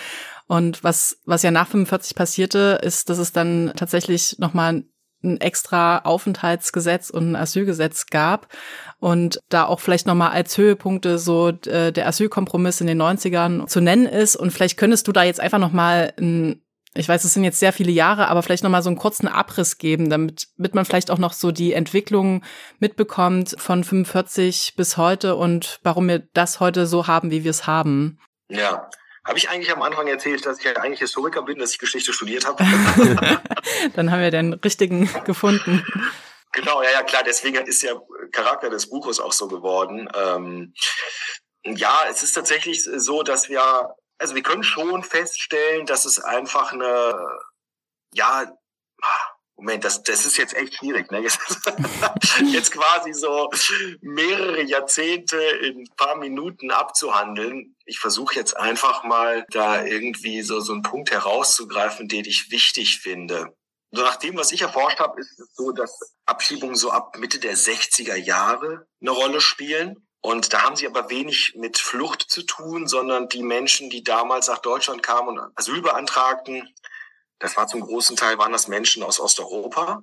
Und 0.47 0.83
was, 0.83 1.21
was 1.27 1.43
ja 1.43 1.51
nach 1.51 1.69
45 1.69 2.15
passierte, 2.15 2.79
ist, 2.83 3.11
dass 3.11 3.19
es 3.19 3.33
dann 3.33 3.73
tatsächlich 3.77 4.39
nochmal 4.39 4.85
ein 5.23 5.41
extra 5.41 5.99
Aufenthaltsgesetz 6.01 7.11
und 7.11 7.33
ein 7.33 7.37
Asylgesetz 7.37 8.07
gab 8.07 8.49
und 9.01 9.41
da 9.49 9.65
auch 9.65 9.81
vielleicht 9.81 10.07
nochmal 10.07 10.31
als 10.31 10.57
Höhepunkte 10.57 11.19
so 11.19 11.49
äh, 11.49 11.93
der 11.93 12.07
Asylkompromiss 12.07 12.81
in 12.81 12.87
den 12.87 13.01
90ern 13.03 13.67
zu 13.67 13.81
nennen 13.81 14.07
ist 14.07 14.37
und 14.37 14.53
vielleicht 14.53 14.77
könntest 14.77 15.09
du 15.09 15.13
da 15.13 15.25
jetzt 15.25 15.41
einfach 15.41 15.59
nochmal 15.59 16.13
ein 16.19 16.63
ich 16.95 17.09
weiß, 17.09 17.23
es 17.25 17.35
sind 17.35 17.45
jetzt 17.45 17.61
sehr 17.61 17.73
viele 17.73 17.93
Jahre, 17.93 18.29
aber 18.29 18.43
vielleicht 18.43 18.65
nochmal 18.65 18.83
so 18.83 18.89
einen 18.89 18.99
kurzen 18.99 19.29
Abriss 19.29 19.79
geben, 19.79 20.11
damit, 20.11 20.49
damit 20.57 20.75
man 20.75 20.85
vielleicht 20.85 21.11
auch 21.11 21.19
noch 21.19 21.33
so 21.33 21.53
die 21.53 21.73
Entwicklung 21.73 22.43
mitbekommt 22.79 23.55
von 23.59 23.85
45 23.85 24.75
bis 24.75 24.97
heute 24.97 25.37
und 25.37 25.81
warum 25.83 26.09
wir 26.09 26.21
das 26.33 26.61
heute 26.61 26.87
so 26.87 27.07
haben, 27.07 27.31
wie 27.31 27.45
wir 27.45 27.51
es 27.51 27.67
haben. 27.67 28.19
Ja, 28.49 28.89
habe 29.29 29.39
ich 29.39 29.51
eigentlich 29.51 29.71
am 29.71 29.83
Anfang 29.83 30.07
erzählt, 30.07 30.47
dass 30.47 30.59
ich 30.59 30.65
ja 30.65 30.73
eigentlich 30.73 31.01
Historiker 31.01 31.43
bin, 31.43 31.59
dass 31.59 31.73
ich 31.73 31.79
Geschichte 31.79 32.15
studiert 32.15 32.47
habe? 32.47 32.65
Dann 33.95 34.11
haben 34.11 34.23
wir 34.23 34.31
den 34.31 34.55
richtigen 34.55 35.09
gefunden. 35.25 35.85
Genau, 36.53 36.83
ja, 36.83 36.91
ja, 36.91 37.03
klar. 37.03 37.23
Deswegen 37.25 37.67
ist 37.67 37.83
der 37.83 38.01
Charakter 38.33 38.71
des 38.71 38.89
Buches 38.89 39.21
auch 39.21 39.33
so 39.33 39.47
geworden. 39.47 40.09
Ähm, 40.15 40.73
ja, 41.65 42.01
es 42.09 42.23
ist 42.23 42.33
tatsächlich 42.33 42.83
so, 42.83 43.23
dass 43.23 43.51
wir, 43.51 43.95
also 44.19 44.35
wir 44.35 44.43
können 44.43 44.63
schon 44.63 45.03
feststellen, 45.03 45.85
dass 45.85 46.07
es 46.07 46.19
einfach 46.19 46.73
eine, 46.73 47.15
ja, 48.15 48.51
Moment, 49.59 49.83
das, 49.83 50.05
das 50.05 50.25
ist 50.25 50.37
jetzt 50.37 50.55
echt 50.55 50.77
schwierig. 50.77 51.11
Ne? 51.11 51.19
Jetzt, 51.19 51.41
jetzt 52.53 52.71
quasi 52.71 53.13
so 53.13 53.51
mehrere 54.01 54.63
Jahrzehnte 54.63 55.37
in 55.37 55.81
ein 55.81 55.97
paar 55.97 56.15
Minuten 56.15 56.71
abzuhandeln. 56.71 57.75
Ich 57.85 57.99
versuche 57.99 58.37
jetzt 58.37 58.57
einfach 58.57 59.03
mal 59.03 59.45
da 59.51 59.85
irgendwie 59.85 60.43
so, 60.43 60.61
so 60.61 60.73
einen 60.73 60.83
Punkt 60.83 61.11
herauszugreifen, 61.11 62.07
den 62.07 62.25
ich 62.25 62.53
wichtig 62.53 63.01
finde. 63.01 63.53
So 63.91 64.03
nach 64.03 64.15
dem, 64.15 64.37
was 64.37 64.53
ich 64.53 64.63
erforscht 64.63 65.01
habe, 65.01 65.21
ist 65.21 65.41
es 65.41 65.53
so, 65.55 65.73
dass 65.73 66.15
Abschiebungen 66.25 66.77
so 66.77 66.93
ab 66.93 67.19
Mitte 67.19 67.41
der 67.41 67.57
60er 67.57 68.15
Jahre 68.15 68.87
eine 69.01 69.11
Rolle 69.11 69.41
spielen. 69.41 70.07
Und 70.21 70.53
da 70.53 70.63
haben 70.63 70.77
sie 70.77 70.87
aber 70.87 71.11
wenig 71.11 71.55
mit 71.57 71.79
Flucht 71.79 72.23
zu 72.29 72.45
tun, 72.45 72.87
sondern 72.87 73.29
die 73.29 73.43
Menschen, 73.43 73.91
die 73.91 74.05
damals 74.05 74.47
nach 74.47 74.59
Deutschland 74.59 75.03
kamen 75.03 75.37
und 75.37 75.53
Asyl 75.57 75.83
beantragten, 75.83 76.73
das 77.39 77.57
war 77.57 77.67
zum 77.67 77.81
großen 77.81 78.17
Teil, 78.17 78.39
waren 78.39 78.53
das 78.53 78.69
Menschen 78.69 79.03
aus 79.03 79.21
Osteuropa. 79.21 80.03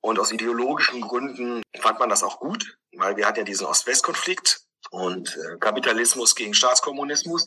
Und 0.00 0.18
aus 0.18 0.30
ideologischen 0.30 1.00
Gründen 1.00 1.62
fand 1.80 1.98
man 1.98 2.08
das 2.08 2.22
auch 2.22 2.38
gut, 2.38 2.76
weil 2.92 3.16
wir 3.16 3.26
hatten 3.26 3.38
ja 3.40 3.44
diesen 3.44 3.66
Ost-West-Konflikt 3.66 4.60
und 4.90 5.36
äh, 5.36 5.58
Kapitalismus 5.58 6.34
gegen 6.34 6.54
Staatskommunismus. 6.54 7.44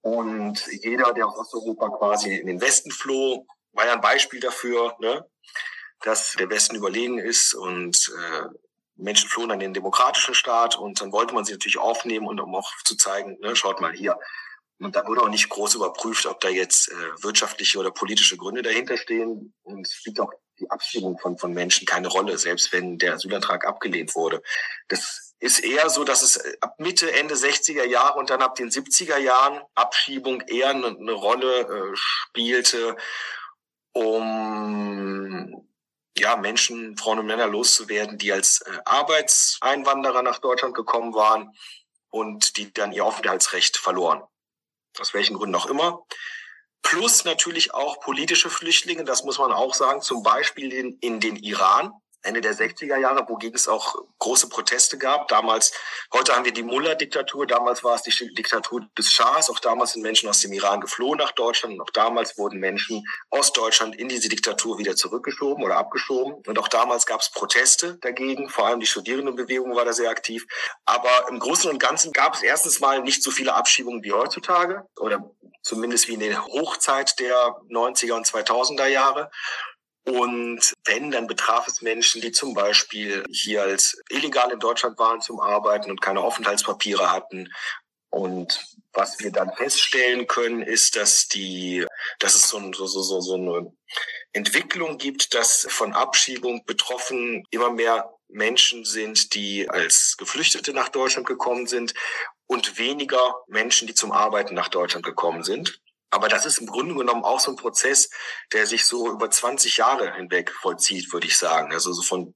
Und 0.00 0.64
jeder, 0.66 1.12
der 1.12 1.26
aus 1.26 1.36
Osteuropa 1.36 1.88
quasi 1.98 2.34
in 2.36 2.46
den 2.46 2.60
Westen 2.60 2.92
floh, 2.92 3.46
war 3.72 3.86
ja 3.86 3.94
ein 3.94 4.00
Beispiel 4.00 4.38
dafür, 4.38 4.94
ne, 5.00 5.26
dass 6.02 6.34
der 6.34 6.50
Westen 6.50 6.76
überlegen 6.76 7.18
ist 7.18 7.54
und 7.54 8.12
äh, 8.16 8.42
Menschen 8.96 9.28
flohen 9.28 9.50
an 9.50 9.58
den 9.58 9.74
demokratischen 9.74 10.34
Staat 10.34 10.76
und 10.76 11.00
dann 11.00 11.10
wollte 11.10 11.34
man 11.34 11.44
sie 11.44 11.52
natürlich 11.52 11.78
aufnehmen 11.78 12.28
und 12.28 12.40
um 12.40 12.54
auch 12.54 12.70
zu 12.84 12.96
zeigen, 12.96 13.38
ne, 13.40 13.56
schaut 13.56 13.80
mal 13.80 13.92
hier, 13.92 14.16
und 14.84 14.96
da 14.96 15.06
wurde 15.06 15.22
auch 15.22 15.28
nicht 15.28 15.48
groß 15.48 15.74
überprüft, 15.74 16.26
ob 16.26 16.40
da 16.40 16.48
jetzt 16.48 16.90
äh, 16.90 17.22
wirtschaftliche 17.22 17.78
oder 17.78 17.90
politische 17.90 18.36
Gründe 18.36 18.62
dahinter 18.62 18.96
stehen. 18.96 19.54
Und 19.62 19.86
es 19.86 19.94
spielt 19.94 20.20
auch 20.20 20.32
die 20.58 20.70
Abschiebung 20.70 21.18
von, 21.18 21.38
von 21.38 21.52
Menschen 21.52 21.86
keine 21.86 22.08
Rolle, 22.08 22.38
selbst 22.38 22.72
wenn 22.72 22.98
der 22.98 23.14
Asylantrag 23.14 23.66
abgelehnt 23.66 24.14
wurde. 24.14 24.42
Das 24.88 25.34
ist 25.40 25.60
eher 25.60 25.90
so, 25.90 26.04
dass 26.04 26.22
es 26.22 26.40
ab 26.60 26.74
Mitte, 26.78 27.12
Ende 27.12 27.34
60er 27.34 27.84
Jahre 27.84 28.18
und 28.18 28.30
dann 28.30 28.42
ab 28.42 28.54
den 28.54 28.70
70er 28.70 29.18
Jahren 29.18 29.60
Abschiebung 29.74 30.40
eher 30.42 30.70
eine, 30.70 30.88
eine 30.88 31.12
Rolle 31.12 31.60
äh, 31.60 31.92
spielte, 31.94 32.96
um 33.92 35.68
ja, 36.16 36.36
Menschen, 36.36 36.96
Frauen 36.96 37.18
und 37.18 37.26
Männer 37.26 37.48
loszuwerden, 37.48 38.18
die 38.18 38.32
als 38.32 38.60
äh, 38.60 38.78
Arbeitseinwanderer 38.84 40.22
nach 40.22 40.38
Deutschland 40.38 40.74
gekommen 40.74 41.14
waren 41.14 41.52
und 42.10 42.56
die 42.56 42.72
dann 42.72 42.92
ihr 42.92 43.04
Aufenthaltsrecht 43.04 43.76
verloren 43.76 44.22
aus 45.00 45.14
welchen 45.14 45.36
Gründen 45.36 45.54
auch 45.54 45.66
immer. 45.66 46.04
Plus 46.82 47.24
natürlich 47.24 47.72
auch 47.72 48.00
politische 48.00 48.50
Flüchtlinge, 48.50 49.04
das 49.04 49.24
muss 49.24 49.38
man 49.38 49.52
auch 49.52 49.74
sagen, 49.74 50.02
zum 50.02 50.22
Beispiel 50.22 50.72
in, 50.72 50.98
in 51.00 51.18
den 51.18 51.36
Iran. 51.36 51.92
Ende 52.24 52.40
der 52.40 52.54
60er 52.54 52.96
Jahre, 52.96 53.28
wogegen 53.28 53.54
es 53.54 53.68
auch 53.68 53.94
große 54.18 54.48
Proteste 54.48 54.98
gab. 54.98 55.28
Damals, 55.28 55.72
heute 56.12 56.34
haben 56.34 56.44
wir 56.44 56.52
die 56.52 56.62
Mullah-Diktatur, 56.62 57.46
damals 57.46 57.84
war 57.84 57.94
es 57.94 58.02
die 58.02 58.34
Diktatur 58.34 58.86
des 58.96 59.12
Schahs. 59.12 59.50
Auch 59.50 59.58
damals 59.58 59.92
sind 59.92 60.02
Menschen 60.02 60.28
aus 60.28 60.40
dem 60.40 60.52
Iran 60.52 60.80
geflohen 60.80 61.18
nach 61.18 61.32
Deutschland. 61.32 61.74
Und 61.74 61.82
auch 61.82 61.90
damals 61.90 62.38
wurden 62.38 62.58
Menschen 62.60 63.06
aus 63.30 63.52
Deutschland 63.52 63.96
in 63.96 64.08
diese 64.08 64.28
Diktatur 64.28 64.78
wieder 64.78 64.96
zurückgeschoben 64.96 65.62
oder 65.62 65.76
abgeschoben. 65.76 66.42
Und 66.46 66.58
auch 66.58 66.68
damals 66.68 67.06
gab 67.06 67.20
es 67.20 67.30
Proteste 67.30 67.98
dagegen. 68.00 68.48
Vor 68.48 68.66
allem 68.66 68.80
die 68.80 68.86
Studierendenbewegung 68.86 69.76
war 69.76 69.84
da 69.84 69.92
sehr 69.92 70.10
aktiv. 70.10 70.46
Aber 70.84 71.28
im 71.28 71.38
Großen 71.38 71.70
und 71.70 71.78
Ganzen 71.78 72.12
gab 72.12 72.34
es 72.34 72.42
erstens 72.42 72.80
mal 72.80 73.02
nicht 73.02 73.22
so 73.22 73.30
viele 73.30 73.54
Abschiebungen 73.54 74.02
wie 74.02 74.12
heutzutage 74.12 74.86
oder 74.98 75.30
zumindest 75.62 76.08
wie 76.08 76.14
in 76.14 76.20
der 76.20 76.44
Hochzeit 76.44 77.18
der 77.18 77.56
90er 77.68 78.12
und 78.12 78.26
2000er 78.26 78.86
Jahre. 78.86 79.30
Und 80.06 80.74
wenn, 80.84 81.10
dann 81.10 81.26
betraf 81.26 81.66
es 81.66 81.80
Menschen, 81.80 82.20
die 82.20 82.30
zum 82.30 82.52
Beispiel 82.52 83.24
hier 83.30 83.62
als 83.62 83.98
illegal 84.10 84.50
in 84.52 84.60
Deutschland 84.60 84.98
waren 84.98 85.22
zum 85.22 85.40
Arbeiten 85.40 85.90
und 85.90 86.02
keine 86.02 86.20
Aufenthaltspapiere 86.20 87.10
hatten. 87.10 87.50
Und 88.10 88.60
was 88.92 89.18
wir 89.20 89.32
dann 89.32 89.52
feststellen 89.56 90.26
können, 90.26 90.62
ist, 90.62 90.94
dass 90.94 91.26
die, 91.28 91.86
dass 92.20 92.34
es 92.34 92.48
so, 92.48 92.60
so, 92.72 92.86
so, 92.86 93.20
so 93.20 93.34
eine 93.34 93.72
Entwicklung 94.32 94.98
gibt, 94.98 95.34
dass 95.34 95.66
von 95.70 95.94
Abschiebung 95.94 96.64
betroffen 96.66 97.44
immer 97.50 97.70
mehr 97.70 98.14
Menschen 98.28 98.84
sind, 98.84 99.34
die 99.34 99.68
als 99.68 100.16
Geflüchtete 100.18 100.72
nach 100.74 100.90
Deutschland 100.90 101.26
gekommen 101.26 101.66
sind 101.66 101.94
und 102.46 102.78
weniger 102.78 103.36
Menschen, 103.46 103.88
die 103.88 103.94
zum 103.94 104.12
Arbeiten 104.12 104.54
nach 104.54 104.68
Deutschland 104.68 105.04
gekommen 105.04 105.42
sind. 105.42 105.80
Aber 106.14 106.28
das 106.28 106.46
ist 106.46 106.58
im 106.58 106.66
Grunde 106.66 106.94
genommen 106.94 107.24
auch 107.24 107.40
so 107.40 107.50
ein 107.50 107.56
Prozess, 107.56 108.08
der 108.52 108.66
sich 108.66 108.86
so 108.86 109.10
über 109.10 109.30
20 109.30 109.76
Jahre 109.76 110.14
hinweg 110.14 110.52
vollzieht, 110.52 111.12
würde 111.12 111.26
ich 111.26 111.36
sagen. 111.36 111.72
Also 111.72 111.92
so 111.92 112.02
von 112.02 112.34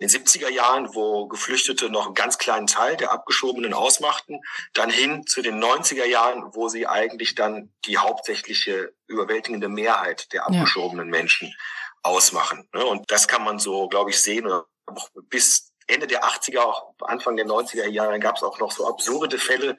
den 0.00 0.08
70er 0.10 0.50
Jahren, 0.50 0.94
wo 0.94 1.26
Geflüchtete 1.26 1.88
noch 1.88 2.06
einen 2.06 2.14
ganz 2.14 2.36
kleinen 2.36 2.66
Teil 2.66 2.96
der 2.98 3.12
Abgeschobenen 3.12 3.72
ausmachten, 3.72 4.40
dann 4.74 4.90
hin 4.90 5.26
zu 5.26 5.40
den 5.40 5.62
90er 5.62 6.04
Jahren, 6.04 6.54
wo 6.54 6.68
sie 6.68 6.86
eigentlich 6.86 7.34
dann 7.34 7.72
die 7.86 7.96
hauptsächliche 7.96 8.92
überwältigende 9.06 9.68
Mehrheit 9.68 10.30
der 10.34 10.46
abgeschobenen 10.46 11.06
ja. 11.06 11.18
Menschen 11.18 11.54
ausmachen. 12.02 12.68
Ne? 12.74 12.84
Und 12.84 13.10
das 13.10 13.28
kann 13.28 13.42
man 13.42 13.58
so, 13.58 13.88
glaube 13.88 14.10
ich, 14.10 14.20
sehen. 14.20 14.46
Bis 15.30 15.72
Ende 15.86 16.06
der 16.06 16.24
80er, 16.24 16.60
auch 16.60 16.92
Anfang 17.00 17.36
der 17.36 17.46
90er 17.46 17.86
Jahre 17.86 18.20
gab 18.20 18.36
es 18.36 18.42
auch 18.42 18.58
noch 18.58 18.72
so 18.72 18.86
absurde 18.86 19.38
Fälle, 19.38 19.76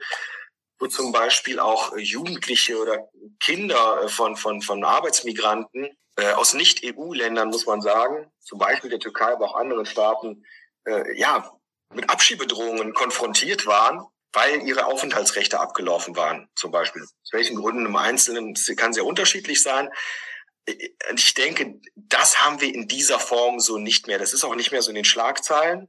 wo 0.78 0.86
zum 0.86 1.12
Beispiel 1.12 1.58
auch 1.58 1.96
Jugendliche 1.96 2.80
oder 2.80 3.08
Kinder 3.40 4.02
äh, 4.02 4.08
von, 4.08 4.36
von, 4.36 4.62
von 4.62 4.84
Arbeitsmigranten 4.84 5.88
äh, 6.16 6.32
aus 6.32 6.54
Nicht-EU-Ländern, 6.54 7.48
muss 7.48 7.66
man 7.66 7.80
sagen, 7.80 8.30
zum 8.40 8.58
Beispiel 8.58 8.90
der 8.90 9.00
Türkei, 9.00 9.32
aber 9.32 9.46
auch 9.46 9.56
anderen 9.56 9.86
Staaten, 9.86 10.44
äh, 10.86 11.18
ja, 11.18 11.50
mit 11.94 12.10
Abschiebedrohungen 12.10 12.92
konfrontiert 12.92 13.66
waren, 13.66 14.04
weil 14.32 14.62
ihre 14.62 14.86
Aufenthaltsrechte 14.86 15.58
abgelaufen 15.58 16.16
waren, 16.16 16.48
zum 16.54 16.70
Beispiel. 16.70 17.02
Aus 17.02 17.32
welchen 17.32 17.56
Gründen 17.56 17.86
im 17.86 17.96
Einzelnen 17.96 18.54
kann 18.76 18.92
sehr 18.92 19.06
unterschiedlich 19.06 19.62
sein. 19.62 19.90
Äh, 20.66 20.90
ich 21.16 21.34
denke, 21.34 21.80
das 21.96 22.44
haben 22.44 22.60
wir 22.60 22.72
in 22.72 22.88
dieser 22.88 23.18
Form 23.18 23.58
so 23.58 23.78
nicht 23.78 24.06
mehr. 24.06 24.18
Das 24.18 24.32
ist 24.32 24.44
auch 24.44 24.54
nicht 24.54 24.70
mehr 24.70 24.82
so 24.82 24.90
in 24.90 24.96
den 24.96 25.04
Schlagzeilen 25.04 25.88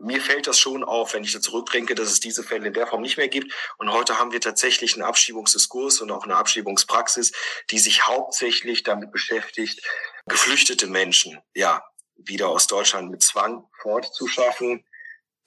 mir 0.00 0.20
fällt 0.20 0.46
das 0.46 0.58
schon 0.58 0.82
auf, 0.82 1.14
wenn 1.14 1.24
ich 1.24 1.32
da 1.32 1.40
zurückdenke, 1.40 1.94
dass 1.94 2.10
es 2.10 2.20
diese 2.20 2.42
Fälle 2.42 2.68
in 2.68 2.72
der 2.72 2.86
Form 2.86 3.02
nicht 3.02 3.16
mehr 3.16 3.28
gibt. 3.28 3.52
Und 3.78 3.92
heute 3.92 4.18
haben 4.18 4.32
wir 4.32 4.40
tatsächlich 4.40 4.94
einen 4.94 5.02
Abschiebungsdiskurs 5.02 6.00
und 6.00 6.10
auch 6.10 6.24
eine 6.24 6.36
Abschiebungspraxis, 6.36 7.32
die 7.70 7.78
sich 7.78 8.06
hauptsächlich 8.06 8.82
damit 8.82 9.12
beschäftigt, 9.12 9.86
geflüchtete 10.26 10.86
Menschen, 10.86 11.38
ja, 11.54 11.82
wieder 12.16 12.48
aus 12.48 12.66
Deutschland 12.66 13.10
mit 13.10 13.22
Zwang 13.22 13.64
fortzuschaffen, 13.80 14.84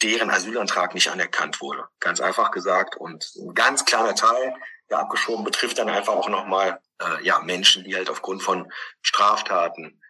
deren 0.02 0.30
Asylantrag 0.30 0.94
nicht 0.94 1.10
anerkannt 1.10 1.62
wurde. 1.62 1.86
Ganz 2.00 2.20
einfach 2.20 2.52
gesagt. 2.52 2.96
Und 2.96 3.32
ein 3.36 3.54
ganz 3.54 3.86
kleiner 3.86 4.16
Teil, 4.16 4.54
der 4.90 5.00
abgeschoben 5.00 5.44
betrifft 5.44 5.78
dann 5.78 5.90
einfach 5.90 6.14
auch 6.14 6.30
nochmal, 6.30 6.80
äh, 7.00 7.24
ja, 7.24 7.40
Menschen, 7.40 7.84
die 7.84 7.96
halt 7.96 8.10
aufgrund 8.10 8.44
von 8.44 8.72
Straftaten 9.02 10.02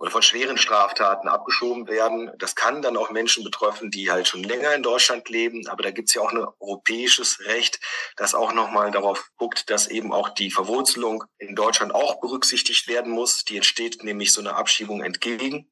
oder 0.00 0.10
von 0.10 0.22
schweren 0.22 0.56
Straftaten 0.56 1.28
abgeschoben 1.28 1.86
werden. 1.86 2.30
Das 2.38 2.54
kann 2.54 2.80
dann 2.80 2.96
auch 2.96 3.10
Menschen 3.10 3.44
betreffen, 3.44 3.90
die 3.90 4.10
halt 4.10 4.26
schon 4.26 4.42
länger 4.42 4.74
in 4.74 4.82
Deutschland 4.82 5.28
leben. 5.28 5.68
Aber 5.68 5.82
da 5.82 5.90
gibt 5.90 6.08
es 6.08 6.14
ja 6.14 6.22
auch 6.22 6.32
ein 6.32 6.46
europäisches 6.58 7.40
Recht, 7.44 7.78
das 8.16 8.34
auch 8.34 8.54
nochmal 8.54 8.90
darauf 8.90 9.30
guckt, 9.36 9.68
dass 9.68 9.88
eben 9.88 10.10
auch 10.10 10.30
die 10.30 10.50
Verwurzelung 10.50 11.24
in 11.36 11.54
Deutschland 11.54 11.94
auch 11.94 12.18
berücksichtigt 12.18 12.88
werden 12.88 13.12
muss. 13.12 13.44
Die 13.44 13.56
entsteht 13.56 14.02
nämlich 14.02 14.32
so 14.32 14.40
eine 14.40 14.54
Abschiebung 14.54 15.02
entgegen. 15.02 15.70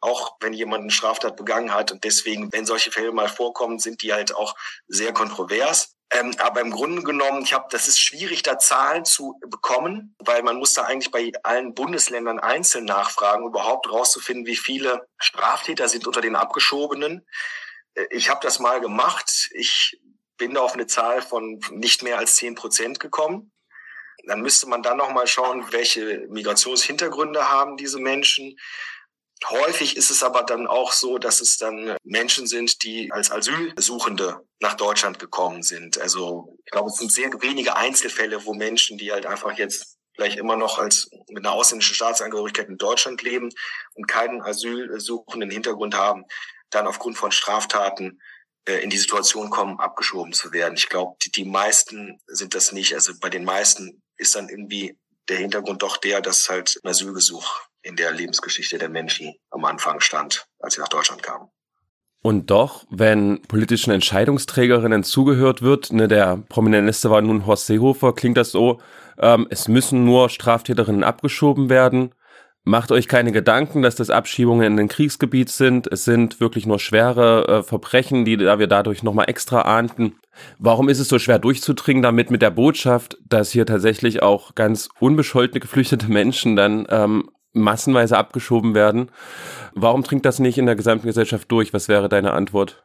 Auch 0.00 0.36
wenn 0.40 0.52
jemand 0.52 0.82
eine 0.82 0.90
Straftat 0.90 1.36
begangen 1.36 1.72
hat. 1.72 1.92
Und 1.92 2.04
deswegen, 2.04 2.52
wenn 2.52 2.66
solche 2.66 2.90
Fälle 2.90 3.12
mal 3.12 3.28
vorkommen, 3.28 3.78
sind 3.78 4.02
die 4.02 4.12
halt 4.12 4.34
auch 4.34 4.54
sehr 4.86 5.12
kontrovers. 5.12 5.96
Ähm, 6.10 6.34
aber 6.38 6.60
im 6.60 6.70
Grunde 6.70 7.02
genommen, 7.02 7.42
ich 7.42 7.52
habe, 7.52 7.66
das 7.70 7.88
ist 7.88 8.00
schwierig, 8.00 8.42
da 8.42 8.58
Zahlen 8.58 9.04
zu 9.04 9.40
bekommen, 9.48 10.14
weil 10.20 10.42
man 10.42 10.56
muss 10.56 10.72
da 10.72 10.82
eigentlich 10.82 11.10
bei 11.10 11.32
allen 11.42 11.74
Bundesländern 11.74 12.38
einzeln 12.38 12.84
nachfragen, 12.84 13.46
überhaupt 13.46 13.90
rauszufinden, 13.90 14.46
wie 14.46 14.56
viele 14.56 15.08
Straftäter 15.18 15.88
sind 15.88 16.06
unter 16.06 16.20
den 16.20 16.36
Abgeschobenen. 16.36 17.26
Äh, 17.94 18.06
ich 18.10 18.30
habe 18.30 18.40
das 18.42 18.60
mal 18.60 18.80
gemacht. 18.80 19.50
Ich 19.52 20.00
bin 20.36 20.54
da 20.54 20.60
auf 20.60 20.74
eine 20.74 20.86
Zahl 20.86 21.22
von 21.22 21.60
nicht 21.70 22.02
mehr 22.02 22.18
als 22.18 22.36
zehn 22.36 22.54
Prozent 22.54 23.00
gekommen. 23.00 23.52
Dann 24.26 24.42
müsste 24.42 24.68
man 24.68 24.82
dann 24.82 24.96
noch 24.96 25.10
mal 25.10 25.26
schauen, 25.26 25.72
welche 25.72 26.26
Migrationshintergründe 26.28 27.48
haben 27.48 27.76
diese 27.76 27.98
Menschen. 27.98 28.56
Häufig 29.44 29.96
ist 29.96 30.10
es 30.10 30.22
aber 30.22 30.42
dann 30.42 30.66
auch 30.66 30.92
so, 30.92 31.18
dass 31.18 31.40
es 31.40 31.58
dann 31.58 31.96
Menschen 32.02 32.46
sind, 32.46 32.82
die 32.82 33.12
als 33.12 33.30
Asylsuchende 33.30 34.40
nach 34.60 34.74
Deutschland 34.74 35.18
gekommen 35.18 35.62
sind. 35.62 36.00
Also 36.00 36.56
ich 36.64 36.70
glaube, 36.70 36.88
es 36.88 36.96
sind 36.96 37.12
sehr 37.12 37.30
wenige 37.40 37.76
Einzelfälle, 37.76 38.44
wo 38.46 38.54
Menschen, 38.54 38.96
die 38.96 39.12
halt 39.12 39.26
einfach 39.26 39.56
jetzt 39.58 39.98
vielleicht 40.14 40.38
immer 40.38 40.56
noch 40.56 40.78
als 40.78 41.10
mit 41.28 41.44
einer 41.44 41.52
ausländischen 41.52 41.94
Staatsangehörigkeit 41.94 42.68
in 42.68 42.78
Deutschland 42.78 43.22
leben 43.22 43.50
und 43.94 44.08
keinen 44.08 44.40
asylsuchenden 44.40 45.50
Hintergrund 45.50 45.94
haben, 45.94 46.24
dann 46.70 46.86
aufgrund 46.86 47.18
von 47.18 47.30
Straftaten 47.30 48.18
äh, 48.66 48.78
in 48.78 48.90
die 48.90 48.98
Situation 48.98 49.50
kommen, 49.50 49.78
abgeschoben 49.78 50.32
zu 50.32 50.52
werden. 50.52 50.74
Ich 50.76 50.88
glaube, 50.88 51.16
die, 51.22 51.30
die 51.30 51.44
meisten 51.44 52.18
sind 52.26 52.54
das 52.54 52.72
nicht. 52.72 52.94
Also 52.94 53.12
bei 53.20 53.28
den 53.28 53.44
meisten 53.44 54.02
ist 54.16 54.34
dann 54.34 54.48
irgendwie 54.48 54.98
der 55.28 55.36
Hintergrund 55.38 55.82
doch 55.82 55.98
der, 55.98 56.20
dass 56.20 56.48
halt 56.48 56.80
ein 56.82 56.88
Asylgesuch 56.88 57.60
in 57.86 57.96
der 57.96 58.12
Lebensgeschichte 58.12 58.78
der 58.78 58.88
Menschen 58.88 59.34
am 59.50 59.64
Anfang 59.64 60.00
stand, 60.00 60.46
als 60.58 60.74
sie 60.74 60.80
nach 60.80 60.88
Deutschland 60.88 61.22
kamen. 61.22 61.48
Und 62.20 62.50
doch, 62.50 62.84
wenn 62.90 63.40
politischen 63.42 63.92
Entscheidungsträgerinnen 63.92 65.04
zugehört 65.04 65.62
wird, 65.62 65.92
ne, 65.92 66.08
der 66.08 66.42
prominenteste 66.48 67.08
war 67.08 67.22
nun 67.22 67.46
Horst 67.46 67.66
Seehofer, 67.66 68.14
klingt 68.14 68.36
das 68.36 68.50
so, 68.50 68.80
ähm, 69.18 69.46
es 69.50 69.68
müssen 69.68 70.04
nur 70.04 70.28
Straftäterinnen 70.28 71.04
abgeschoben 71.04 71.70
werden. 71.70 72.12
Macht 72.64 72.90
euch 72.90 73.06
keine 73.06 73.30
Gedanken, 73.30 73.82
dass 73.82 73.94
das 73.94 74.10
Abschiebungen 74.10 74.66
in 74.66 74.76
den 74.76 74.88
Kriegsgebiet 74.88 75.50
sind. 75.50 75.86
Es 75.86 76.04
sind 76.04 76.40
wirklich 76.40 76.66
nur 76.66 76.80
schwere 76.80 77.46
äh, 77.46 77.62
Verbrechen, 77.62 78.24
die 78.24 78.36
da 78.36 78.58
wir 78.58 78.66
dadurch 78.66 79.04
nochmal 79.04 79.30
extra 79.30 79.60
ahnten. 79.60 80.16
Warum 80.58 80.88
ist 80.88 80.98
es 80.98 81.08
so 81.08 81.20
schwer 81.20 81.38
durchzudringen 81.38 82.02
damit 82.02 82.32
mit 82.32 82.42
der 82.42 82.50
Botschaft, 82.50 83.18
dass 83.24 83.52
hier 83.52 83.66
tatsächlich 83.66 84.20
auch 84.20 84.56
ganz 84.56 84.88
unbescholtene 84.98 85.60
geflüchtete 85.60 86.10
Menschen 86.10 86.56
dann 86.56 86.88
ähm, 86.90 87.30
massenweise 87.62 88.16
abgeschoben 88.16 88.74
werden? 88.74 89.10
Warum 89.72 90.02
dringt 90.02 90.24
das 90.24 90.38
nicht 90.38 90.58
in 90.58 90.66
der 90.66 90.76
gesamten 90.76 91.06
Gesellschaft 91.06 91.50
durch? 91.50 91.72
Was 91.72 91.88
wäre 91.88 92.08
deine 92.08 92.32
Antwort? 92.32 92.84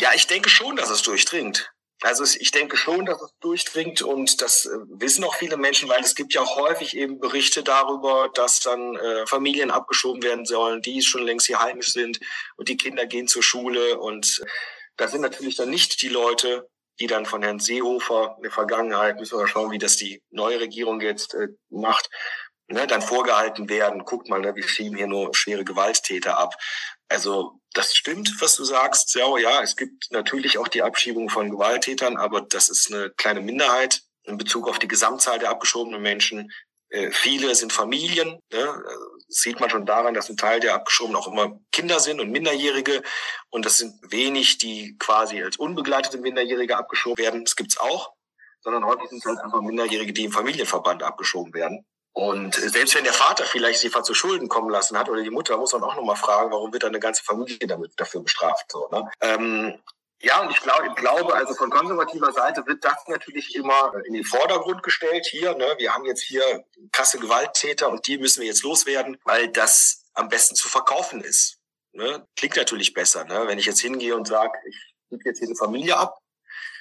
Ja, 0.00 0.10
ich 0.14 0.26
denke 0.26 0.50
schon, 0.50 0.76
dass 0.76 0.90
es 0.90 1.02
durchdringt. 1.02 1.72
Also 2.02 2.24
ich 2.24 2.50
denke 2.50 2.76
schon, 2.76 3.06
dass 3.06 3.22
es 3.22 3.32
durchdringt 3.40 4.02
und 4.02 4.42
das 4.42 4.66
äh, 4.66 4.76
wissen 4.90 5.24
auch 5.24 5.34
viele 5.34 5.56
Menschen, 5.56 5.88
weil 5.88 6.02
es 6.02 6.14
gibt 6.14 6.34
ja 6.34 6.42
auch 6.42 6.56
häufig 6.56 6.94
eben 6.94 7.18
Berichte 7.18 7.62
darüber, 7.62 8.28
dass 8.34 8.60
dann 8.60 8.96
äh, 8.96 9.26
Familien 9.26 9.70
abgeschoben 9.70 10.22
werden 10.22 10.44
sollen, 10.44 10.82
die 10.82 11.00
schon 11.00 11.24
längst 11.24 11.46
hier 11.46 11.60
heimisch 11.60 11.92
sind 11.92 12.20
und 12.56 12.68
die 12.68 12.76
Kinder 12.76 13.06
gehen 13.06 13.28
zur 13.28 13.42
Schule 13.42 13.98
und 13.98 14.42
äh, 14.42 14.46
da 14.98 15.08
sind 15.08 15.22
natürlich 15.22 15.56
dann 15.56 15.70
nicht 15.70 16.02
die 16.02 16.08
Leute, 16.08 16.68
die 17.00 17.06
dann 17.06 17.26
von 17.26 17.42
Herrn 17.42 17.60
Seehofer 17.60 18.34
in 18.36 18.42
der 18.42 18.52
Vergangenheit, 18.52 19.18
müssen 19.18 19.36
wir 19.36 19.42
mal 19.42 19.48
schauen, 19.48 19.70
wie 19.70 19.78
das 19.78 19.96
die 19.96 20.22
neue 20.30 20.60
Regierung 20.60 21.00
jetzt 21.00 21.34
äh, 21.34 21.48
macht, 21.70 22.10
ne, 22.68 22.86
dann 22.86 23.02
vorgehalten 23.02 23.68
werden, 23.68 24.04
guckt 24.04 24.28
mal, 24.28 24.40
ne, 24.40 24.54
wir 24.54 24.66
schieben 24.68 24.96
hier 24.96 25.06
nur 25.06 25.34
schwere 25.34 25.64
Gewalttäter 25.64 26.38
ab. 26.38 26.54
Also 27.08 27.60
das 27.72 27.94
stimmt, 27.94 28.40
was 28.40 28.56
du 28.56 28.64
sagst. 28.64 29.14
Ja, 29.14 29.36
ja, 29.38 29.62
es 29.62 29.76
gibt 29.76 30.10
natürlich 30.10 30.58
auch 30.58 30.68
die 30.68 30.82
Abschiebung 30.82 31.28
von 31.28 31.50
Gewalttätern, 31.50 32.16
aber 32.16 32.40
das 32.40 32.68
ist 32.68 32.92
eine 32.92 33.10
kleine 33.10 33.40
Minderheit 33.40 34.02
in 34.24 34.38
Bezug 34.38 34.68
auf 34.68 34.78
die 34.78 34.88
Gesamtzahl 34.88 35.38
der 35.38 35.50
abgeschobenen 35.50 36.02
Menschen. 36.02 36.50
Äh, 36.88 37.10
viele 37.12 37.54
sind 37.54 37.72
Familien. 37.72 38.40
Ne? 38.52 38.82
Das 39.28 39.38
sieht 39.38 39.60
man 39.60 39.70
schon 39.70 39.86
daran, 39.86 40.14
dass 40.14 40.28
ein 40.28 40.36
Teil 40.36 40.60
der 40.60 40.74
Abgeschobenen 40.74 41.16
auch 41.16 41.28
immer 41.28 41.60
Kinder 41.72 42.00
sind 42.00 42.20
und 42.20 42.30
Minderjährige. 42.30 43.02
Und 43.50 43.66
das 43.66 43.78
sind 43.78 43.94
wenig, 44.10 44.58
die 44.58 44.96
quasi 44.98 45.42
als 45.42 45.56
unbegleitete 45.56 46.18
Minderjährige 46.18 46.76
abgeschoben 46.76 47.22
werden. 47.22 47.44
Das 47.44 47.56
gibt's 47.56 47.78
auch. 47.78 48.12
Sondern 48.60 48.84
häufig 48.84 49.08
sind 49.10 49.18
es 49.18 49.24
halt 49.26 49.38
einfach 49.38 49.60
Minderjährige, 49.60 50.12
die 50.12 50.24
im 50.24 50.32
Familienverband 50.32 51.02
abgeschoben 51.02 51.54
werden. 51.54 51.86
Und 52.16 52.54
selbst 52.54 52.94
wenn 52.94 53.04
der 53.04 53.12
Vater 53.12 53.44
vielleicht 53.44 53.80
sie 53.80 53.90
zu 53.90 54.14
Schulden 54.14 54.48
kommen 54.48 54.70
lassen 54.70 54.98
hat 54.98 55.10
oder 55.10 55.22
die 55.22 55.28
Mutter, 55.28 55.58
muss 55.58 55.74
man 55.74 55.82
auch 55.82 55.96
nochmal 55.96 56.16
fragen, 56.16 56.50
warum 56.50 56.72
wird 56.72 56.82
dann 56.82 56.88
eine 56.88 56.98
ganze 56.98 57.22
Familie 57.22 57.58
damit 57.66 57.92
dafür 57.98 58.22
bestraft? 58.22 58.72
So, 58.72 58.88
ne? 58.90 59.10
Ähm, 59.20 59.78
ja, 60.22 60.40
und 60.40 60.50
ich 60.50 60.62
glaube, 60.62 60.86
ich 60.88 60.94
glaube, 60.94 61.34
also 61.34 61.52
von 61.52 61.68
konservativer 61.68 62.32
Seite 62.32 62.66
wird 62.66 62.82
das 62.82 63.06
natürlich 63.06 63.54
immer 63.54 63.92
in 64.06 64.14
den 64.14 64.24
Vordergrund 64.24 64.82
gestellt 64.82 65.26
hier. 65.26 65.54
Ne? 65.56 65.74
Wir 65.76 65.92
haben 65.92 66.06
jetzt 66.06 66.22
hier 66.22 66.64
krasse 66.90 67.18
Gewalttäter 67.18 67.90
und 67.90 68.06
die 68.06 68.16
müssen 68.16 68.40
wir 68.40 68.46
jetzt 68.46 68.62
loswerden, 68.62 69.18
weil 69.24 69.48
das 69.48 70.06
am 70.14 70.30
besten 70.30 70.54
zu 70.54 70.70
verkaufen 70.70 71.20
ist. 71.20 71.58
Ne? 71.92 72.26
Klingt 72.34 72.56
natürlich 72.56 72.94
besser, 72.94 73.24
ne? 73.24 73.46
wenn 73.46 73.58
ich 73.58 73.66
jetzt 73.66 73.82
hingehe 73.82 74.16
und 74.16 74.26
sage, 74.26 74.58
ich 74.66 74.94
gebe 75.10 75.22
jetzt 75.26 75.40
hier 75.40 75.54
Familie 75.54 75.98
ab 75.98 76.16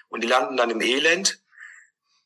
und 0.08 0.24
die 0.24 0.30
landen 0.30 0.56
dann 0.56 0.70
im 0.70 0.80
Elend, 0.80 1.42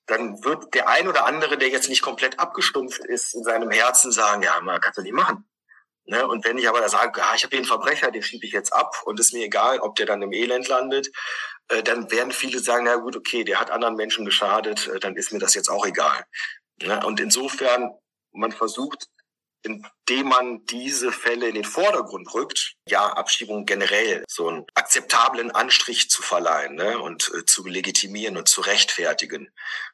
dann 0.10 0.44
wird 0.44 0.74
der 0.74 0.90
ein 0.90 1.08
oder 1.08 1.26
andere, 1.26 1.58
der 1.58 1.70
jetzt 1.70 1.88
nicht 1.88 2.02
komplett 2.02 2.40
abgestumpft 2.40 3.06
ist, 3.06 3.36
in 3.36 3.44
seinem 3.44 3.70
Herzen 3.70 4.12
sagen, 4.12 4.42
ja, 4.42 4.60
man 4.62 4.82
kannst 4.82 4.98
du 4.98 5.04
nicht 5.04 5.14
machen. 5.14 5.48
Ne? 6.06 6.28
Und 6.28 6.44
wenn 6.44 6.58
ich 6.58 6.68
aber 6.68 6.82
da 6.82 6.90
sage, 6.90 7.20
ja, 7.20 7.36
ich 7.36 7.44
habe 7.44 7.52
hier 7.52 7.60
einen 7.60 7.68
Verbrecher, 7.68 8.10
den 8.10 8.24
schiebe 8.24 8.46
ich 8.46 8.52
jetzt 8.52 8.74
ab 8.74 8.96
und 9.06 9.20
ist 9.20 9.34
mir 9.34 9.46
egal, 9.46 9.80
ob 9.80 9.96
der 9.96 10.08
dann 10.08 10.24
im 10.24 10.34
Elend 10.34 10.68
landet, 10.68 11.10
äh, 11.68 11.84
dann 11.84 12.10
werden 12.10 12.32
viele 12.32 12.60
sagen, 12.60 12.86
na 12.86 12.96
gut, 12.96 13.16
okay, 13.16 13.44
der 13.44 13.60
hat 13.60 13.70
anderen 13.70 13.96
Menschen 13.96 14.26
geschadet, 14.26 14.88
äh, 14.88 15.00
dann 15.00 15.16
ist 15.16 15.32
mir 15.32 15.38
das 15.38 15.54
jetzt 15.54 15.70
auch 15.70 15.86
egal. 15.86 16.26
Ne? 16.82 17.06
Und 17.06 17.20
insofern, 17.20 17.92
man 18.32 18.52
versucht, 18.52 19.08
indem 19.64 20.28
man 20.28 20.66
diese 20.66 21.12
Fälle 21.12 21.48
in 21.50 21.56
den 21.56 21.66
Vordergrund 21.66 22.34
rückt, 22.34 22.76
ja, 22.88 23.08
Abschiebung 23.08 23.66
generell 23.66 24.24
so 24.28 24.48
einen 24.48 24.66
akzeptablen 24.74 25.52
Anstrich 25.52 26.10
zu 26.10 26.22
verleihen 26.22 26.76
ne? 26.76 27.00
und 27.00 27.32
äh, 27.36 27.46
zu 27.46 27.66
legitimieren 27.66 28.38
und 28.38 28.48
zu 28.48 28.62
rechtfertigen. 28.62 29.50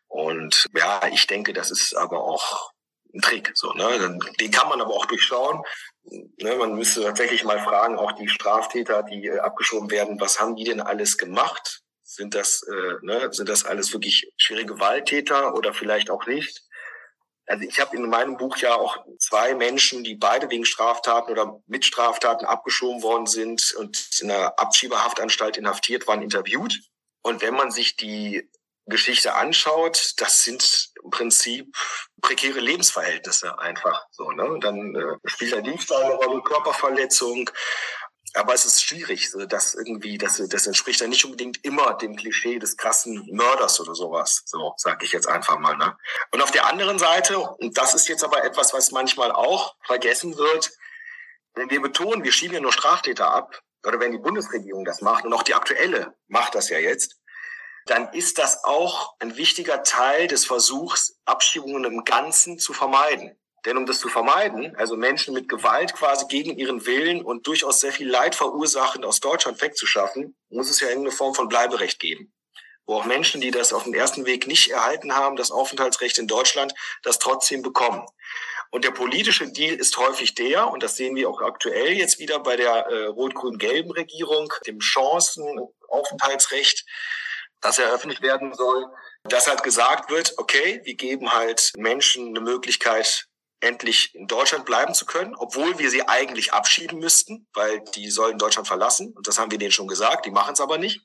Und 0.07 0.67
ja, 0.75 1.01
ich 1.11 1.27
denke, 1.27 1.53
das 1.53 1.71
ist 1.71 1.95
aber 1.95 2.23
auch 2.23 2.71
ein 3.13 3.21
Trick. 3.21 3.51
So, 3.55 3.73
ne? 3.73 4.19
Den 4.39 4.51
kann 4.51 4.69
man 4.69 4.81
aber 4.81 4.93
auch 4.93 5.05
durchschauen. 5.05 5.63
Ne? 6.03 6.55
Man 6.55 6.75
müsste 6.75 7.01
tatsächlich 7.01 7.43
mal 7.43 7.63
fragen, 7.63 7.97
auch 7.97 8.11
die 8.13 8.27
Straftäter, 8.27 9.03
die 9.03 9.25
äh, 9.25 9.39
abgeschoben 9.39 9.89
werden, 9.89 10.19
was 10.19 10.39
haben 10.39 10.55
die 10.55 10.65
denn 10.65 10.81
alles 10.81 11.17
gemacht? 11.17 11.81
Sind 12.03 12.35
das, 12.35 12.61
äh, 12.61 12.93
ne, 13.01 13.33
sind 13.33 13.49
das 13.49 13.65
alles 13.65 13.91
wirklich 13.91 14.31
schwierige 14.37 14.75
Gewalttäter 14.75 15.55
oder 15.55 15.73
vielleicht 15.73 16.11
auch 16.11 16.27
nicht? 16.27 16.61
Also 17.47 17.63
ich 17.63 17.79
habe 17.79 17.95
in 17.95 18.09
meinem 18.09 18.37
Buch 18.37 18.57
ja 18.57 18.75
auch 18.75 18.97
zwei 19.19 19.53
Menschen, 19.53 20.03
die 20.03 20.15
beide 20.15 20.49
wegen 20.49 20.65
Straftaten 20.65 21.31
oder 21.31 21.61
mit 21.67 21.85
Straftaten 21.85 22.45
abgeschoben 22.45 23.03
worden 23.03 23.27
sind 23.27 23.73
und 23.77 24.19
in 24.21 24.31
einer 24.31 24.57
Abschiebehaftanstalt 24.59 25.57
inhaftiert 25.57 26.07
waren, 26.07 26.21
interviewt. 26.21 26.79
Und 27.21 27.41
wenn 27.41 27.53
man 27.53 27.71
sich 27.71 27.95
die 27.95 28.49
Geschichte 28.87 29.33
anschaut, 29.33 30.13
das 30.17 30.43
sind 30.43 30.91
im 31.03 31.09
Prinzip 31.09 31.75
prekäre 32.21 32.59
Lebensverhältnisse 32.59 33.57
einfach 33.59 34.05
so. 34.11 34.31
Ne? 34.31 34.59
Dann 34.59 34.95
äh, 34.95 35.17
spielt 35.25 35.53
der 35.53 35.61
Diebstahl 35.61 36.03
eine 36.03 36.15
Rolle, 36.15 36.41
Körperverletzung. 36.43 37.49
Aber 38.35 38.53
es 38.53 38.65
ist 38.65 38.83
schwierig, 38.83 39.31
so, 39.31 39.45
dass 39.45 39.73
irgendwie, 39.73 40.17
das, 40.17 40.41
das 40.49 40.67
entspricht 40.67 40.99
ja 40.99 41.07
nicht 41.07 41.23
unbedingt 41.23 41.63
immer 41.63 41.93
dem 41.93 42.15
Klischee 42.15 42.59
des 42.59 42.75
krassen 42.75 43.25
Mörders 43.31 43.79
oder 43.79 43.95
sowas. 43.95 44.43
So 44.45 44.73
sage 44.77 45.05
ich 45.05 45.13
jetzt 45.13 45.27
einfach 45.27 45.57
mal. 45.57 45.77
Ne? 45.77 45.97
Und 46.31 46.41
auf 46.41 46.51
der 46.51 46.65
anderen 46.67 46.99
Seite, 46.99 47.39
und 47.39 47.77
das 47.77 47.93
ist 47.93 48.09
jetzt 48.09 48.23
aber 48.23 48.43
etwas, 48.43 48.73
was 48.73 48.91
manchmal 48.91 49.31
auch 49.31 49.75
vergessen 49.83 50.37
wird, 50.37 50.71
wenn 51.53 51.69
wir 51.69 51.81
betonen, 51.81 52.23
wir 52.23 52.33
schieben 52.33 52.55
ja 52.55 52.59
nur 52.61 52.73
Straftäter 52.73 53.29
ab, 53.31 53.61
oder 53.85 53.99
wenn 53.99 54.11
die 54.11 54.17
Bundesregierung 54.17 54.83
das 54.83 55.01
macht, 55.01 55.25
und 55.25 55.33
auch 55.33 55.43
die 55.43 55.53
aktuelle 55.53 56.13
macht 56.27 56.55
das 56.55 56.69
ja 56.69 56.79
jetzt, 56.79 57.17
dann 57.85 58.11
ist 58.13 58.37
das 58.37 58.63
auch 58.63 59.15
ein 59.19 59.37
wichtiger 59.37 59.83
Teil 59.83 60.27
des 60.27 60.45
Versuchs, 60.45 61.19
Abschiebungen 61.25 61.85
im 61.85 62.03
Ganzen 62.03 62.59
zu 62.59 62.73
vermeiden. 62.73 63.37
Denn 63.65 63.77
um 63.77 63.85
das 63.87 63.99
zu 63.99 64.09
vermeiden, 64.09 64.75
also 64.77 64.95
Menschen 64.95 65.33
mit 65.33 65.49
Gewalt 65.49 65.93
quasi 65.93 66.27
gegen 66.27 66.55
ihren 66.57 66.85
Willen 66.85 67.23
und 67.23 67.47
durchaus 67.47 67.79
sehr 67.79 67.91
viel 67.91 68.07
Leid 68.07 68.35
verursachend 68.35 69.03
aus 69.05 69.19
Deutschland 69.19 69.59
wegzuschaffen, 69.61 70.37
muss 70.49 70.69
es 70.69 70.79
ja 70.79 70.87
irgendeine 70.87 71.15
Form 71.15 71.33
von 71.33 71.49
Bleiberecht 71.49 71.99
geben. 71.99 72.31
Wo 72.85 72.97
auch 72.97 73.05
Menschen, 73.05 73.41
die 73.41 73.49
das 73.49 73.73
auf 73.73 73.85
den 73.85 73.95
ersten 73.95 74.27
Weg 74.27 74.45
nicht 74.45 74.69
erhalten 74.69 75.15
haben, 75.15 75.35
das 75.35 75.49
Aufenthaltsrecht 75.49 76.19
in 76.19 76.27
Deutschland, 76.27 76.75
das 77.01 77.17
trotzdem 77.17 77.63
bekommen. 77.63 78.05
Und 78.69 78.83
der 78.83 78.91
politische 78.91 79.51
Deal 79.51 79.73
ist 79.75 79.97
häufig 79.97 80.35
der, 80.35 80.69
und 80.69 80.83
das 80.83 80.95
sehen 80.95 81.15
wir 81.15 81.27
auch 81.29 81.41
aktuell 81.41 81.93
jetzt 81.93 82.19
wieder 82.19 82.37
bei 82.39 82.57
der 82.57 82.85
äh, 82.87 83.05
rot-grün-gelben 83.05 83.89
Regierung, 83.91 84.53
dem 84.67 84.79
Chancenaufenthaltsrecht, 84.79 86.85
das 87.61 87.79
eröffnet 87.79 88.21
werden 88.21 88.53
soll, 88.53 88.85
dass 89.23 89.47
halt 89.47 89.63
gesagt 89.63 90.11
wird, 90.11 90.35
okay, 90.37 90.81
wir 90.83 90.95
geben 90.95 91.33
halt 91.33 91.71
Menschen 91.77 92.27
eine 92.27 92.41
Möglichkeit, 92.41 93.25
endlich 93.59 94.13
in 94.13 94.27
Deutschland 94.27 94.65
bleiben 94.65 94.93
zu 94.93 95.05
können, 95.05 95.35
obwohl 95.35 95.79
wir 95.79 95.89
sie 95.89 96.07
eigentlich 96.07 96.53
abschieben 96.53 96.99
müssten, 96.99 97.47
weil 97.53 97.81
die 97.95 98.09
sollen 98.09 98.37
Deutschland 98.37 98.67
verlassen. 98.67 99.13
Und 99.13 99.27
das 99.27 99.39
haben 99.39 99.51
wir 99.51 99.57
denen 99.57 99.71
schon 99.71 99.87
gesagt, 99.87 100.25
die 100.25 100.31
machen 100.31 100.53
es 100.53 100.61
aber 100.61 100.77
nicht. 100.77 101.01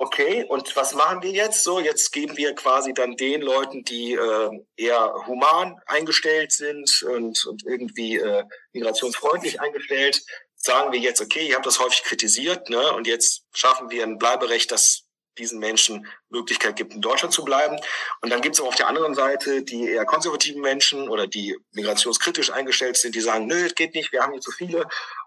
Okay, 0.00 0.44
und 0.44 0.76
was 0.76 0.94
machen 0.94 1.22
wir 1.22 1.32
jetzt? 1.32 1.64
So, 1.64 1.80
jetzt 1.80 2.12
geben 2.12 2.36
wir 2.36 2.54
quasi 2.54 2.94
dann 2.94 3.16
den 3.16 3.42
Leuten, 3.42 3.82
die 3.82 4.12
äh, 4.12 4.50
eher 4.76 5.12
human 5.26 5.76
eingestellt 5.86 6.52
sind 6.52 7.02
und, 7.02 7.44
und 7.46 7.64
irgendwie 7.66 8.16
äh, 8.16 8.44
migrationsfreundlich 8.72 9.60
eingestellt, 9.60 10.22
sagen 10.54 10.92
wir 10.92 11.00
jetzt, 11.00 11.20
okay, 11.20 11.48
ihr 11.48 11.56
habt 11.56 11.66
das 11.66 11.80
häufig 11.80 12.04
kritisiert, 12.04 12.68
ne, 12.68 12.92
und 12.92 13.08
jetzt 13.08 13.42
schaffen 13.52 13.90
wir 13.90 14.04
ein 14.04 14.18
Bleiberecht, 14.18 14.70
das 14.70 15.07
diesen 15.38 15.58
Menschen 15.58 16.06
Möglichkeit 16.28 16.76
gibt, 16.76 16.92
in 16.92 17.00
Deutschland 17.00 17.32
zu 17.32 17.44
bleiben. 17.44 17.78
Und 18.20 18.30
dann 18.30 18.40
gibt 18.40 18.56
es 18.56 18.60
auch 18.60 18.68
auf 18.68 18.74
der 18.74 18.88
anderen 18.88 19.14
Seite 19.14 19.62
die 19.62 19.88
eher 19.88 20.04
konservativen 20.04 20.60
Menschen 20.60 21.08
oder 21.08 21.26
die 21.26 21.56
migrationskritisch 21.72 22.50
eingestellt 22.50 22.96
sind, 22.96 23.14
die 23.14 23.20
sagen, 23.20 23.46
nö, 23.46 23.66
es 23.66 23.74
geht 23.74 23.94
nicht, 23.94 24.12
wir 24.12 24.22
haben 24.22 24.32
hier 24.32 24.40
zu 24.40 24.50
viele. 24.50 24.86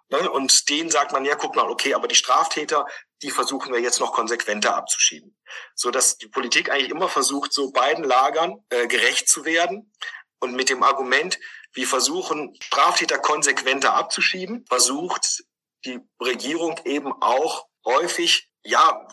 Ne? 0.09 0.29
Und 0.29 0.69
denen 0.69 0.89
sagt 0.89 1.13
man, 1.13 1.25
ja, 1.25 1.35
guck 1.35 1.55
mal, 1.55 1.69
okay, 1.69 1.93
aber 1.93 2.07
die 2.07 2.15
Straftäter, 2.15 2.85
die 3.23 3.31
versuchen 3.31 3.73
wir 3.73 3.79
jetzt 3.79 3.99
noch 3.99 4.13
konsequenter 4.13 4.75
abzuschieben. 4.75 5.35
So 5.73 5.89
dass 5.89 6.17
die 6.17 6.27
Politik 6.27 6.69
eigentlich 6.69 6.89
immer 6.91 7.09
versucht, 7.09 7.53
so 7.53 7.71
beiden 7.71 8.03
Lagern 8.03 8.63
äh, 8.69 8.87
gerecht 8.87 9.29
zu 9.29 9.45
werden. 9.45 9.91
Und 10.39 10.53
mit 10.53 10.69
dem 10.69 10.83
Argument, 10.83 11.39
wir 11.73 11.87
versuchen, 11.87 12.55
Straftäter 12.61 13.19
konsequenter 13.19 13.93
abzuschieben, 13.93 14.65
versucht 14.67 15.43
die 15.85 15.99
Regierung 16.19 16.79
eben 16.85 17.11
auch 17.21 17.67
häufig, 17.85 18.49
ja, 18.63 19.07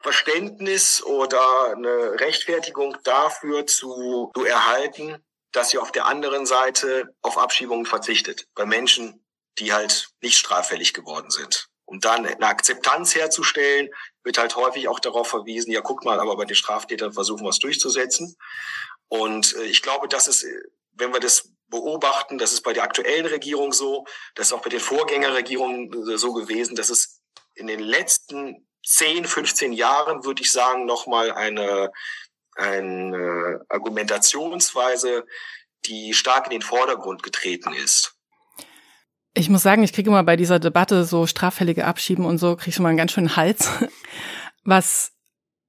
Verständnis 0.00 1.02
oder 1.02 1.72
eine 1.72 2.20
Rechtfertigung 2.20 2.96
dafür 3.02 3.66
zu, 3.66 4.30
zu 4.34 4.44
erhalten, 4.44 5.24
dass 5.52 5.70
sie 5.70 5.78
auf 5.78 5.92
der 5.92 6.06
anderen 6.06 6.46
Seite 6.46 7.14
auf 7.22 7.38
Abschiebungen 7.38 7.86
verzichtet. 7.86 8.46
Bei 8.54 8.66
Menschen, 8.66 9.24
die 9.58 9.72
halt 9.72 10.10
nicht 10.20 10.36
straffällig 10.36 10.92
geworden 10.92 11.30
sind. 11.30 11.68
Um 11.86 12.00
dann 12.00 12.26
eine 12.26 12.46
Akzeptanz 12.46 13.14
herzustellen, 13.14 13.88
wird 14.24 14.38
halt 14.38 14.56
häufig 14.56 14.88
auch 14.88 14.98
darauf 14.98 15.28
verwiesen, 15.28 15.70
ja, 15.70 15.80
guck 15.80 16.04
mal, 16.04 16.18
aber 16.18 16.36
bei 16.36 16.44
den 16.44 16.56
Straftätern 16.56 17.12
versuchen 17.12 17.44
wir 17.44 17.50
es 17.50 17.60
durchzusetzen. 17.60 18.36
Und 19.08 19.54
äh, 19.56 19.62
ich 19.64 19.82
glaube, 19.82 20.08
das 20.08 20.26
ist, 20.26 20.44
wenn 20.92 21.12
wir 21.12 21.20
das 21.20 21.48
beobachten, 21.68 22.38
das 22.38 22.52
ist 22.52 22.62
bei 22.62 22.72
der 22.72 22.82
aktuellen 22.82 23.26
Regierung 23.26 23.72
so, 23.72 24.04
das 24.34 24.48
ist 24.48 24.52
auch 24.52 24.62
bei 24.62 24.70
den 24.70 24.80
Vorgängerregierungen 24.80 26.10
äh, 26.10 26.18
so 26.18 26.32
gewesen, 26.32 26.74
dass 26.74 26.90
es 26.90 27.20
in 27.54 27.68
den 27.68 27.80
letzten 27.80 28.65
10, 28.86 29.24
15 29.24 29.72
Jahren, 29.72 30.24
würde 30.24 30.42
ich 30.42 30.52
sagen, 30.52 30.86
nochmal 30.86 31.32
eine, 31.32 31.90
eine 32.54 33.60
Argumentationsweise, 33.68 35.26
die 35.86 36.14
stark 36.14 36.46
in 36.46 36.52
den 36.52 36.62
Vordergrund 36.62 37.22
getreten 37.22 37.72
ist. 37.74 38.14
Ich 39.34 39.50
muss 39.50 39.62
sagen, 39.62 39.82
ich 39.82 39.92
kriege 39.92 40.08
immer 40.08 40.22
bei 40.22 40.36
dieser 40.36 40.58
Debatte 40.58 41.04
so 41.04 41.26
straffällige 41.26 41.84
Abschieben 41.84 42.24
und 42.24 42.38
so, 42.38 42.56
kriege 42.56 42.70
ich 42.70 42.78
immer 42.78 42.88
einen 42.88 42.96
ganz 42.96 43.12
schönen 43.12 43.36
Hals. 43.36 43.68
Was 44.64 45.12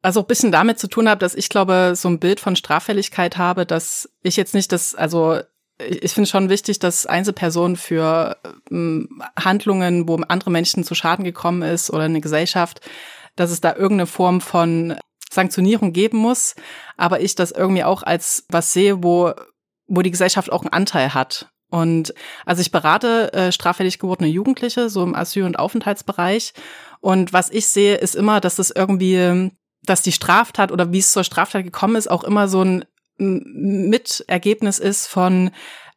also 0.02 0.22
ein 0.22 0.28
bisschen 0.28 0.52
damit 0.52 0.80
zu 0.80 0.88
tun 0.88 1.10
hat, 1.10 1.22
dass 1.22 1.36
ich 1.36 1.50
glaube, 1.50 1.94
so 1.96 2.08
ein 2.08 2.20
Bild 2.20 2.40
von 2.40 2.56
Straffälligkeit 2.56 3.38
habe, 3.38 3.66
dass 3.66 4.10
ich 4.22 4.38
jetzt 4.38 4.54
nicht 4.54 4.72
das, 4.72 4.96
also 4.96 5.42
ich 5.80 6.12
finde 6.12 6.30
schon 6.30 6.50
wichtig, 6.50 6.80
dass 6.80 7.06
Einzelpersonen 7.06 7.76
für 7.76 8.38
ähm, 8.72 9.22
Handlungen, 9.40 10.08
wo 10.08 10.16
andere 10.16 10.50
Menschen 10.50 10.84
zu 10.84 10.96
Schaden 10.96 11.24
gekommen 11.24 11.62
ist 11.62 11.92
oder 11.92 12.04
eine 12.04 12.22
Gesellschaft, 12.22 12.82
dass 13.36 13.52
es 13.52 13.62
da 13.62 13.74
irgendeine 13.76 14.08
Form 14.08 14.42
von 14.42 14.96
Sanktionierung 15.32 15.94
geben 15.94 16.18
muss. 16.18 16.56
Aber 16.98 17.22
ich 17.22 17.36
das 17.36 17.52
irgendwie 17.52 17.84
auch 17.84 18.04
als 18.04 18.46
was 18.50 18.74
sehe, 18.74 19.04
wo, 19.04 19.34
wo 19.88 20.02
die 20.02 20.12
Gesellschaft 20.12 20.52
auch 20.52 20.62
einen 20.62 20.74
Anteil 20.74 21.14
hat. 21.14 21.50
Und 21.70 22.14
also 22.46 22.62
ich 22.62 22.72
berate 22.72 23.34
äh, 23.34 23.52
straffällig 23.52 24.00
gewordene 24.00 24.30
Jugendliche, 24.30 24.90
so 24.90 25.04
im 25.04 25.16
Asyl- 25.16 25.46
und 25.46 25.60
Aufenthaltsbereich. 25.60 26.54
Und 27.02 27.34
was 27.34 27.50
ich 27.50 27.68
sehe, 27.68 27.96
ist 27.96 28.16
immer, 28.16 28.40
dass 28.40 28.56
das 28.56 28.72
irgendwie, 28.72 29.52
dass 29.84 30.02
die 30.02 30.14
Straftat 30.14 30.72
oder 30.72 30.92
wie 30.92 31.00
es 31.00 31.12
zur 31.12 31.26
Straftat 31.26 31.64
gekommen 31.64 31.98
ist, 31.98 32.10
auch 32.10 32.24
immer 32.24 32.48
so 32.48 32.64
ein 32.64 32.86
Mitergebnis 33.18 34.80
ist 34.80 35.08
von 35.08 35.52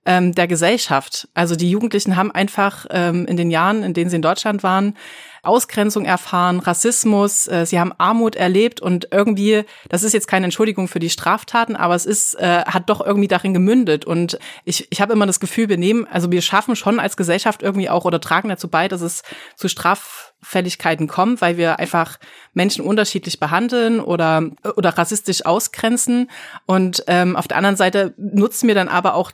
ähm, 0.06 0.34
der 0.34 0.48
Gesellschaft. 0.48 1.28
Also 1.34 1.56
die 1.56 1.70
Jugendlichen 1.70 2.16
haben 2.16 2.30
einfach 2.30 2.86
ähm, 2.90 3.26
in 3.26 3.36
den 3.36 3.50
Jahren, 3.50 3.82
in 3.82 3.94
denen 3.94 4.10
sie 4.10 4.16
in 4.16 4.22
Deutschland 4.22 4.62
waren, 4.62 4.94
Ausgrenzung 5.42 6.04
erfahren, 6.04 6.60
Rassismus, 6.60 7.48
äh, 7.48 7.64
sie 7.64 7.80
haben 7.80 7.92
Armut 7.96 8.36
erlebt 8.36 8.80
und 8.80 9.08
irgendwie, 9.10 9.64
das 9.88 10.02
ist 10.02 10.12
jetzt 10.12 10.28
keine 10.28 10.44
Entschuldigung 10.44 10.86
für 10.86 10.98
die 11.00 11.08
Straftaten, 11.08 11.76
aber 11.76 11.94
es 11.94 12.04
ist, 12.04 12.34
äh, 12.34 12.64
hat 12.66 12.90
doch 12.90 13.00
irgendwie 13.04 13.28
darin 13.28 13.54
gemündet. 13.54 14.04
Und 14.04 14.38
ich, 14.64 14.86
ich 14.90 15.00
habe 15.00 15.14
immer 15.14 15.26
das 15.26 15.40
Gefühl, 15.40 15.68
wir 15.68 15.78
nehmen, 15.78 16.06
also 16.06 16.30
wir 16.30 16.42
schaffen 16.42 16.76
schon 16.76 17.00
als 17.00 17.16
Gesellschaft 17.16 17.62
irgendwie 17.62 17.88
auch 17.88 18.04
oder 18.04 18.20
tragen 18.20 18.50
dazu 18.50 18.68
bei, 18.68 18.88
dass 18.88 19.00
es 19.00 19.22
zu 19.56 19.68
Straffälligkeiten 19.68 21.08
kommt, 21.08 21.40
weil 21.40 21.56
wir 21.56 21.78
einfach 21.78 22.18
Menschen 22.52 22.84
unterschiedlich 22.84 23.40
behandeln 23.40 24.00
oder, 24.00 24.42
oder 24.76 24.90
rassistisch 24.90 25.46
ausgrenzen. 25.46 26.30
Und 26.66 27.04
ähm, 27.06 27.34
auf 27.34 27.48
der 27.48 27.56
anderen 27.56 27.76
Seite 27.76 28.12
nutzen 28.18 28.68
wir 28.68 28.74
dann 28.74 28.88
aber 28.88 29.14
auch 29.14 29.32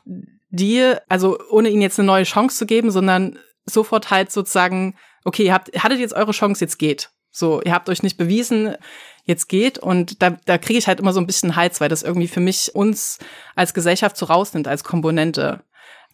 die, 0.56 0.94
also 1.08 1.38
ohne 1.50 1.68
ihnen 1.68 1.82
jetzt 1.82 1.98
eine 1.98 2.06
neue 2.06 2.24
Chance 2.24 2.56
zu 2.56 2.66
geben, 2.66 2.90
sondern 2.90 3.38
sofort 3.64 4.10
halt 4.10 4.32
sozusagen 4.32 4.94
okay, 5.26 5.44
ihr 5.44 5.52
habt, 5.52 5.76
hattet 5.82 5.98
jetzt 5.98 6.14
eure 6.14 6.30
Chance, 6.30 6.64
jetzt 6.64 6.78
geht. 6.78 7.10
So, 7.30 7.60
ihr 7.60 7.74
habt 7.74 7.88
euch 7.90 8.02
nicht 8.02 8.16
bewiesen, 8.16 8.76
jetzt 9.24 9.48
geht. 9.48 9.76
Und 9.76 10.22
da, 10.22 10.38
da 10.46 10.56
kriege 10.56 10.78
ich 10.78 10.86
halt 10.86 11.00
immer 11.00 11.12
so 11.12 11.20
ein 11.20 11.26
bisschen 11.26 11.56
Hals, 11.56 11.80
weil 11.80 11.90
das 11.90 12.04
irgendwie 12.04 12.28
für 12.28 12.40
mich 12.40 12.74
uns 12.74 13.18
als 13.56 13.74
Gesellschaft 13.74 14.16
so 14.16 14.26
rausnimmt, 14.26 14.68
als 14.68 14.84
Komponente. 14.84 15.60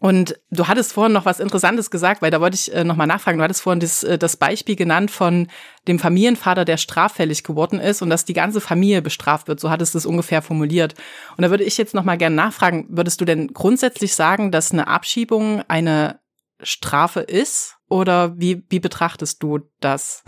Und 0.03 0.37
du 0.51 0.67
hattest 0.67 0.95
vorhin 0.95 1.13
noch 1.13 1.27
was 1.27 1.39
Interessantes 1.39 1.89
gesagt, 1.89 2.23
weil 2.23 2.33
da 2.33 2.41
wollte 2.41 2.57
ich 2.57 2.75
äh, 2.75 2.83
nochmal 2.83 3.07
nachfragen. 3.07 3.39
Du 3.39 3.45
hattest 3.45 3.63
vorhin 3.63 3.79
das, 3.79 4.03
äh, 4.03 4.19
das 4.19 4.37
Beispiel 4.37 4.75
genannt 4.75 5.13
von 5.13 5.47
dem 5.87 6.01
Familienvater, 6.01 6.65
der 6.65 6.77
straffällig 6.77 7.45
geworden 7.45 7.79
ist 7.79 8.03
und 8.03 8.11
dass 8.11 8.25
die 8.25 8.33
ganze 8.33 8.61
Familie 8.61 9.01
bestraft 9.01 9.47
wird. 9.47 9.61
So 9.61 9.71
hattest 9.71 9.95
du 9.95 9.99
es 9.99 10.05
ungefähr 10.05 10.43
formuliert. 10.43 10.97
Und 11.37 11.43
da 11.43 11.51
würde 11.51 11.63
ich 11.63 11.79
jetzt 11.79 11.95
nochmal 11.95 12.19
gerne 12.19 12.35
nachfragen, 12.35 12.89
würdest 12.89 13.21
du 13.21 13.25
denn 13.25 13.53
grundsätzlich 13.55 14.17
sagen, 14.17 14.51
dass 14.51 14.73
eine 14.73 14.89
Abschiebung 14.89 15.63
eine 15.69 16.19
Strafe 16.61 17.21
ist? 17.21 17.77
Oder 17.89 18.37
wie, 18.37 18.65
wie 18.71 18.81
betrachtest 18.81 19.41
du 19.41 19.61
das? 19.79 20.25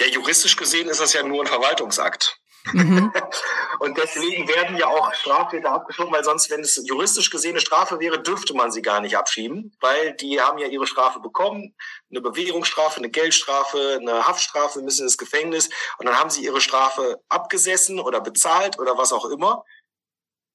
Ja, 0.00 0.06
juristisch 0.06 0.56
gesehen 0.56 0.88
ist 0.88 1.00
das 1.00 1.12
ja 1.12 1.22
nur 1.22 1.44
ein 1.44 1.46
Verwaltungsakt. 1.46 2.39
Mhm. 2.72 3.12
und 3.80 3.96
deswegen 3.96 4.46
werden 4.48 4.76
ja 4.76 4.86
auch 4.86 5.12
Straftäter 5.14 5.72
abgeschoben, 5.72 6.12
weil 6.12 6.24
sonst, 6.24 6.50
wenn 6.50 6.60
es 6.60 6.80
juristisch 6.84 7.30
gesehen 7.30 7.52
eine 7.52 7.60
Strafe 7.60 7.98
wäre, 8.00 8.22
dürfte 8.22 8.54
man 8.54 8.70
sie 8.70 8.82
gar 8.82 9.00
nicht 9.00 9.16
abschieben, 9.16 9.76
weil 9.80 10.14
die 10.14 10.40
haben 10.40 10.58
ja 10.58 10.66
ihre 10.66 10.86
Strafe 10.86 11.20
bekommen, 11.20 11.74
eine 12.10 12.20
Bewährungsstrafe, 12.20 12.98
eine 12.98 13.10
Geldstrafe, 13.10 13.98
eine 14.00 14.26
Haftstrafe, 14.26 14.82
müssen 14.82 15.04
ins 15.04 15.18
Gefängnis 15.18 15.70
und 15.98 16.06
dann 16.06 16.18
haben 16.18 16.30
sie 16.30 16.44
ihre 16.44 16.60
Strafe 16.60 17.20
abgesessen 17.28 18.00
oder 18.00 18.20
bezahlt 18.20 18.78
oder 18.78 18.98
was 18.98 19.12
auch 19.12 19.26
immer. 19.26 19.64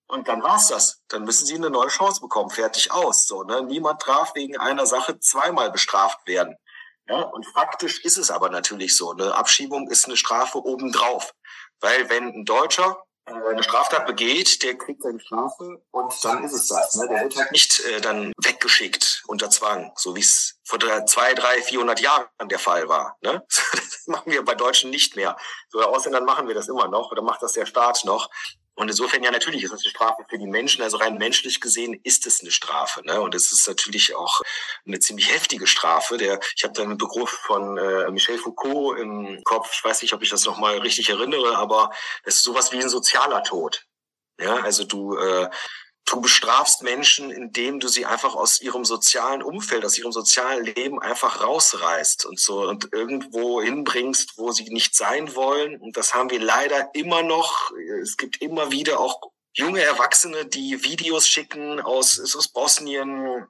Und 0.08 0.28
dann 0.28 0.44
war's 0.44 0.68
das. 0.68 1.02
Dann 1.08 1.24
müssen 1.24 1.48
sie 1.48 1.56
eine 1.56 1.72
neue 1.72 1.88
Chance 1.88 2.22
bekommen. 2.22 2.52
Fertig 2.52 2.92
aus. 2.92 3.26
So, 3.26 3.42
ne? 3.42 3.64
Niemand 3.64 4.08
darf 4.08 4.36
wegen 4.36 4.56
einer 4.56 4.86
Sache 4.86 5.20
zweimal 5.20 5.72
bestraft 5.72 6.28
werden. 6.28 6.56
Ja, 7.08 7.22
und 7.22 7.46
faktisch 7.46 8.04
ist 8.04 8.18
es 8.18 8.32
aber 8.32 8.50
natürlich 8.50 8.98
so. 8.98 9.12
Eine 9.12 9.36
Abschiebung 9.36 9.90
ist 9.90 10.06
eine 10.06 10.18
Strafe 10.18 10.64
obendrauf. 10.64 11.34
Weil 11.86 12.10
wenn 12.10 12.30
ein 12.30 12.46
Deutscher 12.46 13.04
äh, 13.28 13.32
eine 13.32 13.62
Straftat 13.62 14.08
begeht, 14.08 14.64
der 14.64 14.76
kriegt 14.76 15.04
seine 15.04 15.20
Strafe 15.20 15.84
und 15.92 16.26
dann 16.26 16.44
ist 16.44 16.54
es 16.54 16.68
das. 16.68 16.96
Ne? 16.96 17.08
Der 17.08 17.22
wird 17.22 17.36
halt 17.36 17.52
nicht 17.52 17.80
äh, 17.86 18.02
dann 18.02 18.34
weggeschickt 18.42 19.22
unter 19.28 19.52
Zwang, 19.52 19.92
so 19.96 20.16
wie 20.16 20.22
es 20.22 20.60
vor 20.64 20.80
zwei, 21.06 21.36
drei, 21.36 21.62
vierhundert 21.62 22.00
Jahren 22.00 22.26
der 22.46 22.58
Fall 22.58 22.90
war. 22.90 23.18
Ne? 23.22 23.46
Das 23.72 24.08
machen 24.08 24.32
wir 24.32 24.44
bei 24.44 24.56
Deutschen 24.56 24.90
nicht 24.90 25.16
mehr. 25.16 25.38
So 25.70 25.78
bei 25.78 25.86
Ausländern 25.86 26.26
machen 26.26 26.48
wir 26.48 26.56
das 26.56 26.68
immer 26.68 26.88
noch 26.88 27.12
oder 27.12 27.22
macht 27.22 27.44
das 27.44 27.54
der 27.54 27.68
Staat 27.68 28.04
noch. 28.04 28.30
Und 28.76 28.90
insofern 28.90 29.24
ja 29.24 29.32
natürlich 29.32 29.64
ist 29.64 29.74
das 29.74 29.84
eine 29.84 29.90
Strafe 29.90 30.26
für 30.30 30.38
die 30.38 30.48
Menschen. 30.48 30.84
Also 30.84 30.98
rein 30.98 31.18
menschlich 31.18 31.62
gesehen 31.62 32.00
ist 32.04 32.26
es 32.28 32.42
eine 32.42 32.52
Strafe. 32.52 33.02
Ne? 33.06 33.20
Und 33.22 33.34
es 33.34 33.52
ist 33.52 33.68
natürlich 33.68 34.16
auch 34.16 34.42
eine 34.86 35.00
ziemlich 35.00 35.34
heftige 35.34 35.66
Strafe. 35.66 36.18
Der, 36.18 36.40
ich 36.56 36.64
habe 36.64 36.74
da 36.74 36.84
einen 36.84 36.98
Begriff 36.98 37.30
von 37.30 37.78
äh, 37.78 38.12
Michel 38.12 38.38
Foucault 38.38 39.00
im 39.00 39.42
Kopf. 39.44 39.72
Ich 39.74 39.84
weiß 39.84 40.02
nicht, 40.02 40.14
ob 40.14 40.22
ich 40.22 40.30
das 40.30 40.46
nochmal 40.46 40.78
richtig 40.80 41.10
erinnere, 41.10 41.58
aber 41.58 41.92
es 42.24 42.36
ist 42.36 42.44
sowas 42.44 42.72
wie 42.72 42.82
ein 42.82 42.90
sozialer 42.90 43.44
Tod. 43.44 43.86
Ja, 44.40 44.56
also 44.58 44.84
du 44.84 45.18
äh, 45.18 45.50
Du 46.06 46.22
bestrafst 46.22 46.84
Menschen, 46.84 47.32
indem 47.32 47.80
du 47.80 47.88
sie 47.88 48.06
einfach 48.06 48.36
aus 48.36 48.62
ihrem 48.62 48.86
sozialen 48.86 49.42
Umfeld, 49.42 49.84
aus 49.84 49.98
ihrem 49.98 50.12
sozialen 50.12 50.64
Leben 50.64 51.02
einfach 51.02 51.42
rausreißt 51.42 52.26
und 52.26 52.40
so 52.40 52.68
und 52.70 52.94
irgendwo 52.94 53.60
hinbringst, 53.60 54.38
wo 54.38 54.52
sie 54.52 54.66
nicht 54.66 54.96
sein 54.96 55.36
wollen. 55.36 55.80
Und 55.82 55.98
das 55.98 56.14
haben 56.14 56.30
wir 56.30 56.40
leider 56.40 56.92
immer 56.94 57.24
noch. 57.24 57.72
Es 58.02 58.18
gibt 58.18 58.40
immer 58.40 58.72
wieder 58.72 59.00
auch 59.00 59.20
junge 59.54 59.82
Erwachsene, 59.82 60.46
die 60.46 60.84
Videos 60.84 61.28
schicken 61.28 61.80
aus, 61.82 62.20
aus 62.20 62.48
Bosnien, 62.50 63.48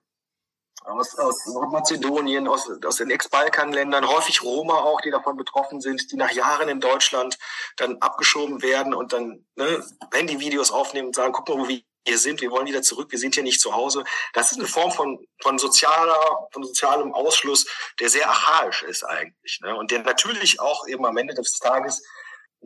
aus, 0.85 1.17
aus 1.17 1.45
Nordmazedonien, 1.47 2.47
aus, 2.47 2.69
aus 2.85 2.97
den 2.97 3.09
Ex-Balkan-Ländern, 3.09 4.07
häufig 4.07 4.43
Roma 4.43 4.75
auch, 4.75 5.01
die 5.01 5.11
davon 5.11 5.35
betroffen 5.35 5.81
sind, 5.81 6.11
die 6.11 6.15
nach 6.15 6.31
Jahren 6.31 6.69
in 6.69 6.79
Deutschland 6.79 7.37
dann 7.77 7.97
abgeschoben 7.97 8.61
werden 8.61 8.93
und 8.93 9.13
dann 9.13 9.45
ne, 9.55 9.83
Handy-Videos 10.13 10.71
aufnehmen 10.71 11.07
und 11.07 11.15
sagen, 11.15 11.33
guck 11.33 11.49
mal, 11.49 11.67
wie 11.67 11.85
hier 12.05 12.17
sind, 12.17 12.41
wir 12.41 12.51
wollen 12.51 12.67
wieder 12.67 12.81
zurück, 12.81 13.11
wir 13.11 13.19
sind 13.19 13.33
hier 13.33 13.43
nicht 13.43 13.59
zu 13.59 13.73
Hause. 13.73 14.03
Das 14.33 14.51
ist 14.51 14.59
eine 14.59 14.67
Form 14.67 14.91
von, 14.91 15.25
von 15.41 15.57
sozialer, 15.57 16.47
von 16.51 16.63
sozialem 16.63 17.13
Ausschluss, 17.13 17.65
der 17.99 18.09
sehr 18.09 18.29
archaisch 18.29 18.83
ist 18.83 19.03
eigentlich. 19.03 19.59
Ne? 19.61 19.75
Und 19.75 19.91
der 19.91 19.99
natürlich 19.99 20.59
auch 20.59 20.87
eben 20.87 21.05
am 21.05 21.17
Ende 21.17 21.33
des 21.33 21.57
Tages 21.59 22.03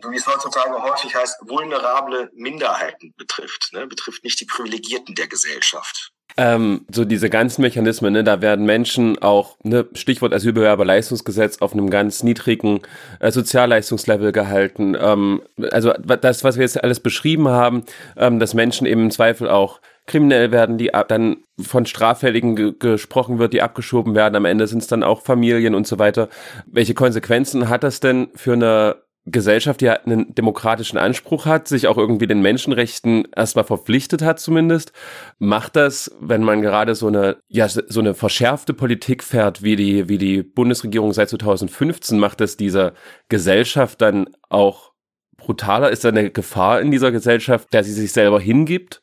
wie 0.07 0.15
es 0.15 0.27
heutzutage 0.27 0.81
häufig 0.81 1.13
heißt, 1.13 1.41
vulnerable 1.41 2.29
Minderheiten 2.33 3.13
betrifft, 3.17 3.73
ne? 3.73 3.87
betrifft 3.87 4.23
nicht 4.23 4.39
die 4.39 4.45
Privilegierten 4.45 5.15
der 5.15 5.27
Gesellschaft. 5.27 6.13
Ähm, 6.37 6.85
so 6.91 7.05
diese 7.05 7.29
ganzen 7.29 7.61
Mechanismen, 7.61 8.13
ne, 8.13 8.23
da 8.23 8.41
werden 8.41 8.65
Menschen 8.65 9.21
auch, 9.21 9.57
ne, 9.63 9.87
Stichwort 9.93 10.33
Asylbewerberleistungsgesetz, 10.33 11.61
auf 11.61 11.73
einem 11.73 11.89
ganz 11.89 12.23
niedrigen 12.23 12.81
äh, 13.19 13.31
Sozialleistungslevel 13.31 14.31
gehalten. 14.31 14.95
Ähm, 14.99 15.41
also 15.71 15.91
das, 15.93 16.43
was 16.43 16.55
wir 16.55 16.63
jetzt 16.63 16.81
alles 16.83 16.99
beschrieben 16.99 17.49
haben, 17.49 17.83
ähm, 18.15 18.39
dass 18.39 18.53
Menschen 18.53 18.87
eben 18.87 19.03
im 19.03 19.11
Zweifel 19.11 19.49
auch 19.49 19.81
kriminell 20.09 20.51
werden, 20.51 20.77
die 20.77 20.91
dann 21.07 21.37
von 21.59 21.85
Straffälligen 21.85 22.55
ge 22.55 22.73
gesprochen 22.77 23.37
wird, 23.37 23.53
die 23.53 23.61
abgeschoben 23.61 24.15
werden. 24.15 24.35
Am 24.35 24.45
Ende 24.45 24.65
sind 24.67 24.79
es 24.79 24.87
dann 24.87 25.03
auch 25.03 25.21
Familien 25.21 25.75
und 25.75 25.87
so 25.87 25.99
weiter. 25.99 26.29
Welche 26.65 26.95
Konsequenzen 26.95 27.69
hat 27.69 27.83
das 27.83 27.99
denn 27.99 28.29
für 28.35 28.53
eine 28.53 28.95
Gesellschaft, 29.31 29.81
die 29.81 29.89
einen 29.89 30.33
demokratischen 30.33 30.97
Anspruch 30.97 31.45
hat, 31.45 31.67
sich 31.67 31.87
auch 31.87 31.97
irgendwie 31.97 32.27
den 32.27 32.41
Menschenrechten 32.41 33.27
erstmal 33.35 33.65
verpflichtet 33.65 34.21
hat 34.21 34.39
zumindest, 34.39 34.93
macht 35.37 35.75
das, 35.75 36.11
wenn 36.19 36.43
man 36.43 36.61
gerade 36.61 36.95
so 36.95 37.07
eine, 37.07 37.37
ja, 37.47 37.67
so 37.67 37.99
eine 37.99 38.13
verschärfte 38.13 38.73
Politik 38.73 39.23
fährt, 39.23 39.63
wie 39.63 39.75
die, 39.75 40.09
wie 40.09 40.17
die 40.17 40.43
Bundesregierung 40.43 41.13
seit 41.13 41.29
2015, 41.29 42.19
macht 42.19 42.41
das 42.41 42.57
dieser 42.57 42.93
Gesellschaft 43.29 44.01
dann 44.01 44.29
auch 44.49 44.91
brutaler? 45.37 45.89
Ist 45.89 46.03
da 46.03 46.09
eine 46.09 46.29
Gefahr 46.29 46.81
in 46.81 46.91
dieser 46.91 47.11
Gesellschaft, 47.11 47.73
der 47.73 47.83
sie 47.83 47.93
sich 47.93 48.11
selber 48.11 48.39
hingibt? 48.39 49.01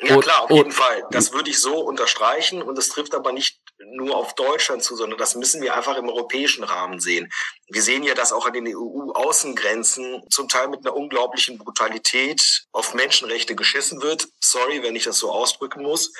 Ja 0.00 0.16
klar, 0.18 0.42
auf 0.42 0.50
jeden 0.50 0.70
Fall. 0.70 1.04
Das 1.10 1.32
würde 1.32 1.50
ich 1.50 1.58
so 1.58 1.80
unterstreichen 1.80 2.62
und 2.62 2.78
es 2.78 2.88
trifft 2.88 3.16
aber 3.16 3.32
nicht 3.32 3.60
nur 3.78 4.16
auf 4.16 4.34
Deutschland 4.36 4.84
zu, 4.84 4.94
sondern 4.94 5.18
das 5.18 5.34
müssen 5.34 5.60
wir 5.60 5.74
einfach 5.74 5.96
im 5.96 6.08
europäischen 6.08 6.62
Rahmen 6.62 7.00
sehen. 7.00 7.32
Wir 7.68 7.82
sehen 7.82 8.04
ja, 8.04 8.14
dass 8.14 8.32
auch 8.32 8.46
an 8.46 8.52
den 8.52 8.68
EU-Außengrenzen 8.68 10.22
zum 10.30 10.48
Teil 10.48 10.68
mit 10.68 10.86
einer 10.86 10.94
unglaublichen 10.94 11.58
Brutalität 11.58 12.66
auf 12.70 12.94
Menschenrechte 12.94 13.56
geschissen 13.56 14.00
wird. 14.00 14.28
Sorry, 14.40 14.84
wenn 14.84 14.94
ich 14.94 15.04
das 15.04 15.18
so 15.18 15.32
ausdrücken 15.32 15.82
muss. 15.82 16.12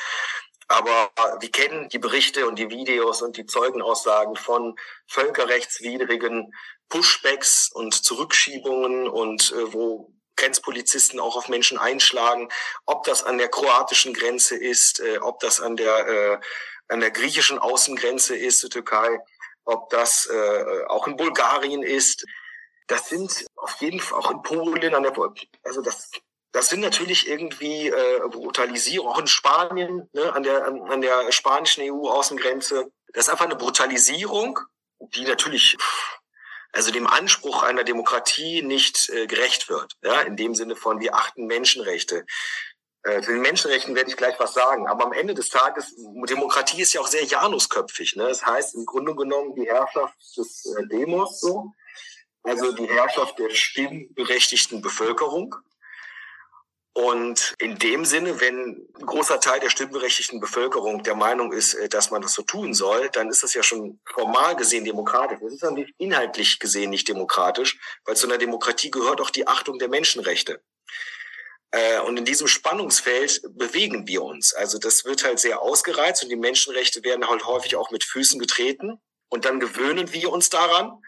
Aber 0.67 1.11
wir 1.41 1.51
kennen 1.51 1.89
die 1.89 1.99
Berichte 1.99 2.47
und 2.47 2.59
die 2.59 2.71
Videos 2.71 3.23
und 3.23 3.37
die 3.37 3.47
Zeugenaussagen 3.47 4.37
von 4.37 4.75
völkerrechtswidrigen 5.07 6.53
Pushbacks 6.89 7.71
und 7.73 7.95
Zurückschiebungen 7.95 9.09
und 9.09 9.53
äh, 9.53 9.73
wo 9.73 10.13
Grenzpolizisten 10.39 11.21
auch 11.21 11.37
auf 11.37 11.49
Menschen 11.49 11.79
einschlagen, 11.79 12.49
ob 12.87 13.05
das 13.05 13.25
an 13.25 13.39
der 13.39 13.49
kroatischen 13.49 14.15
Grenze 14.15 14.57
ist, 14.57 15.01
äh, 15.01 15.19
ob 15.19 15.41
das 15.41 15.61
an 15.61 15.77
der 15.77 16.09
äh, 16.09 16.39
an 16.89 17.01
der 17.01 17.11
griechischen 17.11 17.59
Außengrenze 17.59 18.35
ist, 18.35 18.63
die 18.63 18.71
Türkei, 18.71 19.21
ob 19.65 19.91
das 19.91 20.27
äh, 20.27 20.85
auch 20.87 21.07
in 21.07 21.17
Bulgarien 21.17 21.83
ist. 21.83 22.25
Das 22.87 23.11
sind 23.11 23.45
auf 23.57 23.75
jeden 23.81 24.01
Fall 24.01 24.19
auch 24.19 24.31
in 24.31 24.43
Polen, 24.43 24.95
an 24.95 25.03
der, 25.03 25.13
also 25.65 25.83
das, 25.83 26.11
das 26.53 26.71
sind 26.71 26.81
natürlich 26.81 27.29
irgendwie 27.29 27.89
äh, 27.89 28.21
Brutalisierung, 28.31 29.09
auch 29.09 29.19
in 29.19 29.27
Spanien, 29.27 30.09
ne, 30.15 30.33
an 30.33 30.43
der 30.43 30.65
an 30.67 31.01
der 31.03 31.31
spanischen 31.31 31.85
EU-Außengrenze. 31.85 32.91
Das 33.13 33.27
ist 33.27 33.31
einfach 33.31 33.45
eine 33.45 33.57
Brutalisierung, 33.57 34.59
die 34.99 35.25
natürlich 35.25 35.77
also 36.73 36.91
dem 36.91 37.07
Anspruch 37.07 37.63
einer 37.63 37.85
Demokratie 37.85 38.63
nicht 38.63 39.09
äh, 39.11 39.27
gerecht 39.27 39.69
wird. 39.69 39.97
Ja, 40.03 40.21
in 40.23 40.37
dem 40.37 40.55
Sinne 40.55 40.77
von 40.77 41.01
wir 41.01 41.15
achten 41.15 41.47
Menschenrechte. 41.47 42.27
Äh, 43.03 43.23
zu 43.23 43.33
den 43.33 43.41
Menschenrechten 43.41 43.95
werde 43.95 44.11
ich 44.11 44.17
gleich 44.17 44.39
was 44.39 44.55
sagen. 44.55 44.87
Aber 44.87 45.05
am 45.05 45.13
Ende 45.13 45.35
des 45.35 45.49
Tages, 45.49 45.95
Demokratie 46.29 46.83
ist 46.83 46.93
ja 46.93 47.01
auch 47.01 47.07
sehr 47.07 47.25
janusköpfig. 47.25 48.17
Ne? 48.17 48.25
Das 48.29 48.45
heißt 48.45 48.75
im 48.75 48.85
Grunde 48.87 49.15
genommen 49.15 49.55
die 49.55 49.67
Herrschaft 49.67 50.17
des 50.37 50.67
äh, 50.67 50.87
Demos 50.89 51.41
so, 51.41 51.73
also 52.43 52.73
die 52.73 52.89
Herrschaft 52.89 53.39
der 53.39 53.51
stimmberechtigten 53.51 54.81
Bevölkerung. 54.81 55.55
Und 57.01 57.55
in 57.61 57.79
dem 57.79 58.05
Sinne, 58.05 58.41
wenn 58.41 58.89
ein 58.99 59.07
großer 59.07 59.39
Teil 59.39 59.61
der 59.61 59.71
stimmberechtigten 59.71 60.41
Bevölkerung 60.41 61.05
der 61.05 61.15
Meinung 61.15 61.53
ist, 61.53 61.75
äh, 61.75 61.89
dass 61.89 62.11
man 62.11 62.23
das 62.23 62.35
so 62.35 62.43
tun 62.43 62.75
soll, 62.75 63.09
dann 63.11 63.31
ist 63.31 63.45
das 63.45 63.55
ja 63.55 63.63
schon 63.63 64.01
formal 64.05 64.57
gesehen 64.57 64.85
demokratisch. 64.85 65.39
Das 65.41 65.53
ist 65.53 65.63
dann 65.63 65.77
inhaltlich 65.99 66.59
gesehen 66.59 66.91
nicht 66.91 67.07
demokratisch, 67.07 67.79
weil 68.05 68.17
zu 68.17 68.27
einer 68.27 68.37
Demokratie 68.37 68.91
gehört 68.91 69.21
auch 69.21 69.31
die 69.31 69.47
Achtung 69.47 69.79
der 69.79 69.87
Menschenrechte. 69.87 70.61
Äh, 71.71 72.01
und 72.01 72.17
in 72.17 72.25
diesem 72.25 72.49
Spannungsfeld 72.49 73.43
bewegen 73.51 74.09
wir 74.09 74.25
uns. 74.25 74.53
Also 74.53 74.79
das 74.79 75.05
wird 75.05 75.23
halt 75.23 75.39
sehr 75.39 75.63
ausgereizt 75.63 76.25
und 76.25 76.31
die 76.31 76.37
Menschenrechte 76.37 77.05
werden 77.05 77.29
halt 77.29 77.47
häufig 77.47 77.77
auch 77.77 77.93
mit 77.93 78.03
Füßen 78.03 78.41
getreten. 78.41 79.01
Und 79.29 79.45
dann 79.45 79.61
gewöhnen 79.61 80.13
wir 80.13 80.33
uns 80.33 80.51
daran. 80.51 81.01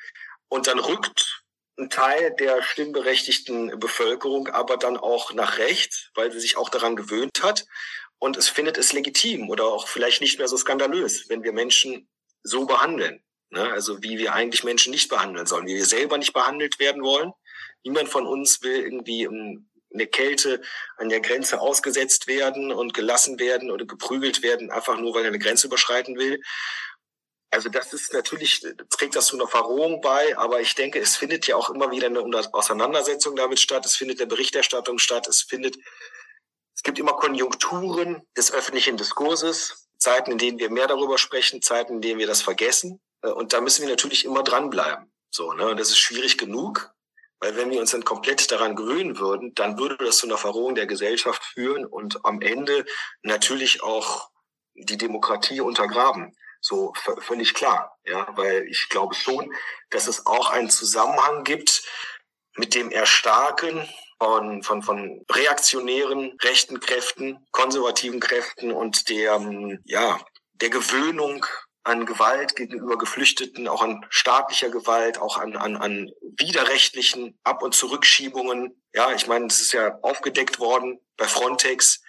Und 0.47 0.69
dann 0.69 0.79
rückt 0.79 1.40
ein 1.79 1.91
Teil 1.91 2.35
der 2.39 2.63
stimmberechtigten 2.63 3.79
Bevölkerung 3.79 4.49
aber 4.49 4.77
dann 4.77 4.97
auch 4.97 5.33
nach 5.33 5.59
rechts, 5.59 6.11
weil 6.15 6.31
sie 6.31 6.41
sich 6.41 6.57
auch 6.57 6.69
daran 6.69 6.97
gewöhnt 6.97 7.43
hat. 7.43 7.67
Und 8.19 8.37
es 8.37 8.49
findet 8.49 8.77
es 8.77 8.93
legitim 8.93 9.49
oder 9.49 9.65
auch 9.65 9.89
vielleicht 9.89 10.21
nicht 10.21 10.39
mehr 10.39 10.49
so 10.49 10.57
skandalös, 10.57 11.29
wenn 11.31 11.43
wir 11.43 11.53
Menschen 11.53 12.09
so 12.43 12.67
behandeln. 12.67 13.23
Ne? 13.51 13.73
Also 13.73 14.03
wie 14.03 14.19
wir 14.19 14.35
eigentlich 14.35 14.63
Menschen 14.63 14.91
nicht 14.91 15.09
behandeln 15.09 15.47
sollen, 15.47 15.67
wie 15.67 15.77
wir 15.77 15.87
selber 15.87 16.19
nicht 16.19 16.35
behandelt 16.35 16.79
werden 16.79 17.03
wollen. 17.03 17.33
Niemand 17.83 18.11
von 18.11 18.27
uns 18.27 18.63
will 18.63 18.83
irgendwie 18.83 19.23
in 19.23 19.71
der 19.91 20.07
Kälte 20.07 20.61
an 20.99 21.09
der 21.09 21.21
Grenze 21.21 21.61
ausgesetzt 21.61 22.27
werden 22.27 22.73
und 22.73 22.95
gelassen 22.95 23.39
werden 23.39 23.71
oder 23.71 23.87
geprügelt 23.87 24.43
werden, 24.43 24.71
einfach 24.71 24.99
nur 24.99 25.15
weil 25.15 25.23
er 25.23 25.29
eine 25.29 25.39
Grenze 25.39 25.67
überschreiten 25.67 26.17
will. 26.17 26.41
Also 27.53 27.69
das 27.69 27.93
ist 27.93 28.13
natürlich, 28.13 28.65
trägt 28.91 29.17
das 29.17 29.27
zu 29.27 29.37
einer 29.37 29.49
Verrohung 29.49 30.01
bei, 30.01 30.39
aber 30.39 30.61
ich 30.61 30.75
denke, 30.75 31.01
es 31.01 31.17
findet 31.17 31.47
ja 31.47 31.57
auch 31.57 31.71
immer 31.71 31.91
wieder 31.91 32.07
eine 32.07 32.23
Auseinandersetzung 32.53 33.35
damit 33.35 33.59
statt, 33.59 33.85
es 33.85 33.97
findet 33.97 34.21
eine 34.21 34.29
Berichterstattung 34.29 34.99
statt, 34.99 35.27
es 35.27 35.43
findet, 35.43 35.77
es 36.75 36.83
gibt 36.85 36.99
immer 36.99 37.15
Konjunkturen 37.15 38.23
des 38.37 38.53
öffentlichen 38.53 38.97
Diskurses, 38.97 39.89
Zeiten, 39.99 40.33
in 40.33 40.39
denen 40.39 40.59
wir 40.59 40.71
mehr 40.71 40.87
darüber 40.87 41.19
sprechen, 41.19 41.61
Zeiten, 41.61 41.97
in 41.97 42.01
denen 42.01 42.21
wir 42.21 42.27
das 42.27 42.41
vergessen. 42.41 43.01
Und 43.21 43.53
da 43.53 43.61
müssen 43.61 43.83
wir 43.83 43.91
natürlich 43.91 44.25
immer 44.25 44.43
dranbleiben. 44.43 45.13
So, 45.31 45.53
ne? 45.53 45.69
Und 45.69 45.79
das 45.79 45.91
ist 45.91 45.99
schwierig 45.99 46.39
genug. 46.39 46.93
Weil 47.43 47.57
wenn 47.57 47.71
wir 47.71 47.81
uns 47.81 47.93
dann 47.93 48.05
komplett 48.05 48.51
daran 48.51 48.77
gewöhnen 48.77 49.19
würden, 49.19 49.55
dann 49.55 49.79
würde 49.79 49.97
das 49.97 50.19
zu 50.19 50.27
einer 50.27 50.37
Verrohung 50.37 50.75
der 50.75 50.87
Gesellschaft 50.87 51.43
führen 51.43 51.87
und 51.87 52.25
am 52.25 52.43
Ende 52.43 52.85
natürlich 53.23 53.83
auch 53.83 54.31
die 54.75 54.99
Demokratie 54.99 55.63
untergraben. 55.63 56.37
So 56.61 56.93
völlig 57.21 57.55
klar, 57.55 57.99
ja, 58.05 58.27
weil 58.37 58.67
ich 58.69 58.89
glaube 58.91 59.15
schon, 59.15 59.53
dass 59.89 60.07
es 60.07 60.27
auch 60.27 60.51
einen 60.51 60.71
Zusammenhang 60.71 61.45
gibt 61.45 61.83
mit 62.57 62.75
dem 62.75 62.91
Erstarken 62.91 63.89
von, 64.19 64.63
von, 64.63 64.83
von 64.83 65.25
reaktionären 65.31 66.37
rechten 66.43 66.79
Kräften, 66.81 67.47
konservativen 67.53 68.21
Kräften 68.21 68.73
und 68.73 69.09
der, 69.09 69.41
ja, 69.85 70.21
der 70.53 70.69
Gewöhnung 70.69 71.47
an 71.83 72.05
Gewalt 72.05 72.57
gegenüber 72.57 72.99
Geflüchteten, 72.99 73.67
auch 73.67 73.83
an 73.83 74.05
staatlicher 74.11 74.69
Gewalt, 74.69 75.19
auch 75.19 75.39
an, 75.39 75.57
an, 75.57 75.77
an 75.77 76.11
widerrechtlichen 76.37 77.39
Ab- 77.43 77.63
und 77.63 77.75
Zurückschiebungen. 77.75 78.83
Ja, 78.93 79.13
ich 79.13 79.27
meine, 79.27 79.47
es 79.47 79.61
ist 79.61 79.73
ja 79.73 79.99
aufgedeckt 80.03 80.59
worden 80.59 81.01
bei 81.17 81.27
Frontex 81.27 82.03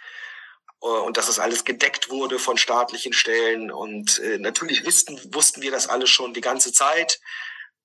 und 0.82 1.18
dass 1.18 1.28
das 1.28 1.40
alles 1.40 1.64
gedeckt 1.64 2.10
wurde 2.10 2.40
von 2.40 2.58
staatlichen 2.58 3.14
Stellen. 3.14 3.72
Und 3.72 4.20
äh, 4.20 4.40
natürlich 4.40 4.86
wussten, 4.86 5.20
wussten 5.34 5.62
wir 5.62 5.72
das 5.72 5.88
alles 5.88 6.10
schon 6.10 6.34
die 6.34 6.42
ganze 6.42 6.74
Zeit. 6.74 7.20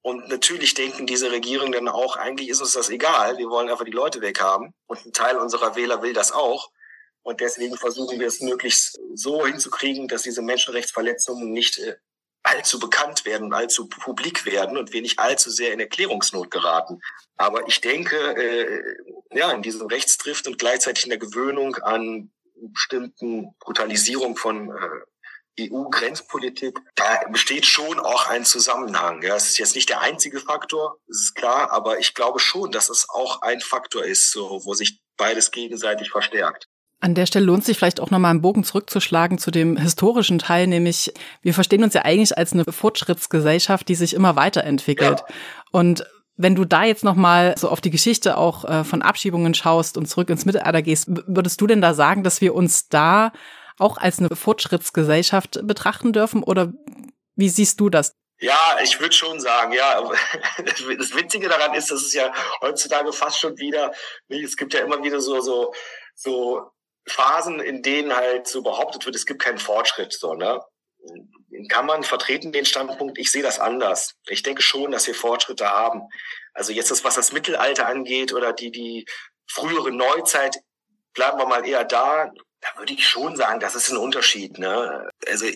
Und 0.00 0.28
natürlich 0.28 0.74
denken 0.74 1.06
diese 1.06 1.30
Regierungen 1.30 1.72
dann 1.72 1.88
auch, 1.88 2.16
eigentlich 2.16 2.48
ist 2.48 2.60
uns 2.60 2.72
das 2.72 2.90
egal, 2.90 3.38
wir 3.38 3.50
wollen 3.50 3.68
einfach 3.68 3.84
die 3.84 3.90
Leute 3.90 4.20
weghaben. 4.22 4.72
Und 4.86 5.04
ein 5.04 5.12
Teil 5.12 5.36
unserer 5.36 5.76
Wähler 5.76 6.00
will 6.00 6.14
das 6.14 6.32
auch. 6.32 6.70
Und 7.22 7.40
deswegen 7.40 7.76
versuchen 7.76 8.18
wir 8.18 8.28
es 8.28 8.40
möglichst 8.40 8.98
so 9.14 9.44
hinzukriegen, 9.44 10.08
dass 10.08 10.22
diese 10.22 10.42
Menschenrechtsverletzungen 10.42 11.50
nicht 11.50 11.78
äh, 11.78 11.96
allzu 12.44 12.78
bekannt 12.78 13.24
werden, 13.24 13.52
allzu 13.52 13.88
publik 13.88 14.46
werden 14.46 14.78
und 14.78 14.92
wir 14.92 15.02
nicht 15.02 15.18
allzu 15.18 15.50
sehr 15.50 15.72
in 15.72 15.80
Erklärungsnot 15.80 16.50
geraten. 16.50 17.00
Aber 17.36 17.66
ich 17.66 17.80
denke, 17.80 18.16
äh, 18.16 19.36
ja, 19.36 19.50
in 19.50 19.60
diesem 19.60 19.88
Rechtsdrift 19.88 20.46
und 20.46 20.58
gleichzeitig 20.58 21.04
in 21.04 21.10
der 21.10 21.18
Gewöhnung 21.18 21.74
an 21.76 22.30
bestimmten 22.60 23.54
Brutalisierung 23.60 24.36
von 24.36 24.70
äh, 24.70 25.68
EU-Grenzpolitik, 25.70 26.78
da 26.94 27.20
besteht 27.30 27.64
schon 27.64 27.98
auch 27.98 28.28
ein 28.28 28.44
Zusammenhang. 28.44 29.22
Ja, 29.22 29.36
es 29.36 29.48
ist 29.48 29.58
jetzt 29.58 29.74
nicht 29.74 29.88
der 29.88 30.00
einzige 30.00 30.40
Faktor, 30.40 30.98
das 31.06 31.18
ist 31.18 31.34
klar, 31.34 31.70
aber 31.72 31.98
ich 31.98 32.14
glaube 32.14 32.40
schon, 32.40 32.70
dass 32.70 32.90
es 32.90 33.08
auch 33.08 33.42
ein 33.42 33.60
Faktor 33.60 34.04
ist, 34.04 34.30
so, 34.32 34.60
wo 34.64 34.74
sich 34.74 35.00
beides 35.16 35.50
gegenseitig 35.50 36.10
verstärkt. 36.10 36.68
An 37.00 37.14
der 37.14 37.26
Stelle 37.26 37.44
lohnt 37.44 37.64
sich 37.64 37.76
vielleicht 37.76 38.00
auch 38.00 38.10
nochmal 38.10 38.30
einen 38.30 38.40
Bogen 38.40 38.64
zurückzuschlagen 38.64 39.38
zu 39.38 39.50
dem 39.50 39.76
historischen 39.76 40.38
Teil, 40.38 40.66
nämlich 40.66 41.12
wir 41.42 41.52
verstehen 41.52 41.84
uns 41.84 41.94
ja 41.94 42.02
eigentlich 42.02 42.36
als 42.36 42.52
eine 42.52 42.64
Fortschrittsgesellschaft, 42.64 43.88
die 43.88 43.94
sich 43.94 44.14
immer 44.14 44.34
weiterentwickelt. 44.36 45.20
Ja. 45.20 45.34
Und 45.72 46.06
Wenn 46.36 46.54
du 46.54 46.64
da 46.64 46.84
jetzt 46.84 47.04
nochmal 47.04 47.54
so 47.56 47.68
auf 47.68 47.80
die 47.80 47.90
Geschichte 47.90 48.36
auch 48.36 48.64
äh, 48.64 48.84
von 48.84 49.02
Abschiebungen 49.02 49.54
schaust 49.54 49.96
und 49.96 50.06
zurück 50.06 50.28
ins 50.28 50.44
Mittelalter 50.44 50.82
gehst, 50.82 51.06
würdest 51.08 51.60
du 51.60 51.66
denn 51.66 51.80
da 51.80 51.94
sagen, 51.94 52.22
dass 52.22 52.40
wir 52.40 52.54
uns 52.54 52.88
da 52.88 53.32
auch 53.78 53.98
als 53.98 54.18
eine 54.18 54.34
Fortschrittsgesellschaft 54.34 55.60
betrachten 55.66 56.12
dürfen 56.12 56.42
oder 56.42 56.72
wie 57.34 57.48
siehst 57.48 57.80
du 57.80 57.90
das? 57.90 58.16
Ja, 58.38 58.78
ich 58.82 59.00
würde 59.00 59.14
schon 59.14 59.40
sagen, 59.40 59.72
ja. 59.72 60.10
Das 60.64 61.14
Witzige 61.14 61.48
daran 61.48 61.74
ist, 61.74 61.90
dass 61.90 62.02
es 62.02 62.12
ja 62.12 62.32
heutzutage 62.60 63.12
fast 63.12 63.38
schon 63.38 63.56
wieder, 63.58 63.92
es 64.28 64.56
gibt 64.56 64.74
ja 64.74 64.80
immer 64.80 65.02
wieder 65.02 65.20
so, 65.20 65.40
so, 65.40 65.72
so 66.14 66.70
Phasen, 67.06 67.60
in 67.60 67.82
denen 67.82 68.14
halt 68.14 68.46
so 68.46 68.62
behauptet 68.62 69.06
wird, 69.06 69.16
es 69.16 69.26
gibt 69.26 69.42
keinen 69.42 69.58
Fortschritt, 69.58 70.12
so, 70.12 70.34
ne? 70.34 70.60
Kann 71.68 71.86
man 71.86 72.02
vertreten 72.02 72.52
den 72.52 72.64
Standpunkt, 72.66 73.18
ich 73.18 73.30
sehe 73.30 73.42
das 73.42 73.58
anders. 73.58 74.14
Ich 74.26 74.42
denke 74.42 74.62
schon, 74.62 74.90
dass 74.90 75.06
wir 75.06 75.14
Fortschritte 75.14 75.68
haben. 75.68 76.02
Also 76.52 76.72
jetzt 76.72 76.90
das, 76.90 77.04
was 77.04 77.14
das 77.14 77.32
Mittelalter 77.32 77.86
angeht 77.86 78.32
oder 78.32 78.52
die, 78.52 78.70
die 78.70 79.06
frühere 79.46 79.90
Neuzeit, 79.90 80.56
bleiben 81.14 81.38
wir 81.38 81.46
mal 81.46 81.66
eher 81.66 81.84
da. 81.84 82.32
Da 82.60 82.78
würde 82.78 82.92
ich 82.92 83.06
schon 83.06 83.36
sagen, 83.36 83.60
das 83.60 83.74
ist 83.74 83.90
ein 83.90 83.96
Unterschied, 83.96 84.58
ne? 84.58 85.08
Also 85.26 85.46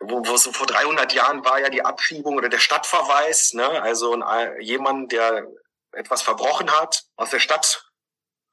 wo, 0.00 0.26
wo 0.26 0.36
so 0.36 0.52
vor 0.52 0.66
300 0.66 1.12
Jahren 1.12 1.44
war 1.44 1.60
ja 1.60 1.68
die 1.68 1.84
Abschiebung 1.84 2.36
oder 2.36 2.48
der 2.48 2.58
Stadtverweis, 2.58 3.52
ne? 3.52 3.82
also 3.82 4.20
ein, 4.20 4.60
jemand, 4.60 5.12
der 5.12 5.46
etwas 5.92 6.22
verbrochen 6.22 6.70
hat, 6.70 7.04
aus 7.16 7.30
der 7.30 7.38
Stadt 7.38 7.90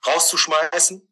rauszuschmeißen. 0.05 1.07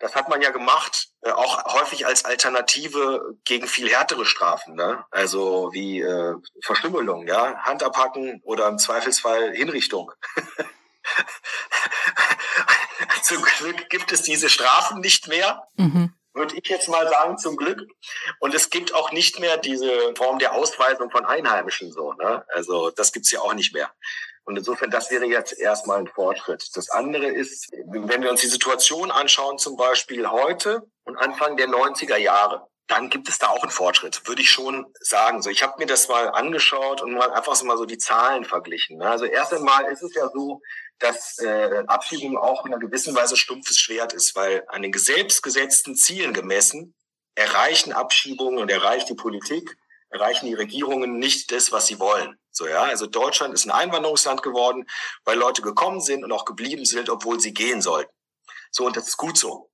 Das 0.00 0.14
hat 0.14 0.28
man 0.28 0.42
ja 0.42 0.50
gemacht, 0.50 1.08
äh, 1.20 1.30
auch 1.30 1.74
häufig 1.74 2.06
als 2.06 2.24
Alternative 2.24 3.36
gegen 3.44 3.68
viel 3.68 3.88
härtere 3.88 4.24
Strafen, 4.24 4.74
ne? 4.74 5.04
also 5.10 5.70
wie 5.72 6.00
äh, 6.00 6.34
Verstümmelung, 6.64 7.28
ja, 7.28 7.58
Hand 7.58 7.82
abhacken 7.82 8.40
oder 8.44 8.66
im 8.68 8.78
Zweifelsfall 8.78 9.52
Hinrichtung. 9.52 10.10
Zum 13.22 13.42
Glück 13.42 13.90
gibt 13.90 14.12
es 14.12 14.22
diese 14.22 14.48
Strafen 14.48 15.00
nicht 15.00 15.28
mehr. 15.28 15.62
Mhm 15.76 16.14
würde 16.32 16.56
ich 16.56 16.68
jetzt 16.68 16.88
mal 16.88 17.08
sagen, 17.08 17.38
zum 17.38 17.56
Glück. 17.56 17.86
Und 18.38 18.54
es 18.54 18.70
gibt 18.70 18.94
auch 18.94 19.12
nicht 19.12 19.40
mehr 19.40 19.56
diese 19.56 20.14
Form 20.16 20.38
der 20.38 20.54
Ausweisung 20.54 21.10
von 21.10 21.26
Einheimischen 21.26 21.92
so. 21.92 22.12
Ne? 22.14 22.44
Also 22.48 22.90
das 22.90 23.12
gibt's 23.12 23.30
ja 23.30 23.40
auch 23.40 23.54
nicht 23.54 23.74
mehr. 23.74 23.90
Und 24.44 24.56
insofern, 24.56 24.90
das 24.90 25.10
wäre 25.10 25.26
jetzt 25.26 25.58
erstmal 25.58 25.98
ein 25.98 26.08
Fortschritt. 26.08 26.70
Das 26.74 26.90
andere 26.90 27.26
ist, 27.26 27.70
wenn 27.72 28.22
wir 28.22 28.30
uns 28.30 28.40
die 28.40 28.48
Situation 28.48 29.10
anschauen, 29.10 29.58
zum 29.58 29.76
Beispiel 29.76 30.28
heute 30.28 30.82
und 31.04 31.16
Anfang 31.16 31.56
der 31.56 31.68
90er 31.68 32.16
Jahre, 32.16 32.66
dann 32.90 33.08
gibt 33.08 33.28
es 33.28 33.38
da 33.38 33.48
auch 33.48 33.62
einen 33.62 33.70
Fortschritt, 33.70 34.26
würde 34.26 34.42
ich 34.42 34.50
schon 34.50 34.86
sagen. 35.00 35.42
So, 35.42 35.50
ich 35.50 35.62
habe 35.62 35.74
mir 35.78 35.86
das 35.86 36.08
mal 36.08 36.28
angeschaut 36.30 37.00
und 37.00 37.12
mal 37.12 37.30
einfach 37.30 37.54
so 37.54 37.64
mal 37.64 37.78
so 37.78 37.86
die 37.86 37.98
Zahlen 37.98 38.44
verglichen. 38.44 38.98
Ne? 38.98 39.08
Also 39.08 39.26
erst 39.26 39.54
einmal 39.54 39.84
ist 39.92 40.02
es 40.02 40.14
ja 40.14 40.28
so, 40.28 40.60
dass 40.98 41.38
äh, 41.38 41.84
Abschiebung 41.86 42.36
auch 42.36 42.66
in 42.66 42.72
einer 42.72 42.80
gewissen 42.80 43.14
Weise 43.14 43.36
stumpfes 43.36 43.78
Schwert 43.78 44.12
ist, 44.12 44.34
weil 44.34 44.64
an 44.66 44.82
den 44.82 44.92
selbstgesetzten 44.92 45.94
Zielen 45.94 46.34
gemessen 46.34 46.94
erreichen 47.36 47.92
Abschiebungen 47.92 48.58
und 48.58 48.70
erreicht 48.70 49.08
die 49.08 49.14
Politik, 49.14 49.76
erreichen 50.10 50.46
die 50.46 50.54
Regierungen 50.54 51.18
nicht 51.18 51.52
das, 51.52 51.70
was 51.70 51.86
sie 51.86 52.00
wollen. 52.00 52.39
So 52.50 52.66
ja, 52.66 52.82
also 52.82 53.06
Deutschland 53.06 53.54
ist 53.54 53.64
ein 53.64 53.70
Einwanderungsland 53.70 54.42
geworden, 54.42 54.86
weil 55.24 55.38
Leute 55.38 55.62
gekommen 55.62 56.00
sind 56.00 56.24
und 56.24 56.32
auch 56.32 56.44
geblieben 56.44 56.84
sind, 56.84 57.08
obwohl 57.10 57.40
sie 57.40 57.54
gehen 57.54 57.80
sollten. 57.80 58.12
So 58.70 58.84
und 58.86 58.96
das 58.96 59.08
ist 59.08 59.16
gut 59.16 59.38
so. 59.38 59.70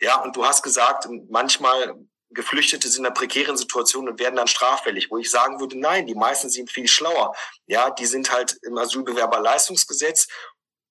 Ja, 0.00 0.20
und 0.20 0.34
du 0.36 0.44
hast 0.44 0.62
gesagt, 0.62 1.08
manchmal 1.28 1.94
Geflüchtete 2.30 2.88
sind 2.88 3.00
in 3.00 3.06
einer 3.06 3.14
prekären 3.14 3.56
Situation 3.56 4.08
und 4.08 4.18
werden 4.18 4.36
dann 4.36 4.46
straffällig, 4.46 5.10
wo 5.10 5.18
ich 5.18 5.30
sagen 5.30 5.60
würde, 5.60 5.78
nein, 5.78 6.06
die 6.06 6.14
meisten 6.14 6.48
sind 6.48 6.70
viel 6.70 6.88
schlauer. 6.88 7.34
Ja, 7.66 7.90
die 7.90 8.06
sind 8.06 8.32
halt 8.32 8.58
im 8.62 8.78
Asylbewerberleistungsgesetz 8.78 10.28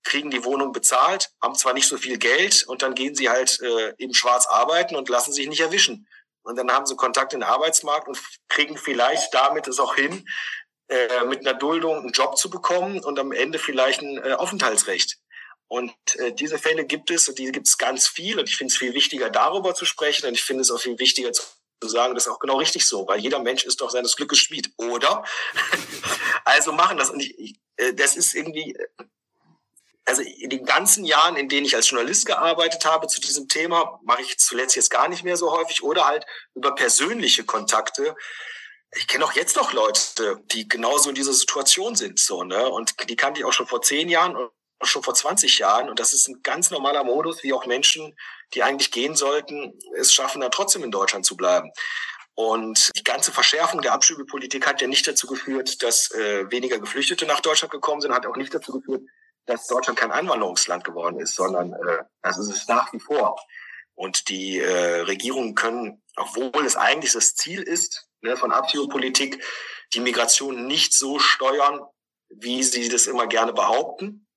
kriegen 0.03 0.31
die 0.31 0.43
Wohnung 0.43 0.71
bezahlt, 0.71 1.29
haben 1.41 1.55
zwar 1.55 1.73
nicht 1.73 1.87
so 1.87 1.97
viel 1.97 2.17
Geld 2.17 2.63
und 2.67 2.81
dann 2.81 2.95
gehen 2.95 3.15
sie 3.15 3.29
halt 3.29 3.59
äh, 3.61 3.93
eben 3.97 4.13
schwarz 4.13 4.47
arbeiten 4.47 4.95
und 4.95 5.09
lassen 5.09 5.33
sich 5.33 5.47
nicht 5.47 5.61
erwischen. 5.61 6.07
Und 6.43 6.57
dann 6.57 6.71
haben 6.71 6.87
sie 6.87 6.95
Kontakt 6.95 7.33
in 7.33 7.41
den 7.41 7.49
Arbeitsmarkt 7.49 8.07
und 8.07 8.19
kriegen 8.49 8.77
vielleicht 8.77 9.33
damit 9.33 9.67
es 9.67 9.79
auch 9.79 9.95
hin, 9.95 10.27
äh, 10.91 11.25
mit 11.25 11.39
einer 11.39 11.57
Duldung 11.57 11.99
einen 11.99 12.11
Job 12.11 12.37
zu 12.37 12.49
bekommen 12.49 12.99
und 12.99 13.17
am 13.17 13.31
Ende 13.31 13.59
vielleicht 13.59 14.01
ein 14.01 14.17
äh, 14.17 14.33
Aufenthaltsrecht. 14.33 15.19
Und 15.67 15.93
äh, 16.17 16.33
diese 16.33 16.57
Fälle 16.57 16.83
gibt 16.85 17.09
es 17.11 17.29
und 17.29 17.39
die 17.39 17.49
gibt 17.51 17.65
es 17.65 17.77
ganz 17.77 18.07
viel 18.07 18.37
und 18.37 18.49
ich 18.49 18.57
finde 18.57 18.73
es 18.73 18.77
viel 18.77 18.93
wichtiger, 18.93 19.29
darüber 19.29 19.73
zu 19.73 19.85
sprechen 19.85 20.27
und 20.27 20.33
ich 20.33 20.43
finde 20.43 20.63
es 20.63 20.71
auch 20.71 20.81
viel 20.81 20.99
wichtiger 20.99 21.31
zu 21.31 21.43
sagen, 21.81 22.13
das 22.13 22.25
ist 22.25 22.31
auch 22.31 22.39
genau 22.39 22.57
richtig 22.57 22.85
so, 22.85 23.07
weil 23.07 23.21
jeder 23.21 23.39
Mensch 23.39 23.63
ist 23.63 23.79
doch 23.79 23.89
seines 23.89 24.17
Glückes 24.17 24.39
Schmied, 24.39 24.69
oder? 24.75 25.23
also 26.45 26.73
machen 26.73 26.97
das 26.97 27.09
und 27.09 27.21
ich, 27.21 27.39
ich, 27.39 27.55
äh, 27.77 27.93
das 27.93 28.17
ist 28.17 28.35
irgendwie 28.35 28.75
also 30.03 30.23
in 30.23 30.49
den 30.49 30.65
ganzen 30.65 31.05
Jahren, 31.05 31.37
in 31.37 31.47
denen 31.47 31.65
ich 31.65 31.75
als 31.75 31.89
Journalist 31.89 32.25
gearbeitet 32.25 32.85
habe 32.85 33.07
zu 33.07 33.21
diesem 33.21 33.47
Thema, 33.47 33.99
mache 34.03 34.23
ich 34.23 34.37
zuletzt 34.39 34.75
jetzt 34.75 34.89
gar 34.89 35.07
nicht 35.07 35.23
mehr 35.23 35.37
so 35.37 35.51
häufig 35.53 35.83
oder 35.83 36.05
halt 36.05 36.25
über 36.53 36.75
persönliche 36.75 37.45
Kontakte. 37.45 38.15
Ich 38.93 39.07
kenne 39.07 39.23
auch 39.23 39.33
jetzt 39.33 39.55
noch 39.55 39.71
Leute, 39.71 40.41
die 40.51 40.67
genauso 40.67 41.09
in 41.09 41.15
dieser 41.15 41.33
Situation 41.33 41.95
sind, 41.95 42.19
so, 42.19 42.43
ne? 42.43 42.69
Und 42.69 43.09
die 43.09 43.15
kannte 43.15 43.39
ich 43.39 43.45
auch 43.45 43.53
schon 43.53 43.67
vor 43.67 43.81
zehn 43.81 44.09
Jahren 44.09 44.35
und 44.35 44.51
schon 44.83 45.03
vor 45.03 45.13
20 45.13 45.59
Jahren. 45.59 45.89
Und 45.89 45.99
das 45.99 46.13
ist 46.13 46.27
ein 46.27 46.41
ganz 46.43 46.71
normaler 46.71 47.03
Modus, 47.03 47.43
wie 47.43 47.53
auch 47.53 47.65
Menschen, 47.65 48.15
die 48.53 48.63
eigentlich 48.63 48.91
gehen 48.91 49.15
sollten, 49.15 49.79
es 49.95 50.13
schaffen, 50.13 50.41
dann 50.41 50.51
trotzdem 50.51 50.83
in 50.83 50.91
Deutschland 50.91 51.25
zu 51.25 51.37
bleiben. 51.37 51.71
Und 52.33 52.91
die 52.95 53.03
ganze 53.03 53.31
Verschärfung 53.31 53.81
der 53.81 53.93
Abschiebepolitik 53.93 54.65
hat 54.65 54.81
ja 54.81 54.87
nicht 54.87 55.07
dazu 55.07 55.27
geführt, 55.27 55.83
dass 55.83 56.11
äh, 56.11 56.49
weniger 56.49 56.79
Geflüchtete 56.79 57.25
nach 57.25 57.41
Deutschland 57.41 57.71
gekommen 57.71 58.01
sind, 58.01 58.13
hat 58.13 58.25
auch 58.25 58.37
nicht 58.37 58.53
dazu 58.53 58.71
geführt, 58.71 59.03
dass 59.45 59.67
Deutschland 59.67 59.99
kein 59.99 60.11
Einwanderungsland 60.11 60.83
geworden 60.83 61.19
ist, 61.19 61.35
sondern 61.35 61.73
äh, 61.73 62.03
es 62.23 62.37
ist 62.37 62.69
nach 62.69 62.91
wie 62.93 62.99
vor. 62.99 63.39
Und 63.95 64.29
die 64.29 64.59
äh, 64.59 65.01
Regierungen 65.01 65.55
können, 65.55 66.01
obwohl 66.15 66.65
es 66.65 66.75
eigentlich 66.75 67.11
das 67.13 67.35
Ziel 67.35 67.61
ist 67.61 68.07
ne, 68.21 68.37
von 68.37 68.51
Abschiebepolitik, 68.51 69.43
die 69.93 69.99
Migration 69.99 70.67
nicht 70.67 70.93
so 70.93 71.19
steuern, 71.19 71.81
wie 72.29 72.63
sie 72.63 72.89
das 72.89 73.07
immer 73.07 73.27
gerne 73.27 73.53
behaupten 73.53 74.27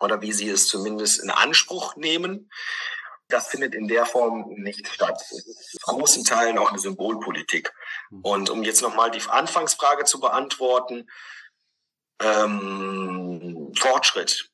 oder 0.00 0.20
wie 0.20 0.32
sie 0.32 0.48
es 0.48 0.68
zumindest 0.68 1.22
in 1.22 1.30
Anspruch 1.30 1.96
nehmen. 1.96 2.50
Das 3.28 3.48
findet 3.48 3.74
in 3.74 3.88
der 3.88 4.04
Form 4.04 4.52
nicht 4.56 4.86
statt. 4.88 5.22
In 5.30 5.78
großen 5.80 6.24
Teilen 6.24 6.58
auch 6.58 6.70
eine 6.70 6.78
Symbolpolitik. 6.78 7.72
Mhm. 8.10 8.20
Und 8.22 8.50
um 8.50 8.62
jetzt 8.62 8.82
nochmal 8.82 9.10
die 9.10 9.22
Anfangsfrage 9.22 10.04
zu 10.04 10.20
beantworten, 10.20 11.08
ähm, 12.20 13.72
Fortschritt. 13.78 14.50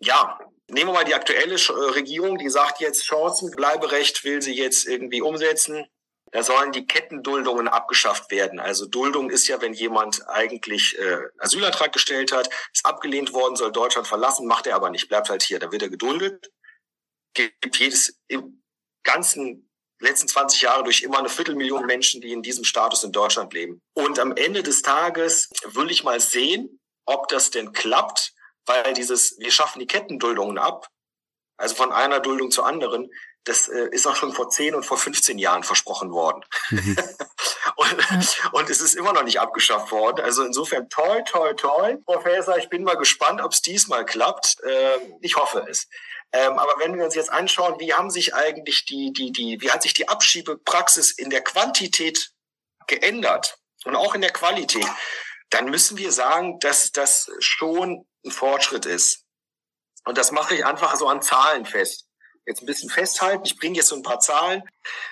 Ja, 0.00 0.38
nehmen 0.68 0.90
wir 0.90 0.94
mal 0.94 1.04
die 1.04 1.14
aktuelle 1.14 1.54
äh, 1.54 1.90
Regierung, 1.92 2.38
die 2.38 2.50
sagt 2.50 2.80
jetzt 2.80 3.06
Chancenbleiberecht 3.06 4.24
will 4.24 4.42
sie 4.42 4.54
jetzt 4.54 4.86
irgendwie 4.86 5.22
umsetzen. 5.22 5.86
Da 6.32 6.42
sollen 6.42 6.72
die 6.72 6.86
Kettenduldungen 6.86 7.68
abgeschafft 7.68 8.30
werden. 8.30 8.60
Also 8.60 8.86
Duldung 8.86 9.30
ist 9.30 9.48
ja, 9.48 9.60
wenn 9.60 9.72
jemand 9.72 10.28
eigentlich 10.28 10.98
äh, 10.98 11.20
Asylantrag 11.38 11.92
gestellt 11.92 12.32
hat, 12.32 12.48
ist 12.72 12.84
abgelehnt 12.84 13.32
worden, 13.32 13.56
soll 13.56 13.72
Deutschland 13.72 14.06
verlassen, 14.06 14.46
macht 14.46 14.66
er 14.66 14.76
aber 14.76 14.90
nicht, 14.90 15.08
bleibt 15.08 15.30
halt 15.30 15.42
hier. 15.42 15.58
Da 15.58 15.72
wird 15.72 15.82
er 15.82 15.88
geduldet. 15.88 16.50
Gibt 17.34 17.78
jedes 17.78 18.18
im 18.28 18.62
ganzen 19.04 19.70
letzten 20.00 20.28
20 20.28 20.62
Jahre 20.62 20.84
durch 20.84 21.02
immer 21.02 21.18
eine 21.18 21.28
Viertelmillion 21.28 21.86
Menschen, 21.86 22.20
die 22.20 22.32
in 22.32 22.42
diesem 22.42 22.64
Status 22.64 23.04
in 23.04 23.12
Deutschland 23.12 23.52
leben. 23.52 23.80
Und 23.94 24.18
am 24.18 24.36
Ende 24.36 24.62
des 24.62 24.82
Tages 24.82 25.48
will 25.64 25.90
ich 25.90 26.04
mal 26.04 26.20
sehen, 26.20 26.80
ob 27.04 27.28
das 27.28 27.50
denn 27.50 27.72
klappt, 27.72 28.32
weil 28.66 28.92
dieses, 28.94 29.38
wir 29.38 29.50
schaffen 29.50 29.80
die 29.80 29.86
Kettenduldungen 29.86 30.58
ab, 30.58 30.88
also 31.56 31.74
von 31.74 31.90
einer 31.92 32.20
Duldung 32.20 32.50
zur 32.50 32.66
anderen, 32.66 33.10
das 33.48 33.68
äh, 33.68 33.88
ist 33.90 34.06
auch 34.06 34.16
schon 34.16 34.32
vor 34.32 34.50
10 34.50 34.74
und 34.74 34.84
vor 34.84 34.98
15 34.98 35.38
Jahren 35.38 35.62
versprochen 35.62 36.12
worden. 36.12 36.44
Mhm. 36.70 36.96
und, 37.76 38.38
und 38.52 38.70
es 38.70 38.80
ist 38.80 38.94
immer 38.94 39.12
noch 39.12 39.24
nicht 39.24 39.40
abgeschafft 39.40 39.90
worden. 39.90 40.24
Also 40.24 40.44
insofern 40.44 40.88
toll, 40.90 41.24
toll, 41.24 41.56
toll. 41.56 42.02
Professor, 42.04 42.58
ich 42.58 42.68
bin 42.68 42.84
mal 42.84 42.96
gespannt, 42.96 43.40
ob 43.40 43.52
es 43.52 43.62
diesmal 43.62 44.04
klappt. 44.04 44.58
Ähm, 44.68 45.14
ich 45.20 45.36
hoffe 45.36 45.64
es. 45.68 45.88
Ähm, 46.32 46.58
aber 46.58 46.74
wenn 46.78 46.96
wir 46.96 47.04
uns 47.04 47.14
jetzt 47.14 47.32
anschauen, 47.32 47.80
wie 47.80 47.94
haben 47.94 48.10
sich 48.10 48.34
eigentlich 48.34 48.84
die, 48.84 49.12
die, 49.12 49.32
die, 49.32 49.60
wie 49.60 49.70
hat 49.70 49.82
sich 49.82 49.94
die 49.94 50.08
Abschiebepraxis 50.08 51.12
in 51.12 51.30
der 51.30 51.42
Quantität 51.42 52.32
geändert 52.86 53.58
und 53.84 53.96
auch 53.96 54.14
in 54.14 54.20
der 54.20 54.32
Qualität, 54.32 54.86
dann 55.48 55.70
müssen 55.70 55.96
wir 55.96 56.12
sagen, 56.12 56.58
dass 56.60 56.92
das 56.92 57.30
schon 57.38 58.06
ein 58.24 58.30
Fortschritt 58.30 58.84
ist. 58.84 59.24
Und 60.04 60.18
das 60.18 60.32
mache 60.32 60.54
ich 60.54 60.66
einfach 60.66 60.94
so 60.96 61.08
an 61.08 61.22
Zahlen 61.22 61.64
fest. 61.64 62.07
Jetzt 62.48 62.62
ein 62.62 62.66
bisschen 62.66 62.90
festhalten. 62.90 63.44
Ich 63.44 63.58
bringe 63.58 63.76
jetzt 63.76 63.88
so 63.88 63.96
ein 63.96 64.02
paar 64.02 64.20
Zahlen. 64.20 64.62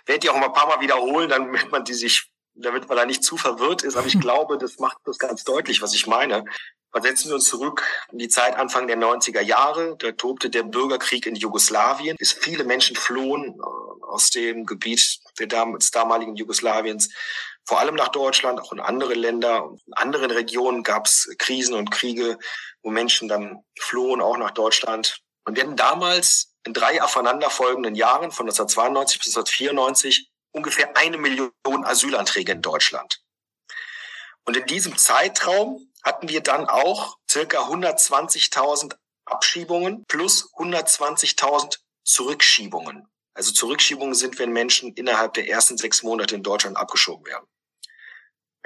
Werde 0.07 0.21
die 0.21 0.31
auch 0.31 0.37
mal 0.37 0.47
ein 0.47 0.53
paar 0.53 0.69
Mal 0.69 0.81
wiederholen, 0.81 1.29
damit 1.29 1.71
man 1.71 1.85
die 1.85 1.95
sich, 1.95 2.31
damit 2.55 2.89
man 2.89 2.97
da 2.97 3.07
nicht 3.07 3.23
zu 3.23 3.37
verwirrt 3.37 3.83
ist. 3.83 3.97
Aber 3.97 4.07
ich 4.07 4.19
glaube, 4.21 4.59
das 4.59 4.79
macht 4.79 4.99
das 5.05 5.19
ganz 5.19 5.45
deutlich, 5.45 5.83
was 5.83 5.95
ich 5.95 6.07
meine. 6.07 6.45
Versetzen 6.91 7.29
wir 7.29 7.35
uns 7.35 7.45
zurück 7.45 7.85
in 8.11 8.19
die 8.19 8.29
Zeit 8.29 8.57
Anfang 8.57 8.87
der 8.87 8.97
90er 8.97 9.43
Jahre. 9.43 9.97
Da 9.99 10.13
tobte 10.13 10.49
der 10.49 10.63
Bürgerkrieg 10.63 11.27
in 11.27 11.37
Jugoslawien. 11.37 12.17
Bis 12.17 12.33
viele 12.33 12.65
Menschen 12.65 12.97
flohen 12.97 13.59
äh, 13.59 14.05
aus 14.07 14.31
dem 14.31 14.65
Gebiet 14.65 15.21
des 15.39 15.91
damaligen 15.91 16.37
Jugoslawiens 16.37 17.11
vor 17.67 17.81
allem 17.81 17.97
nach 17.97 18.09
Deutschland, 18.09 18.61
auch 18.61 18.73
in 18.73 18.81
andere 18.81 19.15
Länder. 19.15 19.71
In 19.87 19.93
anderen 19.95 20.31
Regionen 20.31 20.85
gab 20.85 21.07
es 21.07 21.29
Krisen 21.37 21.75
und 21.75 21.91
Kriege, 21.91 22.39
wo 22.83 22.91
Menschen 22.91 23.29
dann 23.29 23.65
flohen, 23.79 24.21
auch 24.21 24.39
nach 24.39 24.53
Deutschland. 24.53 25.21
Und 25.47 25.57
wir 25.57 25.63
hatten 25.63 25.77
damals 25.77 26.53
in 26.65 26.75
drei 26.75 27.01
aufeinanderfolgenden 27.03 27.95
Jahren, 27.95 28.33
von 28.33 28.47
1992 28.47 29.19
bis 29.21 29.37
1994, 29.37 30.31
ungefähr 30.53 30.97
eine 30.97 31.17
Million 31.17 31.53
Asylanträge 31.65 32.53
in 32.53 32.63
Deutschland. 32.63 33.23
Und 34.45 34.57
in 34.57 34.67
diesem 34.67 34.97
Zeitraum 34.99 35.93
hatten 36.03 36.29
wir 36.29 36.41
dann 36.41 36.69
auch 36.69 37.19
circa 37.31 37.69
120.000 37.69 38.97
Abschiebungen 39.25 40.05
plus 40.07 40.53
120.000 40.55 41.79
Zurückschiebungen. 42.05 43.09
Also 43.35 43.53
Zurückschiebungen 43.53 44.15
sind, 44.15 44.39
wenn 44.39 44.53
Menschen 44.53 44.95
innerhalb 44.95 45.35
der 45.35 45.49
ersten 45.49 45.77
sechs 45.77 46.03
Monate 46.03 46.37
in 46.37 46.43
Deutschland 46.43 46.77
abgeschoben 46.77 47.27
werden. 47.27 47.47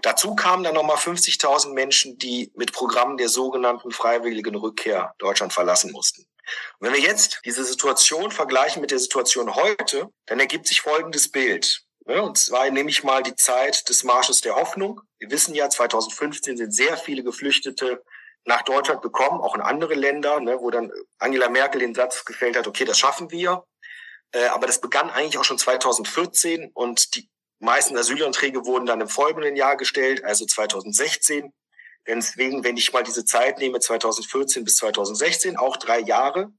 Dazu 0.02 0.34
kamen 0.34 0.64
dann 0.64 0.74
nochmal 0.74 0.96
50.000 0.96 1.72
Menschen, 1.72 2.18
die 2.18 2.50
mit 2.54 2.72
Programmen 2.72 3.16
der 3.16 3.28
sogenannten 3.28 3.90
freiwilligen 3.90 4.54
Rückkehr 4.54 5.14
Deutschland 5.18 5.52
verlassen 5.52 5.92
mussten. 5.92 6.22
Und 6.78 6.86
wenn 6.86 6.94
wir 6.94 7.00
jetzt 7.00 7.40
diese 7.44 7.64
Situation 7.64 8.30
vergleichen 8.30 8.80
mit 8.80 8.90
der 8.90 8.98
Situation 8.98 9.54
heute, 9.54 10.08
dann 10.26 10.40
ergibt 10.40 10.66
sich 10.66 10.80
folgendes 10.80 11.30
Bild. 11.30 11.84
Und 12.06 12.38
zwar 12.38 12.68
nehme 12.70 12.90
ich 12.90 13.04
mal 13.04 13.22
die 13.22 13.36
Zeit 13.36 13.88
des 13.88 14.02
Marsches 14.04 14.40
der 14.40 14.56
Hoffnung. 14.56 15.00
Wir 15.18 15.30
wissen 15.30 15.54
ja, 15.54 15.68
2015 15.68 16.56
sind 16.56 16.74
sehr 16.74 16.96
viele 16.96 17.22
Geflüchtete 17.22 18.02
nach 18.44 18.62
Deutschland 18.62 19.02
gekommen, 19.02 19.40
auch 19.40 19.54
in 19.54 19.60
andere 19.60 19.94
Länder, 19.94 20.40
ne, 20.40 20.58
wo 20.60 20.70
dann 20.70 20.90
Angela 21.18 21.48
Merkel 21.48 21.80
den 21.80 21.94
Satz 21.94 22.24
gefällt 22.24 22.56
hat, 22.56 22.66
okay, 22.66 22.84
das 22.84 22.98
schaffen 22.98 23.30
wir. 23.30 23.64
Äh, 24.32 24.46
aber 24.46 24.66
das 24.66 24.80
begann 24.80 25.10
eigentlich 25.10 25.38
auch 25.38 25.44
schon 25.44 25.58
2014 25.58 26.70
und 26.72 27.14
die 27.14 27.28
meisten 27.60 27.96
Asylanträge 27.96 28.64
wurden 28.66 28.86
dann 28.86 29.00
im 29.00 29.08
folgenden 29.08 29.56
Jahr 29.56 29.76
gestellt, 29.76 30.24
also 30.24 30.46
2016. 30.46 31.52
Deswegen, 32.06 32.64
wenn 32.64 32.76
ich 32.76 32.92
mal 32.92 33.02
diese 33.02 33.24
Zeit 33.24 33.58
nehme, 33.58 33.78
2014 33.78 34.64
bis 34.64 34.76
2016, 34.76 35.56
auch 35.56 35.76
drei 35.76 36.00
Jahre, 36.00 36.52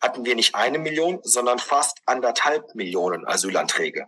hatten 0.00 0.24
wir 0.24 0.34
nicht 0.34 0.54
eine 0.54 0.78
Million, 0.78 1.20
sondern 1.22 1.58
fast 1.58 1.98
anderthalb 2.06 2.74
Millionen 2.74 3.26
Asylanträge. 3.26 4.06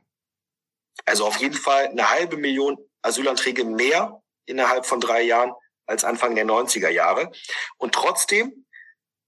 Also 1.04 1.26
auf 1.26 1.36
jeden 1.36 1.54
Fall 1.54 1.86
eine 1.86 2.10
halbe 2.10 2.36
Million 2.36 2.78
Asylanträge 3.02 3.64
mehr 3.64 4.22
innerhalb 4.46 4.86
von 4.86 5.00
drei 5.00 5.22
Jahren 5.22 5.52
als 5.86 6.04
Anfang 6.04 6.34
der 6.34 6.46
90er 6.46 6.88
Jahre. 6.88 7.30
Und 7.78 7.94
trotzdem 7.94 8.66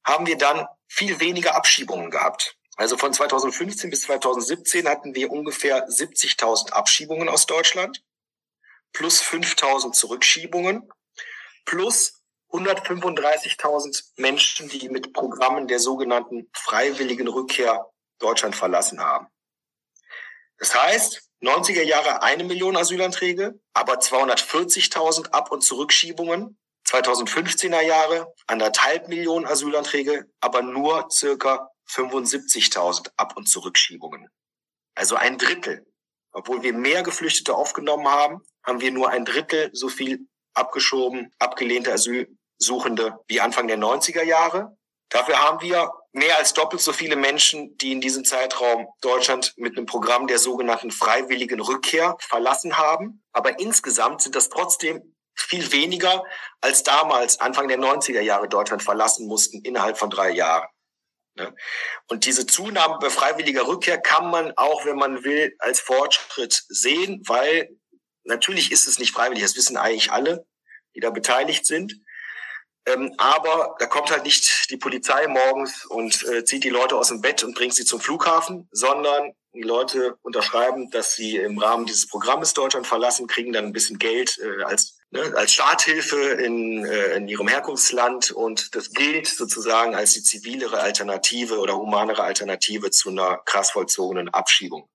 haben 0.05 0.27
wir 0.27 0.39
dann 0.39 0.67
viel 0.89 1.21
weniger 1.21 1.55
Abschiebungen 1.55 2.11
gehabt. 2.11 2.58
Also 2.79 2.97
von 2.97 3.13
2015 3.13 3.91
bis 3.91 4.03
2017 4.03 4.89
hatten 4.89 5.13
wir 5.17 5.33
ungefähr 5.33 5.89
70.000 5.89 6.71
Abschiebungen 6.71 7.29
aus 7.29 7.47
Deutschland, 7.47 8.05
plus 8.93 9.21
5.000 9.21 9.93
Zurückschiebungen, 9.93 10.89
plus 11.65 12.23
135.000 12.53 14.13
Menschen, 14.17 14.69
die 14.69 14.89
mit 14.89 15.13
Programmen 15.13 15.67
der 15.67 15.81
sogenannten 15.81 16.49
freiwilligen 16.55 17.27
Rückkehr 17.27 17.91
Deutschland 18.21 18.55
verlassen 18.55 19.01
haben. 19.01 19.27
Das 20.59 20.73
heißt, 20.73 21.29
90er 21.43 21.83
Jahre 21.83 22.23
eine 22.23 22.45
Million 22.45 22.77
Asylanträge, 22.77 23.59
aber 23.73 23.95
240.000 23.95 25.31
Ab- 25.31 25.51
und 25.51 25.63
Zurückschiebungen. 25.63 26.57
2015er 26.87 27.81
Jahre 27.83 28.33
anderthalb 28.47 29.09
Millionen 29.09 29.47
Asylanträge, 29.47 30.27
aber 30.41 30.63
nur 30.63 31.09
circa 31.11 31.71
75.000 31.91 33.11
Ab- 33.17 33.37
und 33.37 33.49
Zurückschiebungen. 33.49 34.29
Also 34.95 35.17
ein 35.17 35.39
Drittel. 35.39 35.87
Obwohl 36.33 36.63
wir 36.63 36.73
mehr 36.73 37.03
Geflüchtete 37.03 37.55
aufgenommen 37.55 38.09
haben, 38.09 38.41
haben 38.65 38.81
wir 38.81 38.91
nur 38.91 39.11
ein 39.11 39.25
Drittel 39.25 39.71
so 39.73 39.89
viel 39.89 40.27
abgeschoben, 40.55 41.33
abgelehnte 41.39 41.93
Asylsuchende 41.93 43.19
wie 43.27 43.41
Anfang 43.41 43.69
der 43.69 43.79
90er 43.79 44.23
Jahre. 44.23 44.77
Dafür 45.09 45.41
haben 45.41 45.63
wir 45.63 45.91
mehr 46.13 46.37
als 46.37 46.53
doppelt 46.53 46.83
so 46.83 46.93
viele 46.93 47.17
Menschen, 47.17 47.77
die 47.79 47.93
in 47.93 48.01
diesem 48.01 48.25
Zeitraum 48.25 48.89
Deutschland 49.01 49.55
mit 49.57 49.77
einem 49.77 49.87
Programm 49.87 50.27
der 50.27 50.39
sogenannten 50.39 50.91
freiwilligen 50.91 51.61
Rückkehr 51.61 52.17
verlassen 52.21 52.77
haben. 52.77 53.23
Aber 53.33 53.59
insgesamt 53.59 54.21
sind 54.21 54.35
das 54.35 54.51
trotzdem 54.51 55.15
viel 55.41 55.73
weniger 55.73 56.25
als 56.61 56.83
damals, 56.83 57.41
Anfang 57.41 57.69
der 57.69 57.79
90er 57.79 58.21
Jahre, 58.21 58.49
Deutschland 58.49 58.83
verlassen 58.83 59.27
mussten 59.27 59.63
innerhalb 59.63 59.99
von 59.99 60.11
drei 60.11 60.31
Jahren. 60.31 60.69
Ne? 61.37 61.55
Und 62.09 62.27
diese 62.27 62.47
Zunahme 62.47 62.99
bei 63.01 63.11
freiwilliger 63.11 63.67
Rückkehr 63.67 63.99
kann 63.99 64.31
man 64.31 64.53
auch, 64.57 64.85
wenn 64.85 64.97
man 64.97 65.25
will, 65.25 65.55
als 65.59 65.81
Fortschritt 65.81 66.65
sehen, 66.69 67.23
weil 67.27 67.71
natürlich 68.25 68.73
ist 68.73 68.87
es 68.87 68.99
nicht 68.99 69.13
freiwillig, 69.13 69.43
das 69.43 69.57
wissen 69.57 69.77
eigentlich 69.77 70.13
alle, 70.13 70.47
die 70.95 71.01
da 71.01 71.11
beteiligt 71.11 71.67
sind. 71.67 71.95
Ähm, 72.87 73.15
aber 73.19 73.77
da 73.79 73.87
kommt 73.87 74.11
halt 74.11 74.25
nicht 74.25 74.71
die 74.71 74.77
Polizei 74.77 75.27
morgens 75.27 75.85
und 75.87 76.27
äh, 76.27 76.45
zieht 76.45 76.65
die 76.65 76.71
Leute 76.71 76.97
aus 76.97 77.09
dem 77.09 77.21
Bett 77.21 77.45
und 77.45 77.55
bringt 77.55 77.75
sie 77.75 77.85
zum 77.85 78.01
Flughafen, 78.01 78.69
sondern 78.73 79.33
die 79.53 79.63
Leute 79.63 80.17
unterschreiben, 80.23 80.91
dass 80.91 81.15
sie 81.15 81.37
im 81.37 81.59
Rahmen 81.59 81.87
dieses 81.87 82.07
Programmes 82.07 82.55
Deutschland 82.55 82.87
verlassen, 82.87 83.27
kriegen 83.27 83.53
dann 83.53 83.67
ein 83.67 83.73
bisschen 83.73 83.99
Geld 83.99 84.39
äh, 84.39 84.63
als 84.63 84.98
ne, 85.11 85.33
als 85.37 85.53
Starthilfe 85.53 86.21
in, 86.33 86.85
äh, 86.85 87.15
in 87.17 87.29
ihrem 87.29 87.49
Herkunftsland 87.49 88.31
und 88.31 88.75
das 88.75 88.91
gilt 88.91 89.27
sozusagen 89.27 89.95
als 89.95 90.13
die 90.13 90.23
zivilere 90.23 90.81
Alternative 90.81 91.59
oder 91.59 91.77
humanere 91.77 92.23
Alternative 92.23 92.91
zu 92.91 93.11
einer 93.11 93.39
krass 93.45 93.71
vollzogenen 93.71 94.29
Abschiebung. 94.29 94.89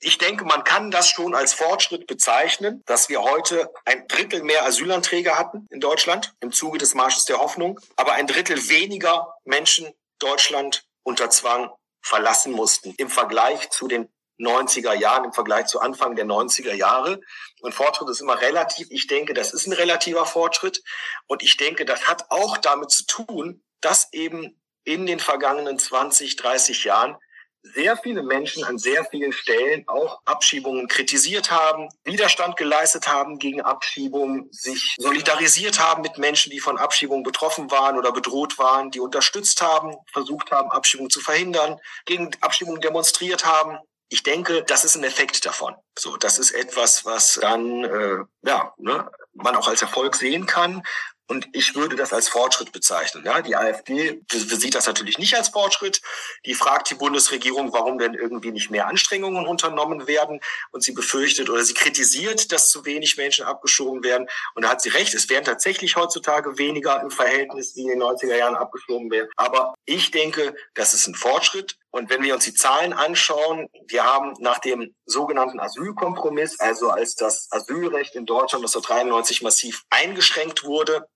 Ich 0.00 0.16
denke, 0.18 0.44
man 0.44 0.62
kann 0.62 0.92
das 0.92 1.10
schon 1.10 1.34
als 1.34 1.54
Fortschritt 1.54 2.06
bezeichnen, 2.06 2.82
dass 2.86 3.08
wir 3.08 3.22
heute 3.22 3.72
ein 3.84 4.06
Drittel 4.06 4.44
mehr 4.44 4.64
Asylanträge 4.64 5.36
hatten 5.36 5.66
in 5.70 5.80
Deutschland 5.80 6.34
im 6.40 6.52
Zuge 6.52 6.78
des 6.78 6.94
Marsches 6.94 7.24
der 7.24 7.38
Hoffnung, 7.38 7.80
aber 7.96 8.12
ein 8.12 8.28
Drittel 8.28 8.68
weniger 8.68 9.34
Menschen 9.44 9.92
Deutschland 10.20 10.84
unter 11.02 11.30
Zwang 11.30 11.70
verlassen 12.00 12.52
mussten 12.52 12.94
im 12.96 13.10
Vergleich 13.10 13.70
zu 13.70 13.88
den 13.88 14.08
90er 14.38 14.94
Jahren 14.94 15.24
im 15.24 15.32
Vergleich 15.32 15.66
zu 15.66 15.80
Anfang 15.80 16.16
der 16.16 16.26
90er 16.26 16.74
Jahre. 16.74 17.20
Und 17.60 17.74
Fortschritt 17.74 18.08
ist 18.08 18.20
immer 18.20 18.40
relativ. 18.40 18.88
Ich 18.90 19.06
denke, 19.06 19.34
das 19.34 19.52
ist 19.52 19.66
ein 19.66 19.72
relativer 19.72 20.26
Fortschritt. 20.26 20.82
Und 21.26 21.42
ich 21.42 21.56
denke, 21.56 21.84
das 21.84 22.08
hat 22.08 22.26
auch 22.30 22.56
damit 22.56 22.90
zu 22.90 23.06
tun, 23.06 23.62
dass 23.80 24.12
eben 24.12 24.60
in 24.84 25.06
den 25.06 25.20
vergangenen 25.20 25.78
20, 25.78 26.36
30 26.36 26.84
Jahren 26.84 27.16
sehr 27.62 27.96
viele 27.96 28.22
Menschen 28.22 28.64
an 28.64 28.78
sehr 28.78 29.04
vielen 29.04 29.32
Stellen 29.32 29.84
auch 29.88 30.20
Abschiebungen 30.24 30.88
kritisiert 30.88 31.50
haben, 31.50 31.88
Widerstand 32.04 32.56
geleistet 32.56 33.08
haben 33.08 33.38
gegen 33.38 33.60
Abschiebungen, 33.60 34.48
sich 34.52 34.94
solidarisiert 34.96 35.80
haben 35.80 36.02
mit 36.02 36.18
Menschen, 36.18 36.50
die 36.50 36.60
von 36.60 36.78
Abschiebungen 36.78 37.24
betroffen 37.24 37.70
waren 37.70 37.98
oder 37.98 38.12
bedroht 38.12 38.58
waren, 38.58 38.90
die 38.90 39.00
unterstützt 39.00 39.60
haben, 39.60 39.96
versucht 40.12 40.50
haben, 40.50 40.70
Abschiebungen 40.70 41.10
zu 41.10 41.20
verhindern, 41.20 41.78
gegen 42.06 42.30
Abschiebungen 42.40 42.80
demonstriert 42.80 43.44
haben 43.44 43.78
ich 44.08 44.22
denke, 44.22 44.62
das 44.64 44.84
ist 44.84 44.96
ein 44.96 45.04
Effekt 45.04 45.44
davon. 45.44 45.74
So, 45.98 46.16
das 46.16 46.38
ist 46.38 46.52
etwas, 46.52 47.04
was 47.04 47.38
dann 47.40 47.84
äh, 47.84 48.24
ja 48.42 48.74
ne, 48.78 49.10
man 49.34 49.56
auch 49.56 49.68
als 49.68 49.82
Erfolg 49.82 50.16
sehen 50.16 50.46
kann. 50.46 50.82
Und 51.30 51.46
ich 51.52 51.74
würde 51.74 51.94
das 51.94 52.14
als 52.14 52.28
Fortschritt 52.28 52.72
bezeichnen. 52.72 53.22
Ja, 53.26 53.42
die 53.42 53.54
AfD 53.54 54.22
sieht 54.32 54.74
das 54.74 54.86
natürlich 54.86 55.18
nicht 55.18 55.36
als 55.36 55.50
Fortschritt. 55.50 56.00
Die 56.46 56.54
fragt 56.54 56.90
die 56.90 56.94
Bundesregierung, 56.94 57.70
warum 57.74 57.98
denn 57.98 58.14
irgendwie 58.14 58.50
nicht 58.50 58.70
mehr 58.70 58.86
Anstrengungen 58.86 59.46
unternommen 59.46 60.06
werden. 60.06 60.40
Und 60.70 60.82
sie 60.82 60.92
befürchtet 60.92 61.50
oder 61.50 61.62
sie 61.64 61.74
kritisiert, 61.74 62.50
dass 62.50 62.70
zu 62.70 62.86
wenig 62.86 63.18
Menschen 63.18 63.44
abgeschoben 63.44 64.02
werden. 64.02 64.26
Und 64.54 64.62
da 64.62 64.70
hat 64.70 64.80
sie 64.80 64.88
recht. 64.88 65.12
Es 65.12 65.28
werden 65.28 65.44
tatsächlich 65.44 65.96
heutzutage 65.96 66.56
weniger 66.56 67.02
im 67.02 67.10
Verhältnis, 67.10 67.76
wie 67.76 67.82
in 67.82 67.88
den 67.88 68.02
90er 68.02 68.34
Jahren 68.34 68.56
abgeschoben 68.56 69.10
werden. 69.10 69.28
Aber 69.36 69.74
ich 69.84 70.10
denke, 70.10 70.56
das 70.72 70.94
ist 70.94 71.08
ein 71.08 71.14
Fortschritt. 71.14 71.76
Und 71.98 72.10
wenn 72.10 72.22
wir 72.22 72.32
uns 72.34 72.44
die 72.44 72.54
Zahlen 72.54 72.92
anschauen, 72.92 73.68
wir 73.88 74.04
haben 74.04 74.32
nach 74.38 74.60
dem 74.60 74.94
sogenannten 75.04 75.58
Asylkompromiss, 75.58 76.60
also 76.60 76.90
als 76.90 77.16
das 77.16 77.48
Asylrecht 77.50 78.14
in 78.14 78.24
Deutschland 78.24 78.62
1993 78.62 79.42
massiv 79.42 79.82
eingeschränkt 79.90 80.62
wurde, 80.62 81.08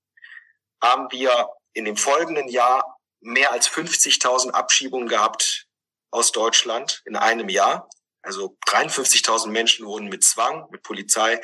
haben 0.81 1.09
wir 1.09 1.47
in 1.71 1.85
dem 1.85 1.95
folgenden 1.95 2.49
Jahr 2.49 2.97
mehr 3.21 3.53
als 3.53 3.69
50.000 3.69 4.51
Abschiebungen 4.51 5.07
gehabt 5.07 5.67
aus 6.11 6.33
Deutschland 6.33 7.01
in 7.05 7.15
einem 7.15 7.47
Jahr. 7.47 7.87
Also 8.21 8.57
53.000 8.67 9.47
Menschen 9.47 9.85
wurden 9.85 10.09
mit 10.09 10.25
Zwang, 10.25 10.67
mit 10.69 10.83
Polizei 10.83 11.39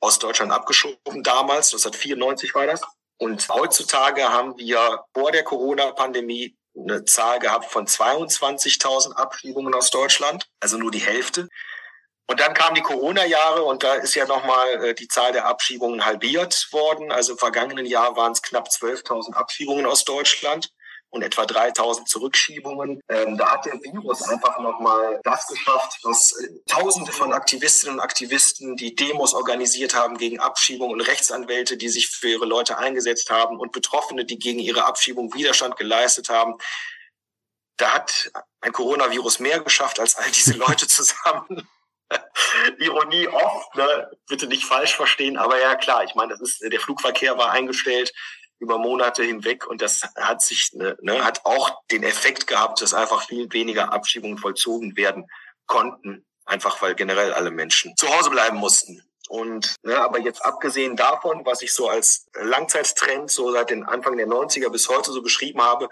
aus 0.00 0.18
Deutschland 0.18 0.50
abgeschoben 0.50 1.22
damals. 1.22 1.74
1994 1.74 2.54
war 2.54 2.66
das. 2.66 2.80
Und 3.20 3.46
heutzutage 3.50 4.30
haben 4.30 4.56
wir 4.56 5.04
vor 5.12 5.30
der 5.30 5.44
Corona-Pandemie 5.44 6.57
eine 6.82 7.04
Zahl 7.04 7.38
gehabt 7.38 7.70
von 7.70 7.86
22.000 7.86 9.14
Abschiebungen 9.14 9.74
aus 9.74 9.90
Deutschland, 9.90 10.48
also 10.60 10.78
nur 10.78 10.90
die 10.90 10.98
Hälfte. 10.98 11.48
Und 12.30 12.40
dann 12.40 12.52
kamen 12.52 12.74
die 12.74 12.82
Corona-Jahre 12.82 13.62
und 13.62 13.82
da 13.82 13.94
ist 13.94 14.14
ja 14.14 14.26
nochmal 14.26 14.84
äh, 14.84 14.94
die 14.94 15.08
Zahl 15.08 15.32
der 15.32 15.46
Abschiebungen 15.46 16.04
halbiert 16.04 16.68
worden. 16.72 17.10
Also 17.10 17.32
im 17.32 17.38
vergangenen 17.38 17.86
Jahr 17.86 18.16
waren 18.16 18.32
es 18.32 18.42
knapp 18.42 18.68
12.000 18.68 19.32
Abschiebungen 19.32 19.86
aus 19.86 20.04
Deutschland. 20.04 20.70
Und 21.10 21.22
etwa 21.22 21.46
3000 21.46 22.08
Zurückschiebungen. 22.08 23.00
Ähm, 23.08 23.38
da 23.38 23.52
hat 23.52 23.64
der 23.64 23.74
Virus 23.74 24.22
einfach 24.22 24.58
nochmal 24.60 25.20
das 25.24 25.46
geschafft, 25.46 25.98
was 26.02 26.32
äh, 26.32 26.48
Tausende 26.66 27.12
von 27.12 27.32
Aktivistinnen 27.32 27.96
und 27.96 28.00
Aktivisten, 28.00 28.76
die 28.76 28.94
Demos 28.94 29.34
organisiert 29.34 29.94
haben 29.94 30.18
gegen 30.18 30.38
Abschiebung 30.38 30.90
und 30.90 31.00
Rechtsanwälte, 31.00 31.76
die 31.76 31.88
sich 31.88 32.08
für 32.08 32.28
ihre 32.28 32.44
Leute 32.44 32.78
eingesetzt 32.78 33.30
haben 33.30 33.58
und 33.58 33.72
Betroffene, 33.72 34.24
die 34.24 34.38
gegen 34.38 34.58
ihre 34.58 34.84
Abschiebung 34.84 35.32
Widerstand 35.34 35.76
geleistet 35.76 36.28
haben. 36.28 36.58
Da 37.78 37.94
hat 37.94 38.30
ein 38.60 38.72
Coronavirus 38.72 39.38
mehr 39.38 39.60
geschafft 39.60 40.00
als 40.00 40.16
all 40.16 40.30
diese 40.30 40.54
Leute 40.54 40.86
zusammen. 40.88 41.66
Ironie 42.78 43.28
oft, 43.28 43.74
ne? 43.76 44.10
bitte 44.28 44.46
nicht 44.46 44.64
falsch 44.64 44.94
verstehen, 44.94 45.36
aber 45.36 45.60
ja 45.60 45.74
klar, 45.74 46.04
ich 46.04 46.14
meine, 46.14 46.32
das 46.32 46.40
ist, 46.40 46.62
der 46.62 46.80
Flugverkehr 46.80 47.36
war 47.36 47.50
eingestellt 47.50 48.12
über 48.58 48.78
Monate 48.78 49.22
hinweg 49.22 49.66
und 49.66 49.82
das 49.82 50.02
hat 50.16 50.42
sich, 50.42 50.70
ne, 50.72 50.96
ne, 51.00 51.24
hat 51.24 51.44
auch 51.44 51.82
den 51.90 52.02
Effekt 52.02 52.46
gehabt, 52.46 52.80
dass 52.80 52.94
einfach 52.94 53.26
viel 53.26 53.52
weniger 53.52 53.92
Abschiebungen 53.92 54.38
vollzogen 54.38 54.96
werden 54.96 55.26
konnten, 55.66 56.24
einfach 56.44 56.80
weil 56.82 56.94
generell 56.94 57.32
alle 57.32 57.50
Menschen 57.50 57.96
zu 57.96 58.08
Hause 58.08 58.30
bleiben 58.30 58.56
mussten. 58.56 59.02
Und 59.28 59.76
ne, 59.82 59.98
aber 59.98 60.18
jetzt 60.18 60.44
abgesehen 60.44 60.96
davon, 60.96 61.44
was 61.44 61.62
ich 61.62 61.72
so 61.72 61.88
als 61.88 62.26
Langzeittrend 62.34 63.30
so 63.30 63.52
seit 63.52 63.70
den 63.70 63.84
Anfang 63.84 64.16
der 64.16 64.26
90er 64.26 64.70
bis 64.70 64.88
heute 64.88 65.12
so 65.12 65.22
beschrieben 65.22 65.60
habe, 65.60 65.88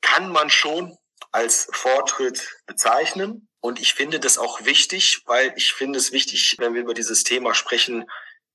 kann 0.00 0.30
man 0.30 0.50
schon 0.50 0.96
als 1.30 1.68
Fortschritt 1.72 2.56
bezeichnen. 2.66 3.48
Und 3.60 3.78
ich 3.78 3.92
finde 3.92 4.18
das 4.18 4.38
auch 4.38 4.64
wichtig, 4.64 5.22
weil 5.26 5.52
ich 5.56 5.74
finde 5.74 5.98
es 5.98 6.12
wichtig, 6.12 6.56
wenn 6.58 6.72
wir 6.72 6.80
über 6.80 6.94
dieses 6.94 7.24
Thema 7.24 7.54
sprechen, 7.54 8.10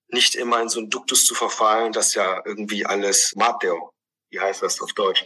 nicht 0.09 0.35
immer 0.35 0.61
in 0.61 0.69
so 0.69 0.79
ein 0.79 0.89
Duktus 0.89 1.25
zu 1.25 1.35
verfallen, 1.35 1.91
dass 1.91 2.13
ja 2.13 2.41
irgendwie 2.45 2.85
alles 2.85 3.33
Mateo, 3.35 3.91
wie 4.29 4.39
heißt 4.39 4.61
das 4.61 4.81
auf 4.81 4.93
Deutsch? 4.93 5.25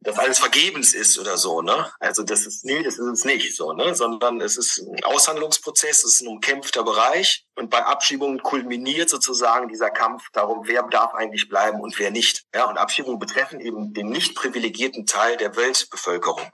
Dass 0.00 0.18
alles 0.18 0.38
vergebens 0.38 0.94
ist 0.94 1.18
oder 1.18 1.36
so, 1.36 1.62
ne? 1.62 1.90
Also 1.98 2.22
das 2.22 2.46
ist 2.46 2.64
nee, 2.64 2.82
das 2.82 2.98
ist 2.98 3.06
es 3.06 3.24
nicht 3.24 3.56
so, 3.56 3.72
ne? 3.72 3.94
Sondern 3.94 4.40
es 4.40 4.56
ist 4.56 4.78
ein 4.78 5.02
Aushandlungsprozess, 5.02 6.04
es 6.04 6.14
ist 6.14 6.20
ein 6.20 6.28
umkämpfter 6.28 6.84
Bereich 6.84 7.44
und 7.56 7.70
bei 7.70 7.82
Abschiebungen 7.82 8.42
kulminiert 8.42 9.08
sozusagen 9.08 9.68
dieser 9.68 9.90
Kampf 9.90 10.24
darum, 10.32 10.68
wer 10.68 10.82
darf 10.84 11.14
eigentlich 11.14 11.48
bleiben 11.48 11.80
und 11.80 11.98
wer 11.98 12.10
nicht. 12.10 12.44
Ja, 12.54 12.66
und 12.66 12.78
Abschiebungen 12.78 13.18
betreffen 13.18 13.58
eben 13.58 13.94
den 13.94 14.10
nicht 14.10 14.36
privilegierten 14.36 15.06
Teil 15.06 15.38
der 15.38 15.56
Weltbevölkerung, 15.56 16.50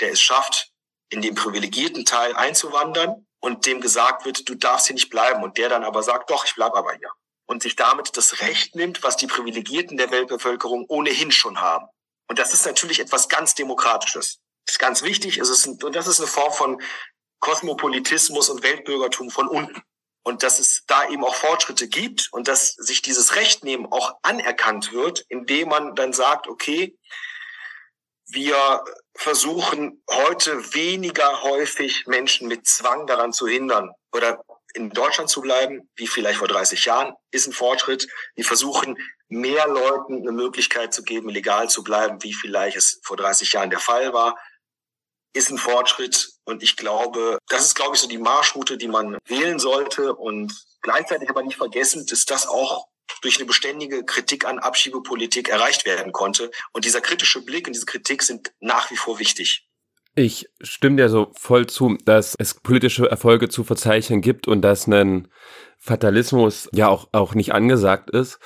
der 0.00 0.12
es 0.12 0.20
schafft, 0.20 0.70
in 1.10 1.20
den 1.20 1.34
privilegierten 1.34 2.04
Teil 2.04 2.34
einzuwandern 2.36 3.26
und 3.40 3.66
dem 3.66 3.80
gesagt 3.80 4.24
wird, 4.24 4.48
du 4.48 4.54
darfst 4.54 4.86
hier 4.86 4.94
nicht 4.94 5.10
bleiben 5.10 5.42
und 5.42 5.58
der 5.58 5.68
dann 5.68 5.84
aber 5.84 6.02
sagt, 6.02 6.30
doch, 6.30 6.44
ich 6.44 6.54
bleib 6.54 6.74
aber 6.74 6.92
hier 6.94 7.10
und 7.48 7.62
sich 7.62 7.76
damit 7.76 8.16
das 8.16 8.40
Recht 8.40 8.76
nimmt, 8.76 9.02
was 9.02 9.16
die 9.16 9.26
Privilegierten 9.26 9.96
der 9.96 10.10
Weltbevölkerung 10.10 10.84
ohnehin 10.88 11.32
schon 11.32 11.60
haben. 11.60 11.86
Und 12.28 12.38
das 12.38 12.52
ist 12.52 12.66
natürlich 12.66 13.00
etwas 13.00 13.28
ganz 13.28 13.54
Demokratisches. 13.54 14.40
Das 14.66 14.74
ist 14.74 14.78
ganz 14.78 15.02
wichtig. 15.02 15.38
Es 15.38 15.48
ist 15.48 15.66
ein, 15.66 15.82
und 15.82 15.96
das 15.96 16.06
ist 16.06 16.20
eine 16.20 16.28
Form 16.28 16.52
von 16.52 16.82
Kosmopolitismus 17.40 18.50
und 18.50 18.62
Weltbürgertum 18.62 19.30
von 19.30 19.48
unten. 19.48 19.82
Und 20.24 20.42
dass 20.42 20.58
es 20.58 20.84
da 20.86 21.08
eben 21.08 21.24
auch 21.24 21.34
Fortschritte 21.34 21.88
gibt 21.88 22.28
und 22.32 22.48
dass 22.48 22.74
sich 22.74 23.00
dieses 23.00 23.34
Recht 23.34 23.64
nehmen 23.64 23.86
auch 23.90 24.18
anerkannt 24.20 24.92
wird, 24.92 25.24
indem 25.30 25.70
man 25.70 25.94
dann 25.94 26.12
sagt, 26.12 26.48
okay, 26.48 26.98
wir 28.26 28.84
versuchen 29.18 30.00
heute 30.08 30.74
weniger 30.74 31.42
häufig 31.42 32.06
Menschen 32.06 32.46
mit 32.46 32.68
Zwang 32.68 33.08
daran 33.08 33.32
zu 33.32 33.48
hindern 33.48 33.90
oder 34.12 34.44
in 34.74 34.90
Deutschland 34.90 35.28
zu 35.28 35.40
bleiben, 35.40 35.90
wie 35.96 36.06
vielleicht 36.06 36.38
vor 36.38 36.46
30 36.46 36.84
Jahren, 36.84 37.14
ist 37.32 37.48
ein 37.48 37.52
Fortschritt. 37.52 38.06
Wir 38.36 38.44
versuchen 38.44 38.96
mehr 39.28 39.66
Leuten 39.66 40.18
eine 40.18 40.30
Möglichkeit 40.30 40.94
zu 40.94 41.02
geben, 41.02 41.30
legal 41.30 41.68
zu 41.68 41.82
bleiben, 41.82 42.22
wie 42.22 42.32
vielleicht 42.32 42.76
es 42.76 43.00
vor 43.02 43.16
30 43.16 43.52
Jahren 43.52 43.70
der 43.70 43.80
Fall 43.80 44.12
war, 44.12 44.38
ist 45.32 45.50
ein 45.50 45.58
Fortschritt. 45.58 46.30
Und 46.44 46.62
ich 46.62 46.76
glaube, 46.76 47.38
das 47.48 47.64
ist, 47.64 47.74
glaube 47.74 47.96
ich, 47.96 48.00
so 48.00 48.06
die 48.06 48.18
Marschroute, 48.18 48.76
die 48.76 48.88
man 48.88 49.18
wählen 49.26 49.58
sollte 49.58 50.14
und 50.14 50.52
gleichzeitig 50.80 51.28
aber 51.28 51.42
nicht 51.42 51.56
vergessen, 51.56 52.06
dass 52.06 52.24
das 52.24 52.46
auch 52.46 52.86
durch 53.22 53.36
eine 53.36 53.46
beständige 53.46 54.04
Kritik 54.04 54.46
an 54.46 54.58
Abschiebepolitik 54.58 55.48
erreicht 55.48 55.86
werden 55.86 56.12
konnte. 56.12 56.50
Und 56.72 56.84
dieser 56.84 57.00
kritische 57.00 57.44
Blick 57.44 57.66
und 57.66 57.74
diese 57.74 57.86
Kritik 57.86 58.22
sind 58.22 58.52
nach 58.60 58.90
wie 58.90 58.96
vor 58.96 59.18
wichtig. 59.18 59.68
Ich 60.14 60.48
stimme 60.60 60.96
dir 60.96 61.08
so 61.08 61.30
voll 61.34 61.66
zu, 61.66 61.96
dass 62.04 62.34
es 62.38 62.54
politische 62.54 63.08
Erfolge 63.08 63.48
zu 63.48 63.62
verzeichnen 63.62 64.20
gibt 64.20 64.48
und 64.48 64.62
dass 64.62 64.88
ein 64.88 65.28
Fatalismus 65.78 66.68
ja 66.72 66.88
auch, 66.88 67.08
auch 67.12 67.34
nicht 67.34 67.54
angesagt 67.54 68.10
ist. 68.10 68.40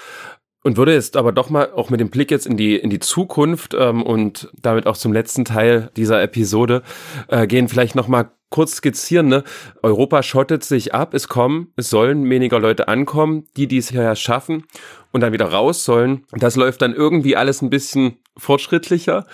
Und 0.65 0.77
würde 0.77 0.93
jetzt 0.93 1.17
aber 1.17 1.33
doch 1.33 1.51
mal 1.51 1.73
auch 1.73 1.91
mit 1.91 1.99
dem 1.99 2.11
Blick 2.11 2.31
jetzt 2.31 2.47
in 2.47 2.57
die 2.57 2.77
in 2.77 2.91
die 2.91 3.01
Zukunft 3.01 3.75
ähm, 3.75 4.03
und 4.03 4.49
damit 4.53 4.87
auch 4.87 4.97
zum 4.97 5.13
letzten 5.13 5.45
Teil 5.45 5.91
dieser 5.97 6.23
Episode 6.23 6.83
äh, 7.29 7.49
gehen, 7.49 7.69
vielleicht 7.69 7.97
noch 7.97 8.07
mal 8.07 8.31
kurz 8.53 8.76
skizzieren. 8.76 9.26
Ne? 9.26 9.42
Europa 9.82 10.22
schottet 10.22 10.62
sich 10.62 10.94
ab, 10.94 11.14
es 11.14 11.26
kommen, 11.26 11.72
es 11.74 11.90
sollen 11.90 12.28
weniger 12.30 12.61
Leute 12.61 12.86
ankommen, 12.86 13.46
die 13.57 13.66
dies 13.66 13.90
hierher 13.90 14.14
schaffen 14.14 14.64
und 15.12 15.20
dann 15.20 15.32
wieder 15.32 15.46
raus 15.46 15.84
sollen. 15.84 16.24
Das 16.32 16.57
läuft 16.57 16.82
dann 16.82 16.94
irgendwie 16.94 17.36
alles 17.36 17.62
ein 17.62 17.70
bisschen 17.70 18.18
fortschrittlicher. 18.36 19.26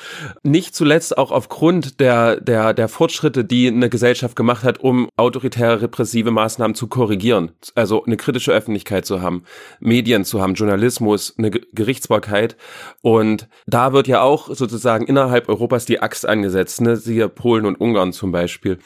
Nicht 0.43 0.75
zuletzt 0.75 1.17
auch 1.17 1.31
aufgrund 1.31 2.01
der, 2.01 2.41
der, 2.41 2.75
der 2.75 2.89
Fortschritte, 2.89 3.45
die 3.45 3.69
eine 3.69 3.89
Gesellschaft 3.89 4.35
gemacht 4.35 4.65
hat, 4.65 4.81
um 4.81 5.09
autoritäre 5.17 5.83
repressive 5.83 6.33
Maßnahmen 6.33 6.75
zu 6.75 6.89
korrigieren. 6.89 7.53
Also 7.77 8.05
eine 8.05 8.17
kritische 8.17 8.53
Öffentlichkeit 8.53 9.07
zu 9.07 9.23
haben, 9.23 9.45
Medien 9.79 10.25
zu 10.25 10.43
haben, 10.43 10.55
Journalismus, 10.55 11.35
eine 11.39 11.51
Gerichtsbarkeit. 11.51 12.57
Und 13.01 13.49
da 13.67 13.93
wird 13.93 14.09
ja 14.09 14.21
auch 14.21 14.53
sozusagen 14.53 15.07
innerhalb 15.07 15.49
Europas 15.49 15.87
die 15.87 16.01
Axt 16.01 16.27
angesetzt, 16.29 16.81
ne? 16.81 16.97
siehe 16.97 17.29
Polen 17.29 17.67
und 17.67 17.81
Ungarn 17.81 18.13
zum 18.13 18.33
Beispiel. 18.33 18.79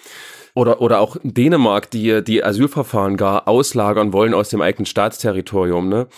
Oder, 0.54 0.82
oder 0.82 1.00
auch 1.00 1.16
Dänemark, 1.22 1.90
die 1.90 2.22
die 2.22 2.44
Asylverfahren 2.44 3.16
gar 3.16 3.48
auslagern 3.48 4.12
wollen 4.12 4.34
aus 4.34 4.50
dem 4.50 4.60
eigenen 4.60 4.86
Staatsterritorium. 4.86 5.88
Ne? 5.88 6.08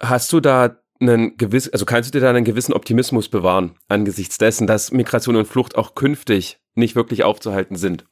Hast 0.00 0.32
du 0.32 0.40
da 0.40 0.76
einen 1.00 1.36
gewissen, 1.36 1.72
also 1.72 1.84
kannst 1.84 2.08
du 2.08 2.18
dir 2.18 2.24
da 2.24 2.30
einen 2.30 2.44
gewissen 2.44 2.72
Optimismus 2.72 3.28
bewahren 3.28 3.76
angesichts 3.88 4.38
dessen, 4.38 4.66
dass 4.66 4.90
Migration 4.90 5.36
und 5.36 5.46
Flucht 5.46 5.76
auch 5.76 5.94
künftig 5.94 6.58
nicht 6.74 6.96
wirklich 6.96 7.24
aufzuhalten 7.24 7.76
sind? 7.76 8.04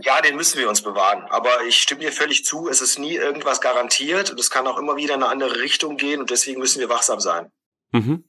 Ja, 0.00 0.20
den 0.20 0.36
müssen 0.36 0.58
wir 0.58 0.68
uns 0.68 0.82
bewahren. 0.82 1.24
Aber 1.30 1.50
ich 1.68 1.76
stimme 1.76 2.00
dir 2.00 2.12
völlig 2.12 2.44
zu, 2.44 2.68
es 2.68 2.82
ist 2.82 2.98
nie 2.98 3.14
irgendwas 3.14 3.60
garantiert 3.60 4.30
und 4.30 4.40
es 4.40 4.50
kann 4.50 4.66
auch 4.66 4.78
immer 4.78 4.96
wieder 4.96 5.14
in 5.14 5.22
eine 5.22 5.30
andere 5.30 5.60
Richtung 5.60 5.96
gehen 5.96 6.20
und 6.20 6.30
deswegen 6.30 6.60
müssen 6.60 6.80
wir 6.80 6.88
wachsam 6.88 7.20
sein. 7.20 7.52
Mhm. 7.92 8.24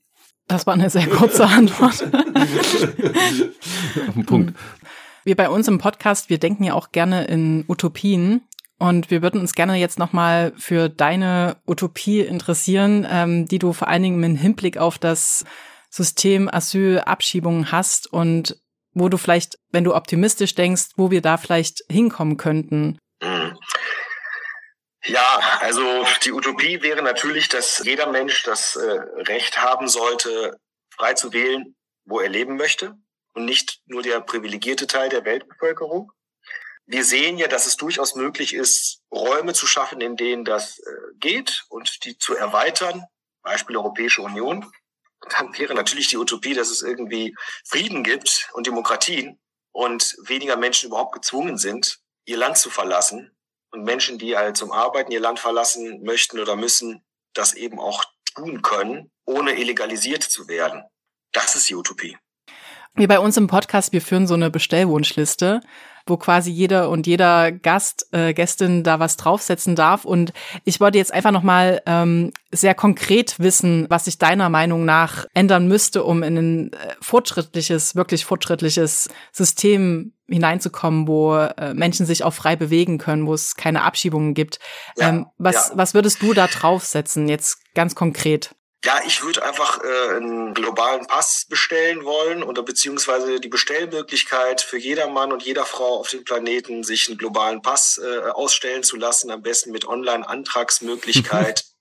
Das 0.48 0.66
war 0.66 0.74
eine 0.74 0.90
sehr 0.90 1.08
kurze 1.08 1.44
Antwort. 1.44 1.96
Punkt 4.26 4.56
wir 5.26 5.36
bei 5.36 5.50
uns 5.50 5.66
im 5.66 5.78
Podcast, 5.78 6.30
wir 6.30 6.38
denken 6.38 6.62
ja 6.62 6.74
auch 6.74 6.92
gerne 6.92 7.26
in 7.26 7.64
Utopien. 7.68 8.46
Und 8.78 9.10
wir 9.10 9.22
würden 9.22 9.40
uns 9.40 9.54
gerne 9.54 9.76
jetzt 9.76 9.98
nochmal 9.98 10.52
für 10.56 10.88
deine 10.88 11.56
Utopie 11.66 12.20
interessieren, 12.20 13.06
ähm, 13.10 13.48
die 13.48 13.58
du 13.58 13.72
vor 13.72 13.88
allen 13.88 14.02
Dingen 14.02 14.22
im 14.22 14.36
Hinblick 14.36 14.78
auf 14.78 14.98
das 14.98 15.44
System 15.90 16.48
Asylabschiebungen 16.48 17.72
hast 17.72 18.12
und 18.12 18.60
wo 18.92 19.08
du 19.08 19.16
vielleicht, 19.16 19.58
wenn 19.72 19.82
du 19.82 19.94
optimistisch 19.94 20.54
denkst, 20.54 20.90
wo 20.96 21.10
wir 21.10 21.22
da 21.22 21.38
vielleicht 21.38 21.82
hinkommen 21.88 22.36
könnten. 22.36 22.98
Mhm. 23.22 23.58
Ja, 25.06 25.40
also 25.60 26.04
die 26.24 26.32
Utopie 26.32 26.82
wäre 26.82 27.02
natürlich, 27.02 27.48
dass 27.48 27.82
jeder 27.84 28.10
Mensch 28.10 28.42
das 28.42 28.76
äh, 28.76 29.00
Recht 29.22 29.58
haben 29.58 29.88
sollte, 29.88 30.56
frei 30.90 31.14
zu 31.14 31.32
wählen, 31.32 31.74
wo 32.04 32.20
er 32.20 32.28
leben 32.28 32.56
möchte 32.56 32.94
und 33.36 33.44
nicht 33.44 33.82
nur 33.84 34.02
der 34.02 34.20
privilegierte 34.20 34.86
Teil 34.86 35.10
der 35.10 35.24
Weltbevölkerung. 35.24 36.10
Wir 36.86 37.04
sehen 37.04 37.36
ja, 37.36 37.48
dass 37.48 37.66
es 37.66 37.76
durchaus 37.76 38.14
möglich 38.14 38.54
ist, 38.54 39.02
Räume 39.12 39.52
zu 39.52 39.66
schaffen, 39.66 40.00
in 40.00 40.16
denen 40.16 40.44
das 40.44 40.78
äh, 40.78 40.92
geht 41.18 41.66
und 41.68 42.04
die 42.04 42.16
zu 42.16 42.34
erweitern. 42.34 43.04
Beispiel 43.42 43.76
Europäische 43.76 44.22
Union. 44.22 44.72
Dann 45.28 45.56
wäre 45.58 45.74
natürlich 45.74 46.08
die 46.08 46.16
Utopie, 46.16 46.54
dass 46.54 46.70
es 46.70 46.82
irgendwie 46.82 47.36
Frieden 47.64 48.04
gibt 48.04 48.48
und 48.54 48.66
Demokratien 48.66 49.38
und 49.72 50.16
weniger 50.22 50.56
Menschen 50.56 50.88
überhaupt 50.88 51.12
gezwungen 51.12 51.58
sind, 51.58 51.98
ihr 52.24 52.38
Land 52.38 52.56
zu 52.56 52.70
verlassen. 52.70 53.36
Und 53.70 53.82
Menschen, 53.82 54.18
die 54.18 54.36
halt 54.36 54.56
zum 54.56 54.72
Arbeiten 54.72 55.12
ihr 55.12 55.20
Land 55.20 55.40
verlassen 55.40 56.02
möchten 56.04 56.38
oder 56.38 56.56
müssen, 56.56 57.04
das 57.34 57.52
eben 57.52 57.78
auch 57.80 58.02
tun 58.34 58.62
können, 58.62 59.10
ohne 59.26 59.58
illegalisiert 59.58 60.22
zu 60.22 60.48
werden. 60.48 60.84
Das 61.32 61.54
ist 61.54 61.68
die 61.68 61.74
Utopie. 61.74 62.16
Wir 62.98 63.08
bei 63.08 63.20
uns 63.20 63.36
im 63.36 63.46
Podcast, 63.46 63.92
wir 63.92 64.00
führen 64.00 64.26
so 64.26 64.32
eine 64.32 64.50
Bestellwunschliste, 64.50 65.60
wo 66.06 66.16
quasi 66.16 66.50
jeder 66.50 66.88
und 66.88 67.06
jeder 67.06 67.52
Gast, 67.52 68.08
äh, 68.12 68.32
Gästin 68.32 68.84
da 68.84 68.98
was 68.98 69.18
draufsetzen 69.18 69.76
darf. 69.76 70.06
Und 70.06 70.32
ich 70.64 70.80
wollte 70.80 70.96
jetzt 70.96 71.12
einfach 71.12 71.30
nochmal 71.30 71.82
ähm, 71.84 72.32
sehr 72.52 72.74
konkret 72.74 73.38
wissen, 73.38 73.84
was 73.90 74.06
sich 74.06 74.16
deiner 74.16 74.48
Meinung 74.48 74.86
nach 74.86 75.26
ändern 75.34 75.68
müsste, 75.68 76.04
um 76.04 76.22
in 76.22 76.38
ein 76.38 76.72
äh, 76.72 76.76
fortschrittliches, 77.02 77.96
wirklich 77.96 78.24
fortschrittliches 78.24 79.10
System 79.30 80.14
hineinzukommen, 80.26 81.06
wo 81.06 81.36
äh, 81.36 81.74
Menschen 81.74 82.06
sich 82.06 82.24
auch 82.24 82.32
frei 82.32 82.56
bewegen 82.56 82.96
können, 82.96 83.26
wo 83.26 83.34
es 83.34 83.56
keine 83.56 83.82
Abschiebungen 83.82 84.32
gibt. 84.32 84.58
Ja, 84.96 85.10
ähm, 85.10 85.26
was, 85.36 85.68
ja. 85.68 85.76
was 85.76 85.92
würdest 85.92 86.22
du 86.22 86.32
da 86.32 86.46
draufsetzen, 86.46 87.28
jetzt 87.28 87.58
ganz 87.74 87.94
konkret? 87.94 88.55
Ja, 88.84 89.00
ich 89.04 89.22
würde 89.22 89.44
einfach 89.44 89.80
äh, 89.82 90.16
einen 90.16 90.54
globalen 90.54 91.06
Pass 91.06 91.46
bestellen 91.48 92.04
wollen 92.04 92.42
oder 92.42 92.62
beziehungsweise 92.62 93.40
die 93.40 93.48
Bestellmöglichkeit 93.48 94.60
für 94.60 94.78
jedermann 94.78 95.32
und 95.32 95.42
jeder 95.42 95.64
Frau 95.64 95.98
auf 95.98 96.08
dem 96.10 96.24
Planeten, 96.24 96.84
sich 96.84 97.08
einen 97.08 97.18
globalen 97.18 97.62
Pass 97.62 97.98
äh, 97.98 98.30
ausstellen 98.30 98.84
zu 98.84 98.96
lassen, 98.96 99.30
am 99.30 99.42
besten 99.42 99.72
mit 99.72 99.86
Online-Antragsmöglichkeit. 99.86 101.64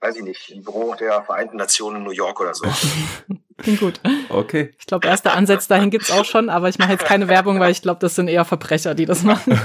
Weiß 0.00 0.16
ich 0.16 0.22
nicht, 0.22 0.50
im 0.50 0.62
Büro 0.62 0.94
der 0.94 1.24
Vereinten 1.24 1.56
Nationen 1.56 1.96
in 1.96 2.02
New 2.04 2.10
York 2.10 2.40
oder 2.40 2.54
so. 2.54 2.66
Klingt 3.58 3.80
gut. 3.80 4.00
Okay. 4.28 4.72
Ich 4.78 4.86
glaube, 4.86 5.08
erste 5.08 5.32
Ansätze 5.32 5.68
dahin 5.68 5.90
gibt's 5.90 6.12
auch 6.12 6.24
schon, 6.24 6.48
aber 6.48 6.68
ich 6.68 6.78
mache 6.78 6.92
jetzt 6.92 7.04
keine 7.04 7.26
Werbung, 7.26 7.58
weil 7.58 7.72
ich 7.72 7.82
glaube, 7.82 7.98
das 7.98 8.14
sind 8.14 8.28
eher 8.28 8.44
Verbrecher, 8.44 8.94
die 8.94 9.06
das 9.06 9.24
machen. 9.24 9.60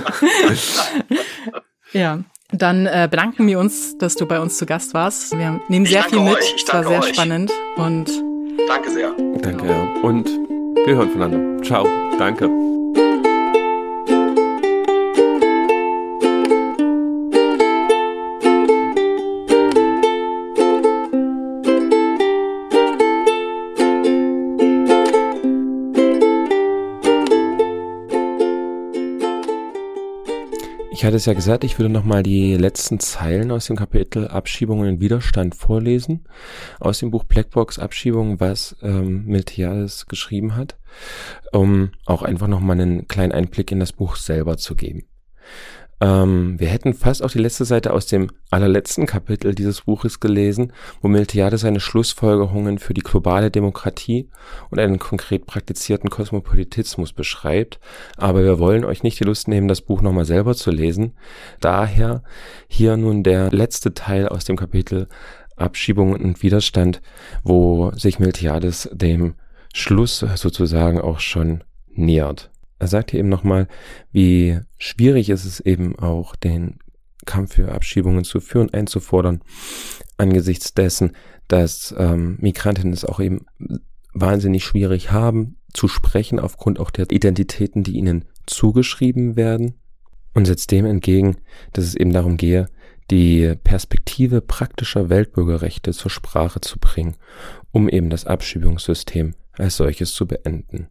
ja. 1.92 2.24
Dann 2.54 2.86
äh, 2.86 3.08
bedanken 3.10 3.48
wir 3.48 3.60
uns, 3.60 3.98
dass 3.98 4.16
du 4.16 4.26
bei 4.28 4.40
uns 4.40 4.58
zu 4.58 4.66
Gast 4.66 4.94
warst. 4.94 5.38
Wir 5.38 5.60
nehmen 5.68 5.86
sehr 5.86 6.04
viel 6.04 6.20
mit. 6.20 6.38
Euch. 6.38 6.56
Es 6.56 6.74
war 6.74 6.84
sehr 6.84 7.00
euch. 7.00 7.14
spannend. 7.14 7.52
Und 7.76 8.10
danke 8.68 8.92
sehr. 8.92 9.12
Danke, 9.42 9.68
ja. 9.68 10.02
Und 10.02 10.28
wir 10.86 10.96
hören 10.96 11.10
voneinander. 11.10 11.64
Ciao. 11.64 11.88
Danke. 12.18 12.73
Ich 31.04 31.06
hatte 31.06 31.18
es 31.18 31.26
ja 31.26 31.34
gesagt, 31.34 31.66
ich 31.66 31.80
würde 31.80 31.92
nochmal 31.92 32.24
die 32.24 32.56
letzten 32.56 32.98
Zeilen 33.02 33.52
aus 33.52 33.66
dem 33.66 33.76
Kapitel 33.76 34.30
Abschiebungen 34.30 34.88
in 34.88 35.02
Widerstand 35.02 35.54
vorlesen. 35.54 36.24
Aus 36.80 37.00
dem 37.00 37.12
Buch 37.12 37.26
Blackbox 37.26 37.78
Abschiebungen, 37.78 38.40
was 38.40 38.78
ähm, 38.82 39.26
Miltiades 39.26 40.06
geschrieben 40.06 40.56
hat, 40.56 40.78
um 41.52 41.92
auch 42.06 42.22
einfach 42.22 42.48
nochmal 42.48 42.80
einen 42.80 43.10
kleinen 43.10 43.34
Einblick 43.34 43.70
in 43.74 43.82
das 43.82 43.92
Buch 43.92 44.16
selber 44.16 44.56
zu 44.56 44.78
geben. 44.78 45.04
Ähm, 46.02 46.60
wir 46.60 46.68
hätten 46.68 46.94
fast 46.94 47.24
auch 47.24 47.32
die 47.32 47.40
letzte 47.40 47.66
Seite 47.66 47.94
aus 47.94 48.08
dem 48.08 48.30
allerletzten 48.50 49.06
Kapitel 49.06 49.56
dieses 49.56 49.82
Buches 49.82 50.20
gelesen, 50.20 50.74
wo 51.02 51.08
Miltiades 51.08 51.62
seine 51.62 51.80
Schlussfolgerungen 51.80 52.80
für 52.80 52.94
die 52.94 53.02
globale 53.02 53.52
Demokratie 53.52 54.30
und 54.70 54.80
einen 54.80 55.00
konkret 55.00 55.46
praktizierten 55.46 56.10
Kosmopolitismus 56.10 57.14
beschreibt. 57.14 57.80
Aber 58.18 58.44
wir 58.44 58.60
wollen 58.60 58.86
euch 58.86 59.04
nicht 59.04 59.20
die 59.20 59.26
Lust 59.26 59.48
nehmen, 59.48 59.68
das 59.68 59.82
Buch 59.82 60.02
nochmal 60.02 60.26
selber 60.26 60.56
zu 60.56 60.72
lesen. 60.72 61.14
Daher 61.60 62.24
hier 62.68 62.98
nun 62.98 63.24
der 63.24 63.52
letzte 63.52 63.94
Teil 63.94 64.28
aus 64.28 64.46
dem 64.46 64.58
Kapitel 64.58 65.08
Abschiebung 65.56 66.14
und 66.14 66.42
Widerstand, 66.42 67.02
wo 67.44 67.92
sich 67.92 68.20
Miltiades 68.20 68.90
dem 68.92 69.36
Schluss 69.74 70.20
sozusagen 70.20 71.00
auch 71.00 71.20
schon 71.20 71.64
nähert. 71.96 72.53
Er 72.84 72.88
sagt 72.88 73.12
hier 73.12 73.22
eben 73.22 73.30
nochmal, 73.30 73.70
wie 74.12 74.60
schwierig 74.78 75.30
ist 75.30 75.46
es 75.46 75.62
eben 75.62 75.98
auch, 75.98 76.36
den 76.36 76.80
Kampf 77.26 77.54
für 77.54 77.72
Abschiebungen 77.72 78.26
zu 78.26 78.42
führen, 78.42 78.74
einzufordern, 78.74 79.42
angesichts 80.18 80.74
dessen, 80.74 81.14
dass 81.48 81.96
ähm, 81.98 82.38
Migrantinnen 82.42 82.92
es 82.92 83.06
auch 83.06 83.22
eben 83.22 83.46
wahnsinnig 84.14 84.66
schwierig 84.66 85.14
haben, 85.14 85.56
zu 85.72 85.88
sprechen, 85.88 86.42
aufgrund 86.42 86.78
auch 86.78 86.92
der 86.92 87.10
Identitäten, 87.10 87.84
die 87.84 87.94
ihnen 87.94 88.26
zugeschrieben 88.48 89.38
werden, 89.38 89.76
und 90.34 90.44
setzt 90.44 90.70
dem 90.72 90.86
entgegen, 90.86 91.38
dass 91.72 91.86
es 91.86 91.96
eben 91.96 92.12
darum 92.12 92.36
gehe, 92.36 92.68
die 93.12 93.56
Perspektive 93.64 94.42
praktischer 94.42 95.08
Weltbürgerrechte 95.08 95.94
zur 95.94 96.12
Sprache 96.12 96.60
zu 96.60 96.80
bringen, 96.80 97.16
um 97.72 97.88
eben 97.88 98.10
das 98.10 98.26
Abschiebungssystem 98.26 99.36
als 99.54 99.78
solches 99.78 100.14
zu 100.14 100.28
beenden. 100.28 100.90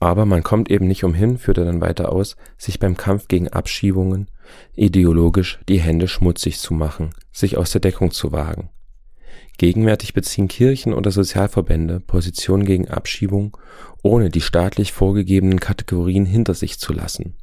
Aber 0.00 0.24
man 0.24 0.42
kommt 0.42 0.70
eben 0.70 0.88
nicht 0.88 1.04
umhin, 1.04 1.36
führt 1.36 1.58
er 1.58 1.66
dann 1.66 1.82
weiter 1.82 2.10
aus, 2.10 2.36
sich 2.56 2.78
beim 2.78 2.96
Kampf 2.96 3.28
gegen 3.28 3.48
Abschiebungen 3.48 4.28
ideologisch 4.74 5.60
die 5.68 5.80
Hände 5.80 6.08
schmutzig 6.08 6.58
zu 6.58 6.74
machen, 6.74 7.10
sich 7.30 7.56
aus 7.56 7.70
der 7.70 7.82
Deckung 7.82 8.10
zu 8.10 8.32
wagen. 8.32 8.70
Gegenwärtig 9.58 10.14
beziehen 10.14 10.48
Kirchen 10.48 10.94
oder 10.94 11.10
Sozialverbände 11.10 12.00
Positionen 12.00 12.64
gegen 12.64 12.88
Abschiebung, 12.88 13.56
ohne 14.02 14.30
die 14.30 14.40
staatlich 14.40 14.92
vorgegebenen 14.92 15.60
Kategorien 15.60 16.24
hinter 16.24 16.54
sich 16.54 16.78
zu 16.78 16.94
lassen. 16.94 17.36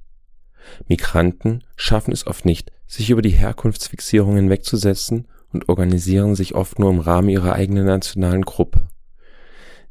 Migranten 0.88 1.64
schaffen 1.76 2.12
es 2.12 2.26
oft 2.26 2.44
nicht, 2.44 2.72
sich 2.88 3.12
über 3.12 3.22
die 3.22 3.30
Herkunftsfixierungen 3.30 4.38
hinwegzusetzen 4.38 5.28
und 5.54 5.70
organisieren 5.70 6.34
sich 6.34 6.56
oft 6.56 6.80
nur 6.80 6.90
im 6.90 7.00
Rahmen 7.00 7.30
ihrer 7.30 7.54
eigenen 7.54 7.86
nationalen 7.86 8.42
Gruppe. 8.42 8.88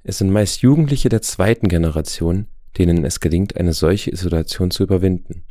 Es 0.03 0.19
sind 0.19 0.31
meist 0.31 0.63
Jugendliche 0.63 1.09
der 1.09 1.23
zweiten 1.23 1.69
Generation, 1.69 2.49
denen 2.79 3.05
es 3.05 3.21
gelingt, 3.21 3.57
eine 3.57 3.73
solche 3.73 4.11
Isolation 4.11 4.71
zu 4.71 4.83
überwinden. 4.83 5.45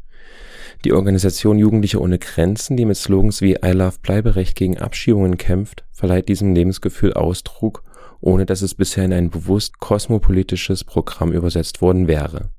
Die 0.84 0.94
Organisation 0.94 1.58
Jugendliche 1.58 2.02
ohne 2.02 2.20
Grenzen, 2.20 2.78
die 2.78 2.86
mit 2.86 2.98
Slogans 2.98 3.42
wie 3.42 3.58
I 3.64 3.72
love 3.72 3.98
Bleiberecht 4.02 4.56
gegen 4.56 4.78
Abschiebungen 4.78 5.38
kämpft, 5.38 5.86
verleiht 5.92 6.30
diesem 6.30 6.54
Lebensgefühl 6.54 7.14
Ausdruck, 7.14 7.84
ohne 8.22 8.46
dass 8.46 8.62
es 8.62 8.76
bisher 8.76 9.06
in 9.06 9.14
ein 9.14 9.30
bewusst 9.30 9.80
kosmopolitisches 9.80 10.84
Programm 10.84 11.32
übersetzt 11.32 11.82
worden 11.82 12.08
wäre. 12.08 12.50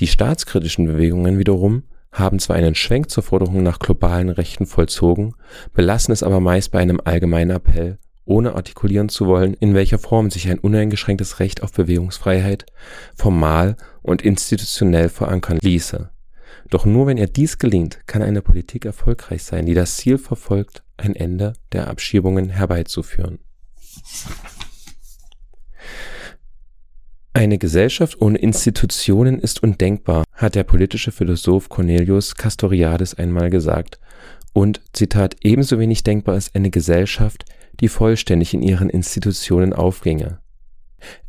Die 0.00 0.06
staatskritischen 0.06 0.86
Bewegungen 0.86 1.38
wiederum 1.38 1.84
haben 2.12 2.38
zwar 2.38 2.56
einen 2.56 2.74
Schwenk 2.74 3.10
zur 3.10 3.22
Forderung 3.22 3.62
nach 3.62 3.78
globalen 3.78 4.30
Rechten 4.30 4.66
vollzogen, 4.66 5.34
belassen 5.74 6.12
es 6.12 6.22
aber 6.22 6.40
meist 6.40 6.70
bei 6.70 6.78
einem 6.78 7.00
allgemeinen 7.04 7.50
Appell, 7.50 7.98
ohne 8.28 8.54
artikulieren 8.54 9.08
zu 9.08 9.26
wollen, 9.26 9.54
in 9.54 9.74
welcher 9.74 9.98
Form 9.98 10.30
sich 10.30 10.48
ein 10.48 10.58
uneingeschränktes 10.58 11.40
Recht 11.40 11.62
auf 11.62 11.72
Bewegungsfreiheit 11.72 12.66
formal 13.16 13.76
und 14.02 14.22
institutionell 14.22 15.08
verankern 15.08 15.58
ließe. 15.60 16.10
Doch 16.70 16.84
nur 16.84 17.06
wenn 17.06 17.16
ihr 17.16 17.26
dies 17.26 17.58
gelingt, 17.58 18.00
kann 18.06 18.22
eine 18.22 18.42
Politik 18.42 18.84
erfolgreich 18.84 19.42
sein, 19.42 19.64
die 19.64 19.74
das 19.74 19.96
Ziel 19.96 20.18
verfolgt, 20.18 20.82
ein 20.96 21.16
Ende 21.16 21.54
der 21.72 21.88
Abschiebungen 21.88 22.50
herbeizuführen. 22.50 23.38
Eine 27.32 27.58
Gesellschaft 27.58 28.20
ohne 28.20 28.38
Institutionen 28.38 29.38
ist 29.38 29.62
undenkbar, 29.62 30.24
hat 30.32 30.54
der 30.54 30.64
politische 30.64 31.12
Philosoph 31.12 31.68
Cornelius 31.68 32.34
Castoriadis 32.34 33.14
einmal 33.14 33.48
gesagt, 33.48 34.00
und 34.52 34.80
Zitat 34.92 35.36
ebenso 35.42 35.78
wenig 35.78 36.02
denkbar 36.02 36.36
ist 36.36 36.56
eine 36.56 36.70
Gesellschaft, 36.70 37.44
die 37.80 37.88
vollständig 37.88 38.54
in 38.54 38.62
ihren 38.62 38.90
Institutionen 38.90 39.72
aufginge. 39.72 40.38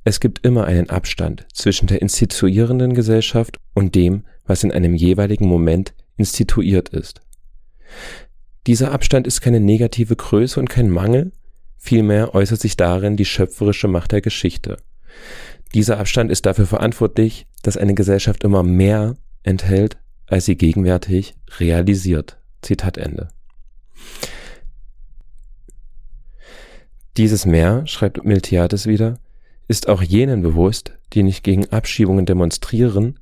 Es 0.04 0.20
gibt 0.20 0.45
immer 0.45 0.66
einen 0.66 0.89
Abstand 0.89 1.45
zwischen 1.54 1.88
der 1.88 2.02
instituierenden 2.02 2.93
Gesellschaft 2.93 3.58
und 3.74 3.95
dem, 3.95 4.26
was 4.45 4.64
in 4.64 4.72
einem 4.72 4.95
jeweiligen 4.95 5.47
Moment 5.47 5.93
instituiert 6.18 6.89
ist. 6.89 7.22
Dieser 8.68 8.91
Abstand 8.91 9.28
ist 9.28 9.41
keine 9.41 9.60
negative 9.60 10.16
Größe 10.16 10.60
und 10.60 10.70
kein 10.70 10.89
Mangel, 10.89 11.32
vielmehr 11.78 12.36
äußert 12.36 12.60
sich 12.60 12.76
darin 12.78 13.16
die 13.16 13.26
schöpferische 13.26 13.88
Macht 13.88 14.12
der 14.12 14.22
Geschichte. 14.22 14.78
Dieser 15.74 16.00
Abstand 16.00 16.32
ist 16.32 16.45
dafür 16.45 16.66
verantwortlich, 16.66 17.45
dass 17.62 17.78
eine 17.78 17.93
Gesellschaft 17.93 18.43
immer 18.43 18.64
mehr 18.64 19.16
enthält, 19.43 19.97
als 20.26 20.45
sie 20.45 20.56
gegenwärtig 20.56 21.36
realisiert. 21.60 22.38
Zitat 22.62 22.97
Ende. 22.97 23.30
Dieses 27.20 27.45
Mehr, 27.45 27.86
schreibt 27.86 28.24
Miltiades 28.24 28.88
wieder, 28.88 29.20
ist 29.67 29.89
auch 29.89 30.01
jenen 30.01 30.41
bewusst, 30.41 30.93
die 31.11 31.22
nicht 31.22 31.43
gegen 31.43 31.67
Abschiebungen 31.67 32.26
demonstrieren, 32.26 33.20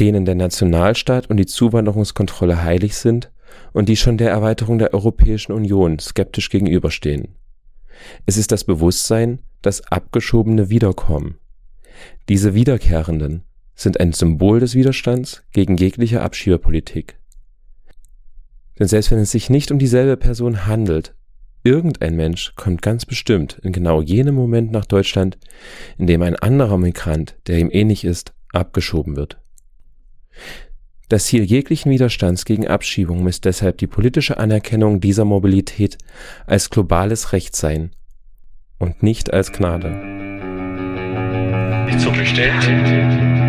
denen 0.00 0.24
der 0.24 0.34
Nationalstaat 0.34 1.30
und 1.30 1.36
die 1.36 1.46
Zuwanderungskontrolle 1.46 2.64
heilig 2.64 2.96
sind 2.96 3.30
und 3.72 3.88
die 3.88 3.94
schon 3.94 4.18
der 4.18 4.30
Erweiterung 4.30 4.80
der 4.80 4.92
Europäischen 4.92 5.52
Union 5.52 6.00
skeptisch 6.00 6.50
gegenüberstehen. 6.50 7.36
Es 8.26 8.36
ist 8.36 8.50
das 8.50 8.64
Bewusstsein, 8.64 9.38
dass 9.62 9.92
Abgeschobene 9.92 10.68
wiederkommen. 10.68 11.36
Diese 12.28 12.52
Wiederkehrenden 12.54 13.44
sind 13.76 14.00
ein 14.00 14.12
Symbol 14.12 14.58
des 14.58 14.74
Widerstands 14.74 15.44
gegen 15.52 15.76
jegliche 15.76 16.20
Abschiebepolitik. 16.20 17.20
Denn 18.80 18.88
selbst 18.88 19.12
wenn 19.12 19.20
es 19.20 19.30
sich 19.30 19.50
nicht 19.50 19.70
um 19.70 19.78
dieselbe 19.78 20.16
Person 20.16 20.66
handelt, 20.66 21.14
Irgendein 21.66 22.14
Mensch 22.14 22.52
kommt 22.54 22.80
ganz 22.80 23.04
bestimmt 23.04 23.58
in 23.60 23.72
genau 23.72 24.00
jenem 24.00 24.36
Moment 24.36 24.70
nach 24.70 24.84
Deutschland, 24.84 25.36
in 25.98 26.06
dem 26.06 26.22
ein 26.22 26.36
anderer 26.36 26.78
Migrant, 26.78 27.34
der 27.48 27.58
ihm 27.58 27.70
ähnlich 27.72 28.04
ist, 28.04 28.32
abgeschoben 28.52 29.16
wird. 29.16 29.40
Das 31.08 31.24
Ziel 31.24 31.42
jeglichen 31.42 31.90
Widerstands 31.90 32.44
gegen 32.44 32.68
Abschiebung 32.68 33.26
ist 33.26 33.44
deshalb 33.46 33.78
die 33.78 33.88
politische 33.88 34.38
Anerkennung 34.38 35.00
dieser 35.00 35.24
Mobilität 35.24 35.98
als 36.46 36.70
globales 36.70 37.32
Recht 37.32 37.56
sein 37.56 37.90
und 38.78 39.02
nicht 39.02 39.32
als 39.32 39.50
Gnade. 39.50 39.90
Nicht 41.86 41.98
so 41.98 42.12
bestellt. 42.12 43.44